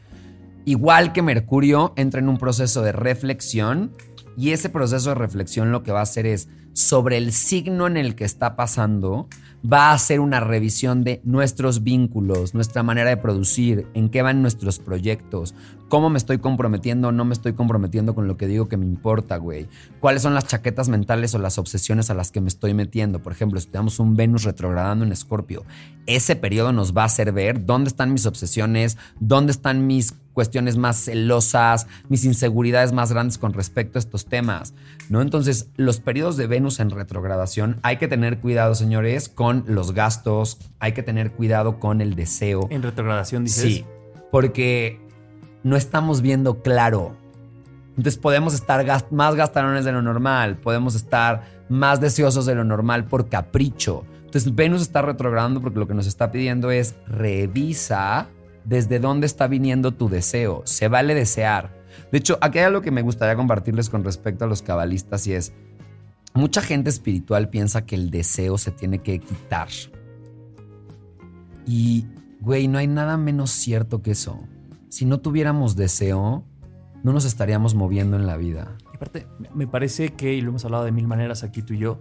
igual 0.65 1.13
que 1.13 1.21
Mercurio, 1.21 1.93
entra 1.95 2.21
en 2.21 2.30
un 2.30 2.39
proceso 2.39 2.82
de 2.82 2.91
reflexión 2.91 3.91
y 4.36 4.50
ese 4.50 4.69
proceso 4.69 5.10
de 5.10 5.15
reflexión 5.15 5.71
lo 5.71 5.84
que 5.84 5.91
va 5.91 6.00
a 6.00 6.04
hacer 6.04 6.26
es, 6.26 6.50
sobre 6.74 7.17
el 7.17 7.34
signo 7.34 7.86
en 7.86 7.97
el 7.97 8.15
que 8.15 8.24
está 8.24 8.56
pasando, 8.56 9.28
va 9.71 9.91
a 9.91 9.93
hacer 9.93 10.21
una 10.21 10.39
revisión 10.39 11.04
de 11.04 11.21
nuestros 11.24 11.84
vínculos, 11.84 12.56
nuestra 12.56 12.82
manera 12.82 13.12
de 13.12 13.17
producir, 13.17 13.88
en 13.93 14.10
qué 14.10 14.24
van 14.24 14.41
nuestros 14.41 14.80
proyectos, 14.80 15.54
cómo 15.92 16.10
me 16.10 16.18
estoy 16.18 16.38
comprometiendo 16.38 17.10
o 17.10 17.12
no 17.12 17.26
me 17.26 17.34
estoy 17.34 17.52
comprometiendo 17.52 18.16
con 18.16 18.26
lo 18.26 18.38
que 18.38 18.48
digo 18.48 18.70
que 18.70 18.78
me 18.78 18.86
importa, 18.86 19.36
güey. 19.36 19.68
Cuáles 20.00 20.22
son 20.22 20.34
las 20.34 20.48
chaquetas 20.48 20.88
mentales 20.88 21.36
o 21.36 21.38
las 21.38 21.58
obsesiones 21.58 22.10
a 22.10 22.14
las 22.14 22.32
que 22.32 22.40
me 22.40 22.48
estoy 22.48 22.74
metiendo. 22.74 23.22
Por 23.22 23.34
ejemplo, 23.34 23.60
si 23.60 23.68
tenemos 23.68 24.00
un 24.00 24.16
Venus 24.16 24.46
retrogradando 24.46 25.04
en 25.04 25.12
Escorpio, 25.12 25.66
ese 26.06 26.38
periodo 26.38 26.72
nos 26.72 26.96
va 26.96 27.02
a 27.02 27.08
hacer 27.08 27.34
ver 27.34 27.66
dónde 27.66 27.90
están 27.90 28.14
mis 28.14 28.26
obsesiones, 28.26 28.98
dónde 29.20 29.52
están 29.52 29.86
mis 29.86 30.14
cuestiones 30.32 30.78
más 30.78 30.96
celosas, 30.96 31.88
mis 32.08 32.24
inseguridades 32.24 32.94
más 32.94 33.12
grandes 33.12 33.38
con 33.38 33.52
respecto 33.52 33.98
a 33.98 34.00
estos 34.00 34.28
temas, 34.28 34.74
¿no? 35.10 35.22
Entonces, 35.22 35.72
los 35.76 36.00
periodos 36.00 36.38
de 36.38 36.48
Venus 36.48 36.80
en 36.80 36.90
retrogradación, 36.90 37.82
hay 37.84 37.98
que 37.98 38.08
tener 38.08 38.40
cuidado, 38.40 38.76
señores, 38.76 39.28
con 39.28 39.66
los 39.68 39.92
gastos, 39.94 40.58
hay 40.80 40.94
que 40.94 41.04
tener 41.04 41.34
cuidado 41.34 41.82
con 41.82 42.00
el 42.00 42.16
deseo. 42.16 42.68
En 42.70 42.82
retrogradación, 42.82 43.44
dices. 43.44 43.62
Sí, 43.62 43.86
porque 44.32 45.11
no 45.63 45.76
estamos 45.76 46.21
viendo 46.21 46.62
claro. 46.62 47.15
Entonces 47.89 48.17
podemos 48.17 48.54
estar 48.54 48.86
más 49.12 49.36
gastarones 49.36 49.86
de 49.86 49.91
lo 49.91 50.02
normal, 50.02 50.58
podemos 50.58 50.95
estar 50.95 51.43
más 51.69 52.00
deseosos 52.00 52.45
de 52.45 52.56
lo 52.56 52.63
normal 52.63 53.06
por 53.06 53.30
capricho. 53.30 54.06
Entonces 54.26 54.56
Venus 54.56 54.82
está 54.82 55.02
retrogradando 55.02 55.62
porque 55.62 55.80
lo 55.80 55.88
que 55.88 55.93
nos 55.93 56.08
está 56.08 56.32
pidiendo 56.32 56.71
es 56.71 56.95
revisa 57.06 58.30
desde 58.63 59.00
dónde 59.00 59.28
está 59.28 59.47
viniendo 59.47 59.91
tu 59.91 60.10
deseo. 60.10 60.62
Se 60.65 60.88
vale 60.88 61.13
desear. 61.13 61.71
De 62.12 62.17
hecho, 62.17 62.38
aquí 62.41 62.60
hay 62.60 62.65
algo 62.65 62.82
que 62.82 62.91
me 62.91 63.02
gustaría 63.02 63.36
compartirles 63.36 63.89
con 63.89 64.04
respecto 64.04 64.45
a 64.45 64.47
los 64.47 64.62
cabalistas 64.62 65.28
y 65.28 65.34
es, 65.34 65.54
mucha 66.34 66.62
gente 66.62 66.89
espiritual 66.89 67.50
piensa 67.50 67.86
que 67.86 67.95
el 67.95 68.10
deseo 68.10 68.58
se 68.58 68.71
tiene 68.71 69.00
que 69.00 69.19
quitar. 69.19 69.67
Y, 71.65 72.06
güey, 72.39 72.67
no 72.67 72.78
hay 72.78 72.88
nada 72.88 73.17
menos 73.17 73.52
cierto 73.52 74.02
que 74.02 74.12
eso. 74.12 74.39
Si 74.92 75.06
no 75.06 75.22
tuviéramos 75.22 75.78
deseo, 75.78 76.44
no 77.02 77.14
nos 77.14 77.24
estaríamos 77.24 77.76
moviendo 77.76 78.18
en 78.18 78.28
la 78.28 78.36
vida. 78.36 78.76
Y 78.92 78.98
aparte, 78.98 79.26
me 79.56 79.66
parece 79.66 80.10
que, 80.10 80.34
y 80.34 80.42
lo 80.42 80.50
hemos 80.50 80.66
hablado 80.66 80.84
de 80.84 80.92
mil 80.92 81.08
maneras 81.08 81.44
aquí 81.44 81.62
tú 81.62 81.74
y 81.74 81.78
yo, 81.78 81.94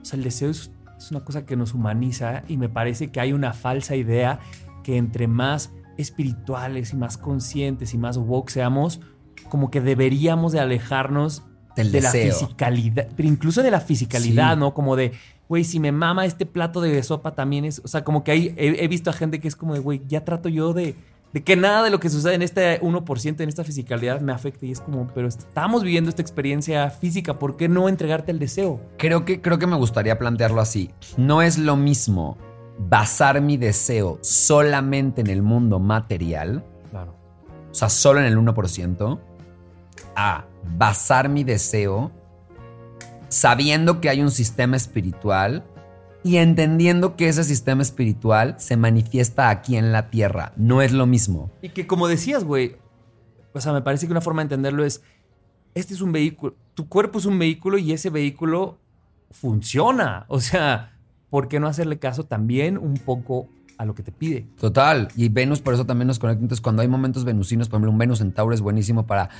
o 0.00 0.04
sea, 0.04 0.16
el 0.16 0.24
deseo 0.24 0.50
es, 0.50 0.72
es 0.98 1.10
una 1.12 1.20
cosa 1.20 1.46
que 1.46 1.54
nos 1.54 1.72
humaniza 1.72 2.42
y 2.48 2.56
me 2.56 2.68
parece 2.68 3.12
que 3.12 3.20
hay 3.20 3.32
una 3.32 3.52
falsa 3.52 3.94
idea 3.94 4.40
que 4.82 4.96
entre 4.96 5.28
más 5.28 5.70
espirituales 5.96 6.92
y 6.92 6.96
más 6.96 7.16
conscientes 7.16 7.94
y 7.94 7.98
más 7.98 8.16
woke 8.18 8.50
seamos, 8.50 9.00
como 9.48 9.70
que 9.70 9.80
deberíamos 9.80 10.50
de 10.50 10.58
alejarnos 10.58 11.44
Del 11.76 11.92
de 11.92 12.00
deseo. 12.00 12.26
la 12.26 12.34
fisicalidad, 12.34 13.08
pero 13.16 13.28
incluso 13.28 13.62
de 13.62 13.70
la 13.70 13.80
fisicalidad, 13.80 14.54
Sí. 14.54 14.58
¿no? 14.60 14.74
Como 14.74 14.96
de, 14.96 15.12
güey, 15.48 15.62
si 15.62 15.78
me 15.78 15.92
mama 15.92 16.26
este 16.26 16.44
plato 16.44 16.80
de 16.80 17.00
sopa 17.04 17.36
también 17.36 17.64
es, 17.64 17.80
o 17.84 17.88
sea, 17.88 18.02
como 18.02 18.24
que 18.24 18.32
hay, 18.32 18.54
he, 18.56 18.84
he 18.84 18.88
visto 18.88 19.10
a 19.10 19.12
gente 19.12 19.38
que 19.38 19.46
es 19.46 19.54
como 19.54 19.74
de, 19.74 19.80
güey, 19.80 20.02
ya 20.08 20.24
trato 20.24 20.48
yo 20.48 20.72
de, 20.72 20.96
de 21.32 21.42
que 21.42 21.56
nada 21.56 21.82
de 21.82 21.90
lo 21.90 21.98
que 21.98 22.10
sucede 22.10 22.34
en 22.34 22.42
este 22.42 22.80
1%, 22.80 23.40
en 23.40 23.48
esta 23.48 23.64
fisicalidad 23.64 24.20
me 24.20 24.32
afecte 24.32 24.66
y 24.66 24.72
es 24.72 24.80
como, 24.80 25.06
pero 25.14 25.28
estamos 25.28 25.82
viviendo 25.82 26.10
esta 26.10 26.20
experiencia 26.22 26.90
física, 26.90 27.38
¿por 27.38 27.56
qué 27.56 27.68
no 27.68 27.88
entregarte 27.88 28.32
el 28.32 28.38
deseo? 28.38 28.80
Creo 28.98 29.24
que, 29.24 29.40
creo 29.40 29.58
que 29.58 29.66
me 29.66 29.76
gustaría 29.76 30.18
plantearlo 30.18 30.60
así. 30.60 30.90
No 31.16 31.40
es 31.40 31.58
lo 31.58 31.76
mismo 31.76 32.36
basar 32.78 33.40
mi 33.40 33.56
deseo 33.56 34.18
solamente 34.22 35.20
en 35.22 35.28
el 35.28 35.42
mundo 35.42 35.78
material, 35.78 36.64
Claro. 36.90 37.14
o 37.70 37.74
sea, 37.74 37.88
solo 37.88 38.20
en 38.20 38.26
el 38.26 38.36
1%, 38.36 39.18
a 40.16 40.44
basar 40.76 41.28
mi 41.28 41.44
deseo 41.44 42.10
sabiendo 43.28 44.00
que 44.00 44.10
hay 44.10 44.20
un 44.20 44.30
sistema 44.30 44.76
espiritual 44.76 45.64
y 46.24 46.36
entendiendo 46.36 47.16
que 47.16 47.28
ese 47.28 47.44
sistema 47.44 47.82
espiritual 47.82 48.56
se 48.58 48.76
manifiesta 48.76 49.50
aquí 49.50 49.76
en 49.76 49.92
la 49.92 50.10
tierra. 50.10 50.52
No 50.56 50.82
es 50.82 50.92
lo 50.92 51.06
mismo. 51.06 51.50
Y 51.62 51.70
que 51.70 51.86
como 51.86 52.08
decías, 52.08 52.44
güey, 52.44 52.76
o 53.52 53.60
sea, 53.60 53.72
me 53.72 53.82
parece 53.82 54.06
que 54.06 54.12
una 54.12 54.20
forma 54.20 54.42
de 54.42 54.44
entenderlo 54.44 54.84
es, 54.84 55.02
este 55.74 55.94
es 55.94 56.00
un 56.00 56.12
vehículo, 56.12 56.54
tu 56.74 56.88
cuerpo 56.88 57.18
es 57.18 57.26
un 57.26 57.38
vehículo 57.38 57.78
y 57.78 57.92
ese 57.92 58.10
vehículo 58.10 58.78
funciona. 59.30 60.24
O 60.28 60.40
sea, 60.40 60.98
¿por 61.30 61.48
qué 61.48 61.60
no 61.60 61.66
hacerle 61.66 61.98
caso 61.98 62.24
también 62.24 62.78
un 62.78 62.94
poco 62.94 63.48
a 63.78 63.84
lo 63.84 63.94
que 63.94 64.02
te 64.02 64.12
pide? 64.12 64.46
Total. 64.60 65.08
Y 65.16 65.28
Venus 65.28 65.60
por 65.60 65.74
eso 65.74 65.86
también 65.86 66.06
nos 66.06 66.18
conecta. 66.18 66.42
Entonces, 66.42 66.62
cuando 66.62 66.82
hay 66.82 66.88
momentos 66.88 67.24
venusinos, 67.24 67.68
por 67.68 67.76
ejemplo, 67.76 67.90
un 67.90 67.98
Venus 67.98 68.20
en 68.20 68.32
Tauro 68.32 68.54
es 68.54 68.60
buenísimo 68.60 69.06
para 69.06 69.30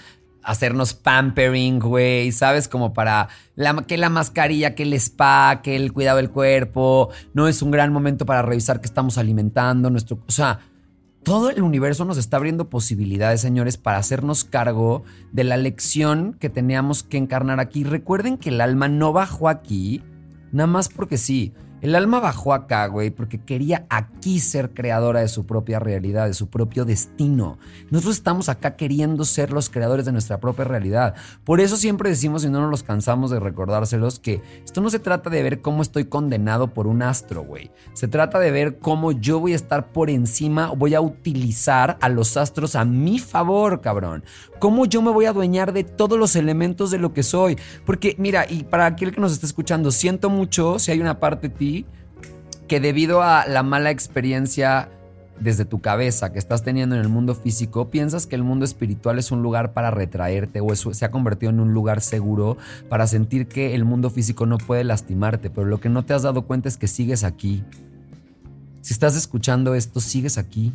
hacernos 0.42 0.94
pampering, 0.94 1.78
güey, 1.78 2.32
¿sabes? 2.32 2.68
Como 2.68 2.92
para 2.92 3.28
que 3.86 3.96
la 3.96 4.08
mascarilla, 4.08 4.74
que 4.74 4.82
el 4.82 4.92
spa, 4.94 5.60
que 5.62 5.76
el 5.76 5.92
cuidado 5.92 6.18
del 6.18 6.30
cuerpo. 6.30 7.10
No 7.34 7.48
es 7.48 7.62
un 7.62 7.70
gran 7.70 7.92
momento 7.92 8.26
para 8.26 8.42
revisar 8.42 8.80
que 8.80 8.86
estamos 8.86 9.18
alimentando 9.18 9.90
nuestro... 9.90 10.18
O 10.26 10.32
sea, 10.32 10.60
todo 11.22 11.50
el 11.50 11.62
universo 11.62 12.04
nos 12.04 12.18
está 12.18 12.36
abriendo 12.36 12.68
posibilidades, 12.68 13.40
señores, 13.40 13.76
para 13.76 13.98
hacernos 13.98 14.44
cargo 14.44 15.04
de 15.30 15.44
la 15.44 15.56
lección 15.56 16.34
que 16.34 16.50
teníamos 16.50 17.04
que 17.04 17.16
encarnar 17.16 17.60
aquí. 17.60 17.84
Recuerden 17.84 18.38
que 18.38 18.48
el 18.48 18.60
alma 18.60 18.88
no 18.88 19.12
bajó 19.12 19.48
aquí 19.48 20.02
nada 20.50 20.66
más 20.66 20.88
porque 20.88 21.18
sí. 21.18 21.52
El 21.82 21.96
alma 21.96 22.20
bajó 22.20 22.54
acá, 22.54 22.86
güey, 22.86 23.10
porque 23.10 23.40
quería 23.40 23.86
aquí 23.90 24.38
ser 24.38 24.72
creadora 24.72 25.18
de 25.18 25.26
su 25.26 25.46
propia 25.46 25.80
realidad, 25.80 26.28
de 26.28 26.34
su 26.34 26.48
propio 26.48 26.84
destino. 26.84 27.58
Nosotros 27.90 28.14
estamos 28.14 28.48
acá 28.48 28.76
queriendo 28.76 29.24
ser 29.24 29.50
los 29.50 29.68
creadores 29.68 30.06
de 30.06 30.12
nuestra 30.12 30.38
propia 30.38 30.64
realidad. 30.64 31.16
Por 31.42 31.60
eso 31.60 31.76
siempre 31.76 32.08
decimos, 32.08 32.44
y 32.44 32.50
no 32.50 32.60
nos 32.60 32.70
los 32.70 32.82
cansamos 32.84 33.32
de 33.32 33.40
recordárselos, 33.40 34.20
que 34.20 34.40
esto 34.64 34.80
no 34.80 34.90
se 34.90 35.00
trata 35.00 35.28
de 35.28 35.42
ver 35.42 35.60
cómo 35.60 35.82
estoy 35.82 36.04
condenado 36.04 36.72
por 36.72 36.86
un 36.86 37.02
astro, 37.02 37.42
güey. 37.42 37.72
Se 37.94 38.06
trata 38.06 38.38
de 38.38 38.52
ver 38.52 38.78
cómo 38.78 39.10
yo 39.10 39.40
voy 39.40 39.52
a 39.52 39.56
estar 39.56 39.92
por 39.92 40.08
encima, 40.08 40.68
voy 40.70 40.94
a 40.94 41.00
utilizar 41.00 41.98
a 42.00 42.08
los 42.08 42.36
astros 42.36 42.76
a 42.76 42.84
mi 42.84 43.18
favor, 43.18 43.80
cabrón. 43.80 44.22
Cómo 44.62 44.86
yo 44.86 45.02
me 45.02 45.10
voy 45.10 45.24
a 45.24 45.30
adueñar 45.30 45.72
de 45.72 45.82
todos 45.82 46.16
los 46.16 46.36
elementos 46.36 46.92
de 46.92 46.98
lo 46.98 47.12
que 47.12 47.24
soy. 47.24 47.58
Porque, 47.84 48.14
mira, 48.16 48.46
y 48.48 48.62
para 48.62 48.86
aquel 48.86 49.10
que 49.10 49.20
nos 49.20 49.32
está 49.32 49.44
escuchando, 49.44 49.90
siento 49.90 50.30
mucho 50.30 50.78
si 50.78 50.92
hay 50.92 51.00
una 51.00 51.18
parte 51.18 51.48
de 51.48 51.54
ti 51.56 51.86
que 52.68 52.78
debido 52.78 53.24
a 53.24 53.44
la 53.48 53.64
mala 53.64 53.90
experiencia 53.90 54.88
desde 55.40 55.64
tu 55.64 55.80
cabeza 55.80 56.32
que 56.32 56.38
estás 56.38 56.62
teniendo 56.62 56.94
en 56.94 57.00
el 57.00 57.08
mundo 57.08 57.34
físico, 57.34 57.90
piensas 57.90 58.28
que 58.28 58.36
el 58.36 58.44
mundo 58.44 58.64
espiritual 58.64 59.18
es 59.18 59.32
un 59.32 59.42
lugar 59.42 59.72
para 59.72 59.90
retraerte 59.90 60.60
o 60.60 60.76
se 60.76 61.04
ha 61.04 61.10
convertido 61.10 61.50
en 61.50 61.58
un 61.58 61.74
lugar 61.74 62.00
seguro 62.00 62.56
para 62.88 63.08
sentir 63.08 63.48
que 63.48 63.74
el 63.74 63.84
mundo 63.84 64.10
físico 64.10 64.46
no 64.46 64.58
puede 64.58 64.84
lastimarte, 64.84 65.50
pero 65.50 65.66
lo 65.66 65.80
que 65.80 65.88
no 65.88 66.04
te 66.04 66.14
has 66.14 66.22
dado 66.22 66.42
cuenta 66.42 66.68
es 66.68 66.76
que 66.76 66.86
sigues 66.86 67.24
aquí. 67.24 67.64
Si 68.80 68.92
estás 68.92 69.16
escuchando 69.16 69.74
esto, 69.74 69.98
sigues 69.98 70.38
aquí. 70.38 70.72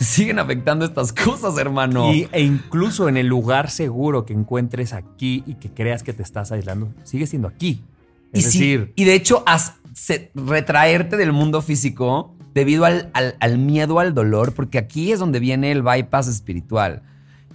Te 0.00 0.06
siguen 0.06 0.38
afectando 0.38 0.86
estas 0.86 1.12
cosas, 1.12 1.58
hermano. 1.58 2.10
Y, 2.14 2.26
e 2.32 2.40
incluso 2.40 3.06
en 3.10 3.18
el 3.18 3.26
lugar 3.26 3.68
seguro 3.68 4.24
que 4.24 4.32
encuentres 4.32 4.94
aquí 4.94 5.44
y 5.46 5.56
que 5.56 5.70
creas 5.70 6.02
que 6.02 6.14
te 6.14 6.22
estás 6.22 6.50
aislando, 6.52 6.88
sigue 7.04 7.26
siendo 7.26 7.46
aquí. 7.48 7.82
Es 8.32 8.46
y, 8.46 8.50
sí, 8.50 8.58
decir, 8.58 8.92
y 8.96 9.04
de 9.04 9.14
hecho, 9.14 9.42
has- 9.44 9.74
se- 9.92 10.30
retraerte 10.34 11.18
del 11.18 11.32
mundo 11.32 11.60
físico 11.60 12.34
debido 12.54 12.86
al, 12.86 13.10
al- 13.12 13.36
al 13.40 13.58
miedo 13.58 14.00
al 14.00 14.14
dolor, 14.14 14.54
porque 14.54 14.78
aquí 14.78 15.12
es 15.12 15.18
donde 15.18 15.38
viene 15.38 15.70
el 15.70 15.82
bypass 15.82 16.28
espiritual. 16.28 17.02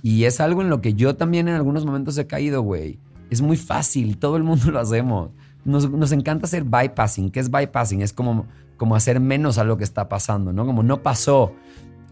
Y 0.04 0.26
es 0.26 0.40
algo 0.40 0.62
en 0.62 0.70
lo 0.70 0.82
que 0.82 0.94
yo 0.94 1.16
también 1.16 1.48
en 1.48 1.56
algunos 1.56 1.84
momentos 1.84 2.16
he 2.20 2.28
caído, 2.28 2.62
güey. 2.62 3.00
Es 3.32 3.42
muy 3.42 3.58
fácil, 3.58 4.18
todo 4.20 4.38
el 4.38 4.44
mundo 4.44 4.70
lo 4.72 4.80
hacemos. 4.80 5.32
Nos, 5.64 5.90
nos 5.90 6.12
encanta 6.12 6.46
hacer 6.46 6.64
bypassing. 6.64 7.32
¿Qué 7.32 7.40
es 7.40 7.50
bypassing? 7.50 8.04
Es 8.04 8.14
como, 8.14 8.46
como 8.78 8.96
hacer 8.96 9.20
menos 9.20 9.58
a 9.58 9.64
lo 9.64 9.78
que 9.78 9.84
está 9.84 10.08
pasando, 10.08 10.54
¿no? 10.54 10.64
Como 10.68 10.84
no 10.84 11.02
pasó. 11.02 11.54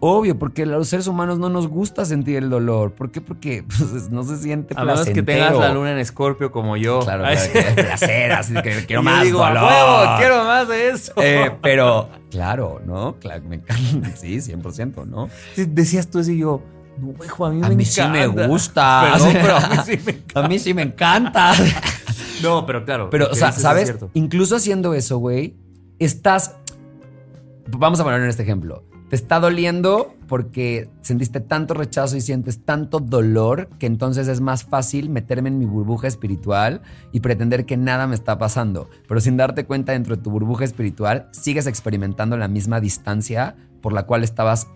Obvio, 0.05 0.37
porque 0.37 0.63
a 0.63 0.65
los 0.65 0.89
seres 0.89 1.07
humanos 1.07 1.39
no 1.39 1.47
nos 1.47 1.69
gusta 1.69 2.03
sentir 2.03 2.35
el 2.35 2.49
dolor. 2.49 2.91
¿Por 2.91 3.09
qué? 3.09 3.21
Porque 3.21 3.63
pues, 3.67 4.09
no 4.09 4.23
se 4.23 4.35
siente 4.35 4.73
a 4.77 4.83
menos 4.83 5.05
que 5.05 5.23
tengas 5.23 5.57
la 5.57 5.73
luna 5.73 5.93
en 5.93 5.97
escorpio 5.97 6.51
como 6.51 6.75
yo. 6.75 6.99
Claro, 6.99 7.23
claro, 7.23 7.51
que 7.53 7.59
es 7.59 7.73
placer, 7.73 8.31
así 8.33 8.53
que 8.53 8.79
y 8.79 8.83
quiero 8.83 9.01
yo 9.01 9.03
más 9.03 9.23
digo, 9.23 9.41
"A 9.45 9.53
dolor. 9.53 9.63
huevo, 9.63 10.17
quiero 10.17 10.43
más 10.43 10.67
de 10.67 10.89
eso. 10.89 11.13
Eh, 11.21 11.51
pero, 11.61 12.09
claro, 12.29 12.81
¿no? 12.85 13.15
Claro, 13.21 13.45
me 13.47 13.55
encanta. 13.55 14.13
Sí, 14.17 14.41
100%, 14.41 15.05
¿no? 15.07 15.29
Decías 15.55 16.09
tú 16.09 16.19
eso 16.19 16.31
y 16.31 16.39
yo, 16.39 16.61
no, 16.99 17.13
hijo, 17.23 17.45
a 17.45 17.51
mí 17.51 17.61
A 17.63 17.69
me 17.69 17.75
mí 17.77 17.85
sí 17.85 18.01
me 18.05 18.27
gusta. 18.27 19.09
Perdón, 19.13 19.29
pero 19.41 19.55
a 19.55 19.69
mí 19.69 19.77
sí 19.85 19.99
me 20.05 20.11
encanta. 20.11 20.43
A 20.43 20.47
mí 20.49 20.59
sí 20.59 20.73
me 20.73 20.81
encanta. 20.81 21.53
No, 22.41 22.65
pero 22.65 22.83
claro. 22.83 23.09
Pero, 23.09 23.29
o 23.31 23.35
sea, 23.35 23.53
¿sabes? 23.53 23.95
Incluso 24.15 24.57
haciendo 24.57 24.93
eso, 24.93 25.19
güey, 25.19 25.55
estás. 25.97 26.57
Vamos 27.69 28.01
a 28.01 28.03
poner 28.03 28.21
en 28.21 28.27
este 28.27 28.43
ejemplo. 28.43 28.83
Te 29.13 29.17
está 29.17 29.39
doliendo 29.39 30.15
porque 30.27 30.89
sentiste 31.01 31.39
tanto 31.39 31.75
rechazo 31.75 32.17
y 32.17 32.21
sientes 32.21 32.65
tanto 32.65 32.99
dolor 32.99 33.69
que 33.77 33.85
entonces 33.85 34.27
es 34.27 34.41
más 34.41 34.63
fácil 34.63 35.11
meterme 35.11 35.49
en 35.49 35.59
mi 35.59 35.67
burbuja 35.67 36.07
espiritual 36.07 36.81
y 37.11 37.19
pretender 37.19 37.67
que 37.67 37.77
nada 37.77 38.07
me 38.07 38.15
está 38.15 38.39
pasando. 38.39 38.89
Pero 39.07 39.21
sin 39.21 39.37
darte 39.37 39.65
cuenta 39.65 39.91
dentro 39.91 40.15
de 40.15 40.23
tu 40.23 40.31
burbuja 40.31 40.65
espiritual, 40.65 41.29
sigues 41.29 41.67
experimentando 41.67 42.37
la 42.37 42.47
misma 42.47 42.79
distancia 42.79 43.55
por 43.83 43.93
la 43.93 44.07
cual 44.07 44.23
estabas 44.23 44.67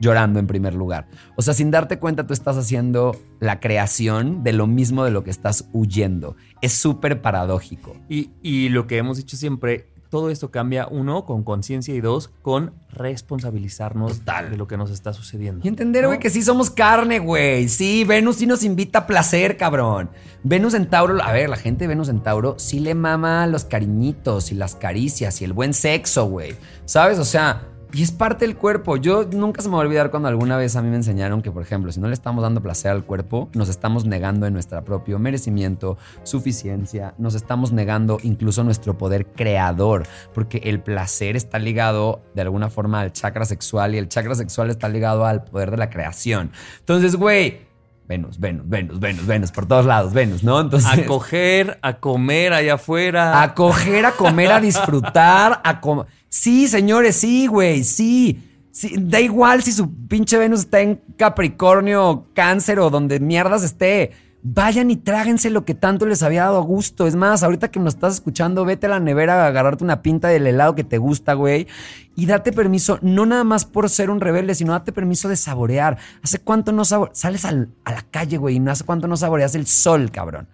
llorando 0.00 0.40
en 0.40 0.48
primer 0.48 0.74
lugar. 0.74 1.06
O 1.36 1.42
sea, 1.42 1.54
sin 1.54 1.70
darte 1.70 2.00
cuenta, 2.00 2.26
tú 2.26 2.32
estás 2.32 2.56
haciendo 2.56 3.14
la 3.38 3.60
creación 3.60 4.42
de 4.42 4.54
lo 4.54 4.66
mismo 4.66 5.04
de 5.04 5.12
lo 5.12 5.22
que 5.22 5.30
estás 5.30 5.68
huyendo. 5.72 6.34
Es 6.62 6.72
súper 6.72 7.22
paradójico. 7.22 7.94
Y, 8.08 8.30
y 8.42 8.70
lo 8.70 8.88
que 8.88 8.96
hemos 8.96 9.18
dicho 9.18 9.36
siempre, 9.36 9.86
todo 10.10 10.30
esto 10.30 10.50
cambia, 10.50 10.86
uno, 10.86 11.24
con 11.24 11.44
conciencia 11.44 11.94
y 11.94 12.00
dos, 12.00 12.30
con 12.42 12.72
responsabilizarnos 12.90 14.18
Total. 14.18 14.50
de 14.50 14.56
lo 14.56 14.66
que 14.66 14.76
nos 14.76 14.90
está 14.90 15.12
sucediendo. 15.12 15.64
Y 15.64 15.68
entender, 15.68 16.06
güey, 16.06 16.18
que 16.18 16.30
sí 16.30 16.42
somos 16.42 16.70
carne, 16.70 17.18
güey. 17.18 17.68
Sí, 17.68 18.04
Venus 18.04 18.36
sí 18.36 18.46
nos 18.46 18.64
invita 18.64 19.00
a 19.00 19.06
placer, 19.06 19.56
cabrón. 19.56 20.10
Venus 20.42 20.74
en 20.74 20.88
Tauro, 20.88 21.22
a 21.22 21.32
ver, 21.32 21.48
la 21.48 21.56
gente 21.56 21.84
de 21.84 21.88
Venus 21.88 22.08
en 22.08 22.22
Tauro 22.22 22.56
sí 22.58 22.80
le 22.80 22.94
mama 22.94 23.46
los 23.46 23.64
cariñitos 23.64 24.52
y 24.52 24.54
las 24.54 24.74
caricias 24.74 25.40
y 25.40 25.44
el 25.44 25.52
buen 25.52 25.74
sexo, 25.74 26.26
güey. 26.26 26.56
¿Sabes? 26.84 27.18
O 27.18 27.24
sea, 27.24 27.68
y 27.92 28.02
es 28.02 28.12
parte 28.12 28.46
del 28.46 28.56
cuerpo. 28.56 28.96
Yo 28.96 29.24
nunca 29.24 29.62
se 29.62 29.68
me 29.68 29.74
va 29.76 29.82
a 29.82 29.86
olvidar 29.86 30.10
cuando 30.10 30.28
alguna 30.28 30.56
vez 30.56 30.76
a 30.76 30.82
mí 30.82 30.90
me 30.90 30.96
enseñaron 30.96 31.42
que, 31.42 31.50
por 31.50 31.62
ejemplo, 31.62 31.90
si 31.90 32.00
no 32.00 32.08
le 32.08 32.14
estamos 32.14 32.42
dando 32.42 32.62
placer 32.62 32.90
al 32.90 33.04
cuerpo, 33.04 33.48
nos 33.54 33.68
estamos 33.68 34.04
negando 34.04 34.46
en 34.46 34.52
nuestro 34.52 34.84
propio 34.84 35.18
merecimiento, 35.18 35.96
suficiencia, 36.22 37.14
nos 37.18 37.34
estamos 37.34 37.72
negando 37.72 38.18
incluso 38.22 38.62
nuestro 38.62 38.96
poder 38.98 39.26
creador, 39.26 40.06
porque 40.34 40.58
el 40.64 40.80
placer 40.80 41.36
está 41.36 41.58
ligado 41.58 42.20
de 42.34 42.42
alguna 42.42 42.68
forma 42.68 43.00
al 43.00 43.12
chakra 43.12 43.44
sexual 43.44 43.94
y 43.94 43.98
el 43.98 44.08
chakra 44.08 44.34
sexual 44.34 44.70
está 44.70 44.88
ligado 44.88 45.24
al 45.24 45.44
poder 45.44 45.70
de 45.70 45.78
la 45.78 45.90
creación. 45.90 46.52
Entonces, 46.80 47.16
güey, 47.16 47.68
Venus, 48.08 48.40
Venus, 48.40 48.66
Venus, 48.66 48.98
Venus, 48.98 49.26
Venus, 49.26 49.52
por 49.52 49.66
todos 49.66 49.84
lados, 49.84 50.14
Venus, 50.14 50.42
¿no? 50.42 50.58
Entonces, 50.60 50.90
A 50.90 51.04
coger, 51.04 51.78
a 51.82 51.98
comer 51.98 52.54
allá 52.54 52.74
afuera. 52.74 53.42
a 53.42 53.54
coger, 53.54 54.06
a 54.06 54.12
comer, 54.12 54.50
a 54.50 54.60
disfrutar, 54.60 55.60
a 55.62 55.80
comer. 55.80 56.06
Sí, 56.28 56.68
señores, 56.68 57.16
sí, 57.16 57.46
güey, 57.46 57.84
sí. 57.84 58.42
Sí, 58.70 58.94
Da 58.98 59.20
igual 59.20 59.62
si 59.62 59.72
su 59.72 59.90
pinche 60.06 60.38
Venus 60.38 60.60
está 60.60 60.80
en 60.80 61.00
Capricornio, 61.16 62.26
Cáncer 62.34 62.78
o 62.78 62.90
donde 62.90 63.18
mierdas 63.18 63.64
esté. 63.64 64.12
Vayan 64.42 64.88
y 64.92 64.96
tráguense 64.96 65.50
lo 65.50 65.64
que 65.64 65.74
tanto 65.74 66.06
les 66.06 66.22
había 66.22 66.44
dado 66.44 66.58
a 66.58 66.62
gusto. 66.62 67.08
Es 67.08 67.16
más, 67.16 67.42
ahorita 67.42 67.72
que 67.72 67.80
me 67.80 67.88
estás 67.88 68.14
escuchando, 68.14 68.64
vete 68.64 68.86
a 68.86 68.90
la 68.90 69.00
nevera 69.00 69.42
a 69.44 69.48
agarrarte 69.48 69.82
una 69.82 70.00
pinta 70.00 70.28
del 70.28 70.46
helado 70.46 70.76
que 70.76 70.84
te 70.84 70.98
gusta, 70.98 71.32
güey. 71.34 71.66
Y 72.14 72.26
date 72.26 72.52
permiso, 72.52 73.00
no 73.02 73.26
nada 73.26 73.42
más 73.42 73.64
por 73.64 73.90
ser 73.90 74.10
un 74.10 74.20
rebelde, 74.20 74.54
sino 74.54 74.72
date 74.72 74.92
permiso 74.92 75.28
de 75.28 75.34
saborear. 75.36 75.98
¿Hace 76.22 76.38
cuánto 76.38 76.70
no? 76.70 76.84
Sales 76.84 77.44
al- 77.44 77.70
a 77.84 77.92
la 77.92 78.02
calle, 78.02 78.36
güey, 78.36 78.56
y 78.56 78.60
no 78.60 78.70
hace 78.70 78.84
cuánto 78.84 79.08
no 79.08 79.16
saboreas 79.16 79.56
el 79.56 79.66
sol, 79.66 80.10
cabrón. 80.12 80.46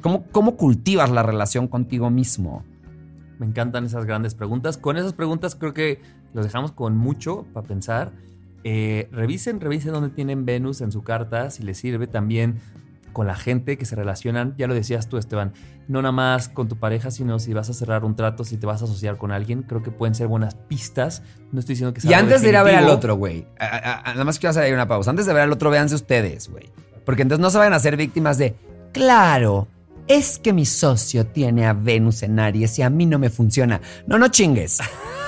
¿Cómo, 0.00 0.24
¿Cómo 0.32 0.56
cultivas 0.56 1.10
la 1.10 1.22
relación 1.22 1.68
contigo 1.68 2.10
mismo? 2.10 2.64
Me 3.38 3.46
encantan 3.46 3.84
esas 3.84 4.04
grandes 4.04 4.34
preguntas. 4.34 4.78
Con 4.78 4.96
esas 4.96 5.12
preguntas 5.12 5.54
creo 5.54 5.74
que 5.74 6.00
los 6.34 6.44
dejamos 6.44 6.72
con 6.72 6.96
mucho 6.96 7.46
para 7.52 7.66
pensar. 7.66 8.12
Eh, 8.64 9.08
revisen, 9.12 9.60
revisen 9.60 9.92
dónde 9.92 10.10
tienen 10.10 10.44
Venus 10.44 10.80
en 10.80 10.92
su 10.92 11.02
carta, 11.02 11.50
si 11.50 11.62
les 11.62 11.78
sirve 11.78 12.06
también 12.06 12.58
con 13.12 13.26
la 13.26 13.34
gente 13.34 13.78
que 13.78 13.84
se 13.84 13.96
relacionan. 13.96 14.54
Ya 14.58 14.66
lo 14.66 14.74
decías 14.74 15.08
tú, 15.08 15.16
Esteban, 15.16 15.52
no 15.88 16.02
nada 16.02 16.12
más 16.12 16.48
con 16.48 16.68
tu 16.68 16.76
pareja, 16.76 17.10
sino 17.10 17.38
si 17.38 17.52
vas 17.52 17.70
a 17.70 17.72
cerrar 17.72 18.04
un 18.04 18.14
trato, 18.14 18.44
si 18.44 18.56
te 18.58 18.66
vas 18.66 18.82
a 18.82 18.84
asociar 18.84 19.16
con 19.16 19.32
alguien, 19.32 19.62
creo 19.62 19.82
que 19.82 19.90
pueden 19.90 20.14
ser 20.14 20.26
buenas 20.26 20.54
pistas. 20.54 21.22
No 21.52 21.60
estoy 21.60 21.74
diciendo 21.74 21.94
que 21.94 22.00
sea 22.00 22.10
Y 22.10 22.14
antes 22.14 22.42
de 22.42 22.48
ir 22.48 22.56
a 22.56 22.62
ver 22.62 22.76
al 22.76 22.88
otro, 22.88 23.16
güey. 23.16 23.46
Nada 23.58 24.24
más 24.24 24.38
quiero 24.38 24.50
hacer 24.50 24.64
ahí 24.64 24.72
una 24.72 24.86
pausa. 24.86 25.10
Antes 25.10 25.26
de 25.26 25.32
ver 25.32 25.42
al 25.42 25.52
otro, 25.52 25.70
véanse 25.70 25.94
ustedes, 25.94 26.48
güey. 26.48 26.70
Porque 27.04 27.22
entonces 27.22 27.40
no 27.40 27.50
se 27.50 27.58
vayan 27.58 27.72
a 27.72 27.78
ser 27.78 27.96
víctimas 27.96 28.38
de. 28.38 28.54
Claro, 28.92 29.68
es 30.08 30.38
que 30.38 30.52
mi 30.52 30.64
socio 30.64 31.26
tiene 31.26 31.66
a 31.66 31.72
Venus 31.72 32.22
en 32.22 32.38
Aries 32.38 32.78
y 32.78 32.82
a 32.82 32.90
mí 32.90 33.06
no 33.06 33.18
me 33.18 33.30
funciona. 33.30 33.80
No, 34.06 34.18
no 34.18 34.28
chingues. 34.28 34.78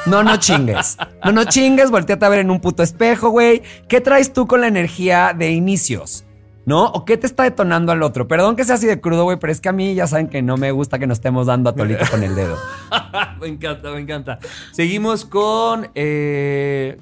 No, 0.06 0.22
no 0.22 0.36
chingues. 0.38 0.96
No, 1.24 1.32
no 1.32 1.44
chingues. 1.44 1.90
Volteate 1.90 2.24
a 2.24 2.28
ver 2.28 2.38
en 2.40 2.50
un 2.50 2.60
puto 2.60 2.82
espejo, 2.82 3.30
güey. 3.30 3.62
¿Qué 3.88 4.00
traes 4.00 4.32
tú 4.32 4.46
con 4.46 4.62
la 4.62 4.68
energía 4.68 5.34
de 5.36 5.50
inicios? 5.52 6.24
¿No? 6.66 6.86
¿O 6.86 7.04
qué 7.04 7.16
te 7.16 7.26
está 7.26 7.42
detonando 7.44 7.92
al 7.92 8.02
otro? 8.02 8.28
Perdón 8.28 8.56
que 8.56 8.64
sea 8.64 8.76
así 8.76 8.86
de 8.86 9.00
crudo, 9.00 9.24
güey, 9.24 9.38
pero 9.38 9.52
es 9.52 9.60
que 9.60 9.68
a 9.68 9.72
mí 9.72 9.94
ya 9.94 10.06
saben 10.06 10.28
que 10.28 10.40
no 10.42 10.56
me 10.56 10.70
gusta 10.70 10.98
que 10.98 11.06
nos 11.06 11.18
estemos 11.18 11.46
dando 11.46 11.70
a 11.70 11.74
tolito 11.74 12.04
con 12.10 12.22
el 12.22 12.34
dedo. 12.34 12.56
me 13.40 13.48
encanta, 13.48 13.90
me 13.90 14.00
encanta. 14.00 14.38
Seguimos 14.72 15.24
con... 15.24 15.88
eh, 15.94 16.98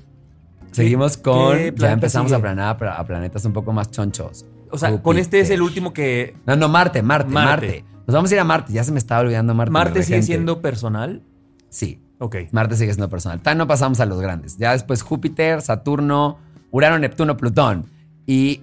Seguimos 0.72 1.16
¿qué 1.16 1.22
con. 1.22 1.76
Ya 1.76 1.92
empezamos 1.92 2.32
a 2.32 2.40
planear 2.40 2.82
a 2.84 3.04
planetas 3.04 3.44
un 3.44 3.52
poco 3.52 3.72
más 3.72 3.90
chonchos. 3.90 4.44
O 4.70 4.78
sea, 4.78 5.02
con 5.02 5.18
este 5.18 5.40
es 5.40 5.50
el 5.50 5.62
último 5.62 5.92
que... 5.92 6.34
No, 6.46 6.56
no, 6.56 6.68
Marte, 6.68 7.02
Marte, 7.02 7.30
Marte, 7.30 7.66
Marte. 7.66 7.84
Nos 8.06 8.14
vamos 8.14 8.30
a 8.30 8.34
ir 8.34 8.40
a 8.40 8.44
Marte. 8.44 8.72
Ya 8.72 8.84
se 8.84 8.92
me 8.92 8.98
estaba 8.98 9.20
olvidando 9.20 9.54
Marte. 9.54 9.72
Marte 9.72 10.02
sigue 10.02 10.22
siendo 10.22 10.60
personal. 10.60 11.22
Sí, 11.68 12.00
Ok. 12.18 12.36
Marte 12.50 12.76
sigue 12.76 12.92
siendo 12.92 13.08
personal. 13.08 13.40
Tan 13.40 13.58
no 13.58 13.66
pasamos 13.66 14.00
a 14.00 14.06
los 14.06 14.20
grandes. 14.20 14.58
Ya 14.58 14.72
después 14.72 15.02
Júpiter, 15.02 15.62
Saturno, 15.62 16.38
Urano, 16.70 16.98
Neptuno, 16.98 17.36
Plutón. 17.36 17.86
Y 18.26 18.62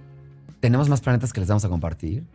tenemos 0.60 0.90
más 0.90 1.02
planetas 1.02 1.32
que 1.34 1.40
les 1.40 1.50
vamos 1.50 1.64
a 1.66 1.70
compartir. 1.70 2.26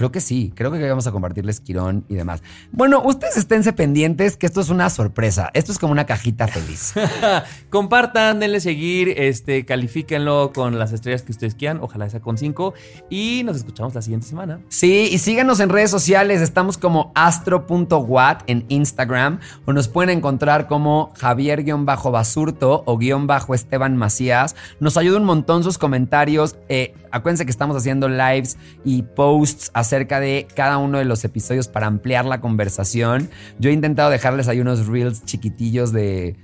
Creo 0.00 0.10
que 0.10 0.22
sí, 0.22 0.50
creo 0.56 0.72
que 0.72 0.88
vamos 0.88 1.06
a 1.06 1.12
compartirles 1.12 1.60
Quirón 1.60 2.06
y 2.08 2.14
demás. 2.14 2.42
Bueno, 2.72 3.02
ustedes 3.04 3.36
esténse 3.36 3.74
pendientes 3.74 4.38
que 4.38 4.46
esto 4.46 4.62
es 4.62 4.70
una 4.70 4.88
sorpresa. 4.88 5.50
Esto 5.52 5.72
es 5.72 5.78
como 5.78 5.92
una 5.92 6.06
cajita 6.06 6.48
feliz. 6.48 6.94
Compartan, 7.68 8.40
denle 8.40 8.60
seguir, 8.60 9.12
este, 9.14 9.66
califíquenlo 9.66 10.52
con 10.54 10.78
las 10.78 10.92
estrellas 10.92 11.20
que 11.20 11.32
ustedes 11.32 11.54
quieran, 11.54 11.80
ojalá 11.82 12.08
sea 12.08 12.20
con 12.20 12.38
cinco. 12.38 12.72
Y 13.10 13.42
nos 13.44 13.58
escuchamos 13.58 13.94
la 13.94 14.00
siguiente 14.00 14.26
semana. 14.26 14.60
Sí, 14.70 15.10
y 15.12 15.18
síganos 15.18 15.60
en 15.60 15.68
redes 15.68 15.90
sociales. 15.90 16.40
Estamos 16.40 16.78
como 16.78 17.12
astro.wat 17.14 18.38
en 18.46 18.64
Instagram 18.70 19.40
o 19.66 19.74
nos 19.74 19.88
pueden 19.88 20.16
encontrar 20.16 20.66
como 20.66 21.12
Javier-Basurto 21.18 22.84
o 22.86 22.96
guion 22.96 23.26
bajo 23.26 23.54
Esteban 23.54 23.98
Macías. 23.98 24.56
Nos 24.80 24.96
ayuda 24.96 25.18
un 25.18 25.24
montón 25.24 25.62
sus 25.62 25.76
comentarios. 25.76 26.56
Eh, 26.70 26.94
acuérdense 27.10 27.44
que 27.44 27.50
estamos 27.50 27.76
haciendo 27.76 28.08
lives 28.08 28.56
y 28.82 29.02
posts 29.02 29.70
acerca 29.90 30.20
de 30.20 30.46
cada 30.54 30.78
uno 30.78 30.98
de 30.98 31.04
los 31.04 31.24
episodios 31.24 31.66
para 31.66 31.88
ampliar 31.88 32.24
la 32.24 32.40
conversación. 32.40 33.28
Yo 33.58 33.70
he 33.70 33.72
intentado 33.72 34.08
dejarles 34.10 34.46
ahí 34.46 34.60
unos 34.60 34.86
reels 34.86 35.24
chiquitillos 35.24 35.90
de 35.92 36.36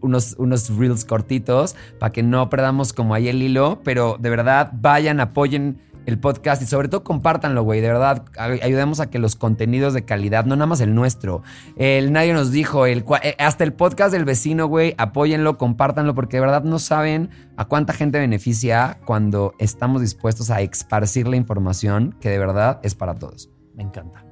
unos, 0.00 0.34
unos 0.38 0.74
reels 0.78 1.04
cortitos 1.04 1.76
para 1.98 2.10
que 2.10 2.22
no 2.22 2.48
perdamos 2.48 2.94
como 2.94 3.12
ahí 3.12 3.28
el 3.28 3.42
hilo, 3.42 3.82
pero 3.84 4.16
de 4.18 4.30
verdad 4.30 4.70
vayan, 4.72 5.20
apoyen 5.20 5.78
el 6.06 6.18
podcast 6.18 6.62
y 6.62 6.66
sobre 6.66 6.88
todo 6.88 7.04
compártanlo, 7.04 7.62
güey, 7.62 7.80
de 7.80 7.88
verdad, 7.88 8.24
ay- 8.38 8.60
ayudemos 8.62 9.00
a 9.00 9.10
que 9.10 9.18
los 9.18 9.36
contenidos 9.36 9.92
de 9.92 10.04
calidad, 10.04 10.44
no 10.46 10.56
nada 10.56 10.66
más 10.66 10.80
el 10.80 10.94
nuestro, 10.94 11.42
el 11.76 12.12
nadie 12.12 12.32
nos 12.32 12.50
dijo, 12.52 12.86
el, 12.86 13.04
eh, 13.22 13.34
hasta 13.38 13.64
el 13.64 13.72
podcast 13.72 14.12
del 14.12 14.24
vecino, 14.24 14.66
güey, 14.66 14.94
apóyenlo, 14.98 15.58
compártanlo, 15.58 16.14
porque 16.14 16.38
de 16.38 16.40
verdad 16.42 16.62
no 16.62 16.78
saben 16.78 17.30
a 17.56 17.64
cuánta 17.66 17.92
gente 17.92 18.18
beneficia 18.18 18.98
cuando 19.04 19.52
estamos 19.58 20.00
dispuestos 20.00 20.50
a 20.50 20.60
esparcir 20.60 21.28
la 21.28 21.36
información 21.36 22.14
que 22.20 22.30
de 22.30 22.38
verdad 22.38 22.78
es 22.82 22.94
para 22.94 23.14
todos. 23.16 23.50
Me 23.74 23.82
encanta. 23.82 24.24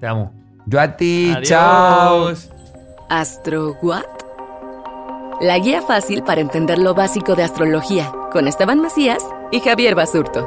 Te 0.00 0.06
amo. 0.06 0.32
Yo 0.66 0.80
a 0.80 0.96
ti, 0.96 1.34
chao. 1.42 2.26
Adiós. 2.26 2.50
¿Astro 3.10 3.74
What? 3.82 4.04
La 5.40 5.58
guía 5.58 5.82
fácil 5.82 6.22
para 6.22 6.40
entender 6.40 6.78
lo 6.78 6.94
básico 6.94 7.34
de 7.34 7.42
astrología 7.42 8.10
con 8.32 8.46
Esteban 8.48 8.80
Macías 8.80 9.22
y 9.50 9.60
Javier 9.60 9.94
Basurto. 9.94 10.46